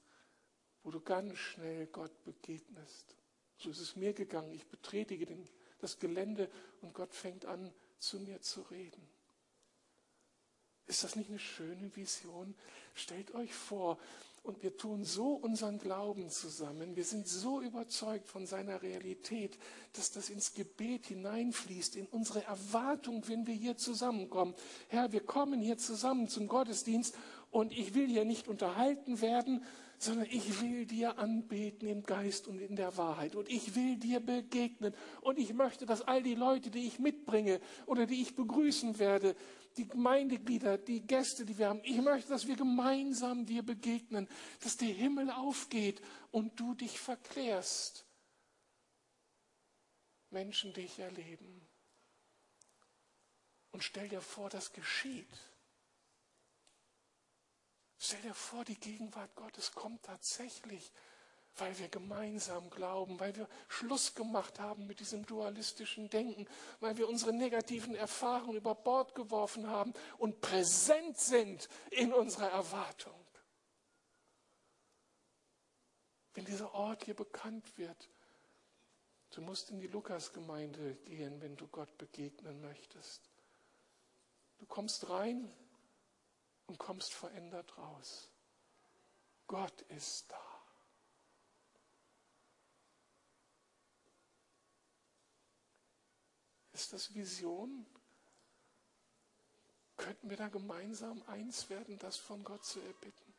wo 0.82 0.90
du 0.90 1.00
ganz 1.00 1.36
schnell 1.36 1.86
Gott 1.88 2.24
begegnest. 2.24 3.16
So 3.58 3.70
ist 3.70 3.80
es 3.80 3.96
mir 3.96 4.12
gegangen. 4.12 4.52
Ich 4.52 4.66
betrete 4.66 5.16
den, 5.16 5.48
das 5.78 5.98
Gelände 5.98 6.50
und 6.82 6.94
Gott 6.94 7.14
fängt 7.14 7.46
an, 7.46 7.72
zu 7.98 8.20
mir 8.20 8.40
zu 8.42 8.62
reden. 8.62 9.08
Ist 10.86 11.02
das 11.02 11.16
nicht 11.16 11.30
eine 11.30 11.38
schöne 11.38 11.94
Vision? 11.96 12.54
Stellt 12.94 13.34
euch 13.34 13.52
vor, 13.52 13.98
und 14.46 14.62
wir 14.62 14.76
tun 14.76 15.04
so 15.04 15.32
unseren 15.32 15.78
Glauben 15.78 16.30
zusammen. 16.30 16.94
Wir 16.94 17.04
sind 17.04 17.26
so 17.26 17.60
überzeugt 17.60 18.28
von 18.28 18.46
seiner 18.46 18.80
Realität, 18.80 19.58
dass 19.92 20.12
das 20.12 20.30
ins 20.30 20.54
Gebet 20.54 21.06
hineinfließt, 21.06 21.96
in 21.96 22.06
unsere 22.06 22.44
Erwartung, 22.44 23.22
wenn 23.26 23.46
wir 23.46 23.54
hier 23.54 23.76
zusammenkommen. 23.76 24.54
Herr, 24.88 25.10
wir 25.12 25.20
kommen 25.20 25.60
hier 25.60 25.78
zusammen 25.78 26.28
zum 26.28 26.46
Gottesdienst 26.46 27.16
und 27.50 27.72
ich 27.72 27.94
will 27.94 28.06
hier 28.06 28.24
nicht 28.24 28.48
unterhalten 28.48 29.20
werden, 29.20 29.64
sondern 29.98 30.26
ich 30.30 30.60
will 30.60 30.86
dir 30.86 31.18
anbeten 31.18 31.88
im 31.88 32.02
Geist 32.02 32.48
und 32.48 32.60
in 32.60 32.76
der 32.76 32.96
Wahrheit. 32.96 33.34
Und 33.34 33.48
ich 33.48 33.74
will 33.74 33.96
dir 33.96 34.20
begegnen. 34.20 34.94
Und 35.22 35.38
ich 35.38 35.54
möchte, 35.54 35.86
dass 35.86 36.02
all 36.02 36.22
die 36.22 36.34
Leute, 36.34 36.70
die 36.70 36.86
ich 36.86 36.98
mitbringe 36.98 37.60
oder 37.86 38.06
die 38.06 38.20
ich 38.20 38.36
begrüßen 38.36 38.98
werde, 38.98 39.34
die 39.76 39.86
Gemeindeglieder, 39.86 40.78
die 40.78 41.06
Gäste, 41.06 41.44
die 41.44 41.58
wir 41.58 41.68
haben. 41.68 41.82
Ich 41.84 42.00
möchte, 42.00 42.30
dass 42.30 42.46
wir 42.46 42.56
gemeinsam 42.56 43.44
dir 43.46 43.62
begegnen, 43.62 44.28
dass 44.60 44.76
der 44.76 44.88
Himmel 44.88 45.30
aufgeht 45.30 46.02
und 46.30 46.58
du 46.58 46.74
dich 46.74 46.98
verklärst. 46.98 48.06
Menschen 50.30 50.72
dich 50.72 50.98
erleben. 50.98 51.66
Und 53.70 53.82
stell 53.82 54.08
dir 54.08 54.22
vor, 54.22 54.48
das 54.48 54.72
geschieht. 54.72 55.28
Stell 57.98 58.22
dir 58.22 58.34
vor, 58.34 58.64
die 58.64 58.78
Gegenwart 58.78 59.34
Gottes 59.34 59.72
kommt 59.72 60.02
tatsächlich 60.04 60.92
weil 61.58 61.78
wir 61.78 61.88
gemeinsam 61.88 62.68
glauben, 62.70 63.18
weil 63.18 63.34
wir 63.36 63.48
Schluss 63.68 64.14
gemacht 64.14 64.60
haben 64.60 64.86
mit 64.86 65.00
diesem 65.00 65.24
dualistischen 65.24 66.10
Denken, 66.10 66.46
weil 66.80 66.96
wir 66.98 67.08
unsere 67.08 67.32
negativen 67.32 67.94
Erfahrungen 67.94 68.56
über 68.56 68.74
Bord 68.74 69.14
geworfen 69.14 69.68
haben 69.68 69.94
und 70.18 70.40
präsent 70.40 71.18
sind 71.18 71.68
in 71.90 72.12
unserer 72.12 72.50
Erwartung. 72.50 73.14
Wenn 76.34 76.44
dieser 76.44 76.74
Ort 76.74 77.04
hier 77.04 77.14
bekannt 77.14 77.78
wird, 77.78 78.10
du 79.30 79.40
musst 79.40 79.70
in 79.70 79.80
die 79.80 79.86
Lukasgemeinde 79.86 80.96
gehen, 81.06 81.40
wenn 81.40 81.56
du 81.56 81.66
Gott 81.68 81.96
begegnen 81.96 82.60
möchtest. 82.60 83.30
Du 84.58 84.66
kommst 84.66 85.08
rein 85.08 85.50
und 86.66 86.78
kommst 86.78 87.14
verändert 87.14 87.78
raus. 87.78 88.28
Gott 89.46 89.82
ist 89.82 90.30
da. 90.30 90.45
Ist 96.76 96.92
das 96.92 97.14
Vision? 97.14 97.86
Könnten 99.96 100.28
wir 100.28 100.36
da 100.36 100.48
gemeinsam 100.48 101.22
eins 101.26 101.70
werden, 101.70 101.98
das 101.98 102.18
von 102.18 102.44
Gott 102.44 102.66
zu 102.66 102.80
erbitten? 102.80 103.34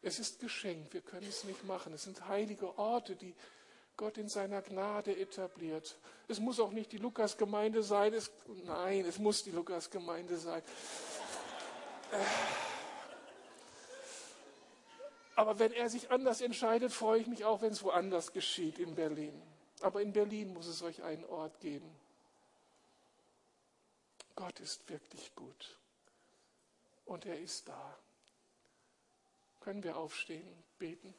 Es 0.00 0.18
ist 0.18 0.40
geschenkt, 0.40 0.94
wir 0.94 1.02
können 1.02 1.28
es 1.28 1.44
nicht 1.44 1.62
machen. 1.64 1.92
Es 1.92 2.04
sind 2.04 2.26
heilige 2.26 2.78
Orte, 2.78 3.16
die 3.16 3.34
Gott 3.98 4.16
in 4.16 4.30
seiner 4.30 4.62
Gnade 4.62 5.14
etabliert. 5.14 5.98
Es 6.26 6.40
muss 6.40 6.58
auch 6.58 6.70
nicht 6.70 6.90
die 6.90 6.96
Lukasgemeinde 6.96 7.82
sein. 7.82 8.14
Es, 8.14 8.32
nein, 8.64 9.04
es 9.04 9.18
muss 9.18 9.44
die 9.44 9.50
Lukasgemeinde 9.50 10.38
sein. 10.38 10.62
Aber 15.36 15.58
wenn 15.58 15.72
er 15.72 15.90
sich 15.90 16.10
anders 16.10 16.40
entscheidet, 16.40 16.94
freue 16.94 17.20
ich 17.20 17.26
mich 17.26 17.44
auch, 17.44 17.60
wenn 17.60 17.72
es 17.72 17.82
woanders 17.82 18.32
geschieht 18.32 18.78
in 18.78 18.94
Berlin. 18.94 19.53
Aber 19.80 20.00
in 20.00 20.12
Berlin 20.12 20.52
muss 20.52 20.66
es 20.66 20.82
euch 20.82 21.02
einen 21.02 21.24
Ort 21.24 21.60
geben. 21.60 21.90
Gott 24.36 24.58
ist 24.60 24.88
wirklich 24.88 25.34
gut. 25.34 25.78
Und 27.04 27.26
er 27.26 27.38
ist 27.38 27.68
da. 27.68 27.98
Können 29.60 29.82
wir 29.82 29.96
aufstehen 29.96 30.46
und 30.46 30.78
beten? 30.78 31.14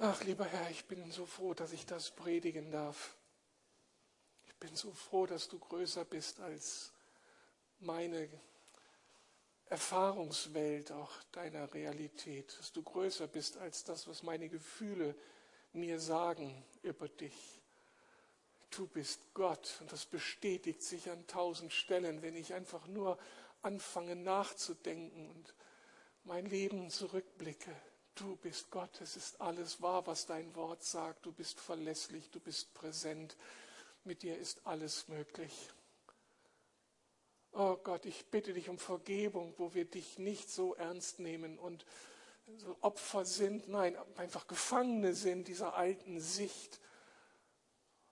Ach, 0.00 0.22
lieber 0.22 0.44
Herr, 0.44 0.70
ich 0.70 0.84
bin 0.84 1.10
so 1.10 1.26
froh, 1.26 1.54
dass 1.54 1.72
ich 1.72 1.84
das 1.84 2.12
predigen 2.12 2.70
darf 2.70 3.16
bin 4.60 4.74
so 4.74 4.92
froh, 4.92 5.26
dass 5.26 5.48
du 5.48 5.58
größer 5.58 6.04
bist 6.04 6.40
als 6.40 6.92
meine 7.80 8.28
Erfahrungswelt, 9.66 10.92
auch 10.92 11.12
deiner 11.32 11.72
Realität, 11.74 12.58
dass 12.58 12.72
du 12.72 12.82
größer 12.82 13.26
bist 13.26 13.58
als 13.58 13.84
das, 13.84 14.08
was 14.08 14.22
meine 14.22 14.48
Gefühle 14.48 15.14
mir 15.72 16.00
sagen 16.00 16.64
über 16.82 17.08
dich. 17.08 17.60
Du 18.70 18.86
bist 18.86 19.20
Gott 19.34 19.76
und 19.80 19.92
das 19.92 20.06
bestätigt 20.06 20.82
sich 20.82 21.10
an 21.10 21.26
tausend 21.26 21.72
Stellen, 21.72 22.22
wenn 22.22 22.36
ich 22.36 22.54
einfach 22.54 22.86
nur 22.86 23.18
anfange 23.62 24.16
nachzudenken 24.16 25.28
und 25.30 25.54
mein 26.24 26.46
Leben 26.46 26.90
zurückblicke. 26.90 27.74
Du 28.14 28.36
bist 28.36 28.70
Gott, 28.70 29.00
es 29.00 29.16
ist 29.16 29.40
alles 29.40 29.80
wahr, 29.80 30.06
was 30.06 30.26
dein 30.26 30.54
Wort 30.54 30.82
sagt. 30.82 31.24
Du 31.24 31.32
bist 31.32 31.60
verlässlich, 31.60 32.30
du 32.30 32.40
bist 32.40 32.74
präsent, 32.74 33.36
mit 34.04 34.22
dir 34.22 34.38
ist 34.38 34.66
alles 34.66 35.08
möglich. 35.08 35.52
Oh 37.52 37.76
Gott, 37.76 38.04
ich 38.04 38.26
bitte 38.26 38.52
dich 38.52 38.68
um 38.68 38.78
Vergebung, 38.78 39.54
wo 39.56 39.74
wir 39.74 39.84
dich 39.84 40.18
nicht 40.18 40.50
so 40.50 40.74
ernst 40.74 41.18
nehmen 41.18 41.58
und 41.58 41.84
so 42.56 42.76
Opfer 42.80 43.24
sind, 43.24 43.68
nein, 43.68 43.96
einfach 44.16 44.46
Gefangene 44.46 45.14
sind 45.14 45.48
dieser 45.48 45.74
alten 45.74 46.20
Sicht 46.20 46.80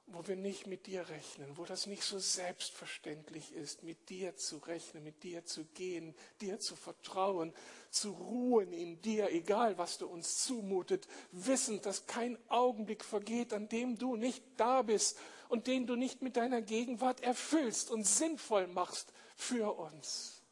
wo 0.08 0.26
wir 0.28 0.36
nicht 0.36 0.68
mit 0.68 0.86
dir 0.86 1.08
rechnen, 1.08 1.56
wo 1.56 1.64
das 1.64 1.86
nicht 1.86 2.04
so 2.04 2.18
selbstverständlich 2.20 3.52
ist, 3.52 3.82
mit 3.82 4.08
dir 4.08 4.36
zu 4.36 4.58
rechnen, 4.58 5.02
mit 5.02 5.24
dir 5.24 5.44
zu 5.44 5.64
gehen, 5.64 6.14
dir 6.40 6.60
zu 6.60 6.76
vertrauen, 6.76 7.52
zu 7.90 8.12
ruhen 8.12 8.72
in 8.72 9.02
dir, 9.02 9.32
egal 9.32 9.78
was 9.78 9.98
du 9.98 10.06
uns 10.06 10.44
zumutet, 10.44 11.08
wissend, 11.32 11.86
dass 11.86 12.06
kein 12.06 12.38
Augenblick 12.48 13.04
vergeht, 13.04 13.52
an 13.52 13.68
dem 13.68 13.98
du 13.98 14.14
nicht 14.16 14.44
da 14.56 14.82
bist 14.82 15.18
und 15.48 15.66
den 15.66 15.86
du 15.86 15.96
nicht 15.96 16.22
mit 16.22 16.36
deiner 16.36 16.62
Gegenwart 16.62 17.22
erfüllst 17.22 17.90
und 17.90 18.06
sinnvoll 18.06 18.66
machst 18.66 19.12
für 19.36 19.78
uns. 19.78 20.42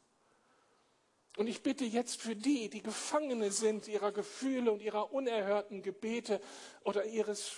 Und 1.37 1.47
ich 1.47 1.63
bitte 1.63 1.83
jetzt 1.83 2.21
für 2.21 2.35
die, 2.35 2.69
die 2.69 2.81
Gefangene 2.81 3.51
sind 3.51 3.87
ihrer 3.87 4.11
Gefühle 4.11 4.71
und 4.71 4.81
ihrer 4.81 5.11
unerhörten 5.11 5.81
Gebete 5.81 6.39
oder 6.83 7.05
ihres 7.05 7.51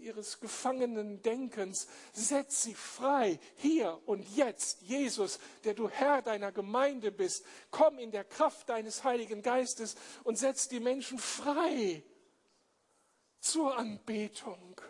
ihres 0.00 0.40
gefangenen 0.40 1.22
Denkens. 1.22 1.86
Setz 2.12 2.62
sie 2.62 2.74
frei, 2.74 3.38
hier 3.56 4.00
und 4.06 4.24
jetzt. 4.36 4.82
Jesus, 4.82 5.38
der 5.64 5.74
du 5.74 5.88
Herr 5.88 6.22
deiner 6.22 6.52
Gemeinde 6.52 7.12
bist, 7.12 7.44
komm 7.70 7.98
in 7.98 8.10
der 8.10 8.24
Kraft 8.24 8.68
deines 8.68 9.04
Heiligen 9.04 9.42
Geistes 9.42 9.96
und 10.24 10.38
setz 10.38 10.68
die 10.68 10.80
Menschen 10.80 11.18
frei 11.18 12.02
zur 13.40 13.76
Anbetung 13.76 14.80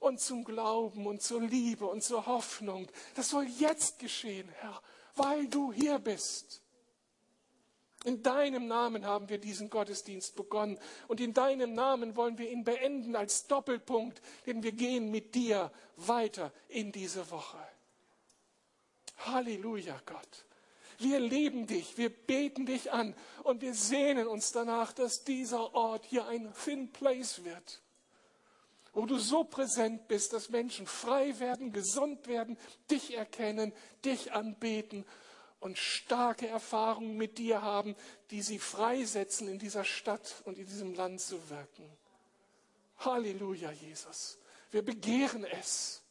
und 0.00 0.18
zum 0.18 0.44
Glauben 0.44 1.06
und 1.06 1.22
zur 1.22 1.42
Liebe 1.42 1.86
und 1.86 2.02
zur 2.02 2.26
Hoffnung. 2.26 2.88
Das 3.14 3.28
soll 3.28 3.44
jetzt 3.44 3.98
geschehen, 4.00 4.48
Herr, 4.60 4.82
weil 5.14 5.46
du 5.46 5.72
hier 5.72 5.98
bist. 5.98 6.62
In 8.04 8.22
deinem 8.22 8.66
Namen 8.66 9.04
haben 9.04 9.28
wir 9.28 9.36
diesen 9.36 9.68
Gottesdienst 9.68 10.34
begonnen 10.34 10.78
und 11.06 11.20
in 11.20 11.34
deinem 11.34 11.74
Namen 11.74 12.16
wollen 12.16 12.38
wir 12.38 12.50
ihn 12.50 12.64
beenden 12.64 13.14
als 13.14 13.46
Doppelpunkt, 13.46 14.22
denn 14.46 14.62
wir 14.62 14.72
gehen 14.72 15.10
mit 15.10 15.34
dir 15.34 15.70
weiter 15.96 16.50
in 16.68 16.92
diese 16.92 17.30
Woche. 17.30 17.58
Halleluja, 19.18 20.00
Gott. 20.06 20.46
Wir 20.96 21.20
lieben 21.20 21.66
dich, 21.66 21.98
wir 21.98 22.08
beten 22.08 22.64
dich 22.64 22.90
an 22.90 23.14
und 23.42 23.60
wir 23.60 23.74
sehnen 23.74 24.26
uns 24.26 24.52
danach, 24.52 24.94
dass 24.94 25.24
dieser 25.24 25.74
Ort 25.74 26.06
hier 26.06 26.26
ein 26.26 26.52
Thin 26.64 26.90
Place 26.92 27.44
wird 27.44 27.82
wo 29.00 29.06
du 29.06 29.16
so 29.16 29.44
präsent 29.44 30.08
bist, 30.08 30.34
dass 30.34 30.50
Menschen 30.50 30.86
frei 30.86 31.40
werden, 31.40 31.72
gesund 31.72 32.26
werden, 32.26 32.58
dich 32.90 33.16
erkennen, 33.16 33.72
dich 34.04 34.32
anbeten 34.32 35.06
und 35.58 35.78
starke 35.78 36.46
Erfahrungen 36.46 37.16
mit 37.16 37.38
dir 37.38 37.62
haben, 37.62 37.96
die 38.30 38.42
sie 38.42 38.58
freisetzen, 38.58 39.48
in 39.48 39.58
dieser 39.58 39.84
Stadt 39.84 40.42
und 40.44 40.58
in 40.58 40.66
diesem 40.66 40.92
Land 40.92 41.22
zu 41.22 41.48
wirken. 41.48 41.90
Halleluja, 42.98 43.72
Jesus. 43.72 44.36
Wir 44.70 44.84
begehren 44.84 45.46
es. 45.46 46.02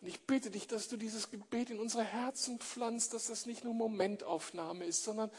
Und 0.00 0.08
ich 0.08 0.20
bitte 0.22 0.50
dich, 0.50 0.66
dass 0.66 0.88
du 0.88 0.96
dieses 0.96 1.30
Gebet 1.30 1.70
in 1.70 1.78
unsere 1.78 2.02
Herzen 2.02 2.58
pflanzt, 2.58 3.14
dass 3.14 3.28
das 3.28 3.46
nicht 3.46 3.62
nur 3.62 3.74
Momentaufnahme 3.74 4.84
ist, 4.86 5.04
sondern 5.04 5.30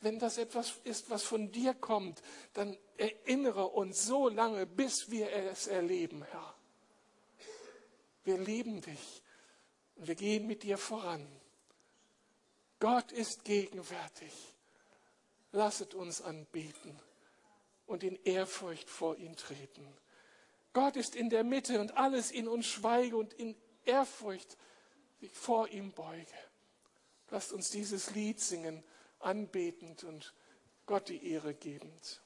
wenn 0.00 0.18
das 0.18 0.38
etwas 0.38 0.74
ist, 0.84 1.10
was 1.10 1.24
von 1.24 1.50
dir 1.50 1.74
kommt, 1.74 2.22
dann 2.52 2.76
erinnere 2.96 3.66
uns 3.66 4.04
so 4.04 4.28
lange, 4.28 4.66
bis 4.66 5.10
wir 5.10 5.32
es 5.32 5.66
erleben, 5.66 6.22
Herr. 6.30 6.54
Wir 8.24 8.38
lieben 8.38 8.80
dich 8.80 9.22
und 9.96 10.06
wir 10.06 10.14
gehen 10.14 10.46
mit 10.46 10.62
dir 10.62 10.78
voran. 10.78 11.26
Gott 12.78 13.10
ist 13.10 13.44
gegenwärtig. 13.44 14.32
Lasset 15.50 15.94
uns 15.94 16.20
anbeten 16.20 16.96
und 17.86 18.04
in 18.04 18.16
Ehrfurcht 18.24 18.88
vor 18.88 19.16
ihn 19.16 19.34
treten. 19.34 19.86
Gott 20.74 20.96
ist 20.96 21.16
in 21.16 21.30
der 21.30 21.42
Mitte 21.42 21.80
und 21.80 21.96
alles 21.96 22.30
in 22.30 22.46
uns 22.46 22.66
schweige 22.66 23.16
und 23.16 23.32
in 23.32 23.56
Ehrfurcht 23.84 24.56
vor 25.32 25.68
ihm 25.68 25.92
beuge. 25.92 26.26
Lasst 27.30 27.52
uns 27.52 27.70
dieses 27.70 28.10
Lied 28.10 28.38
singen 28.40 28.84
anbetend 29.20 30.04
und 30.04 30.34
Gott 30.86 31.08
die 31.08 31.32
Ehre 31.32 31.54
gebend. 31.54 32.22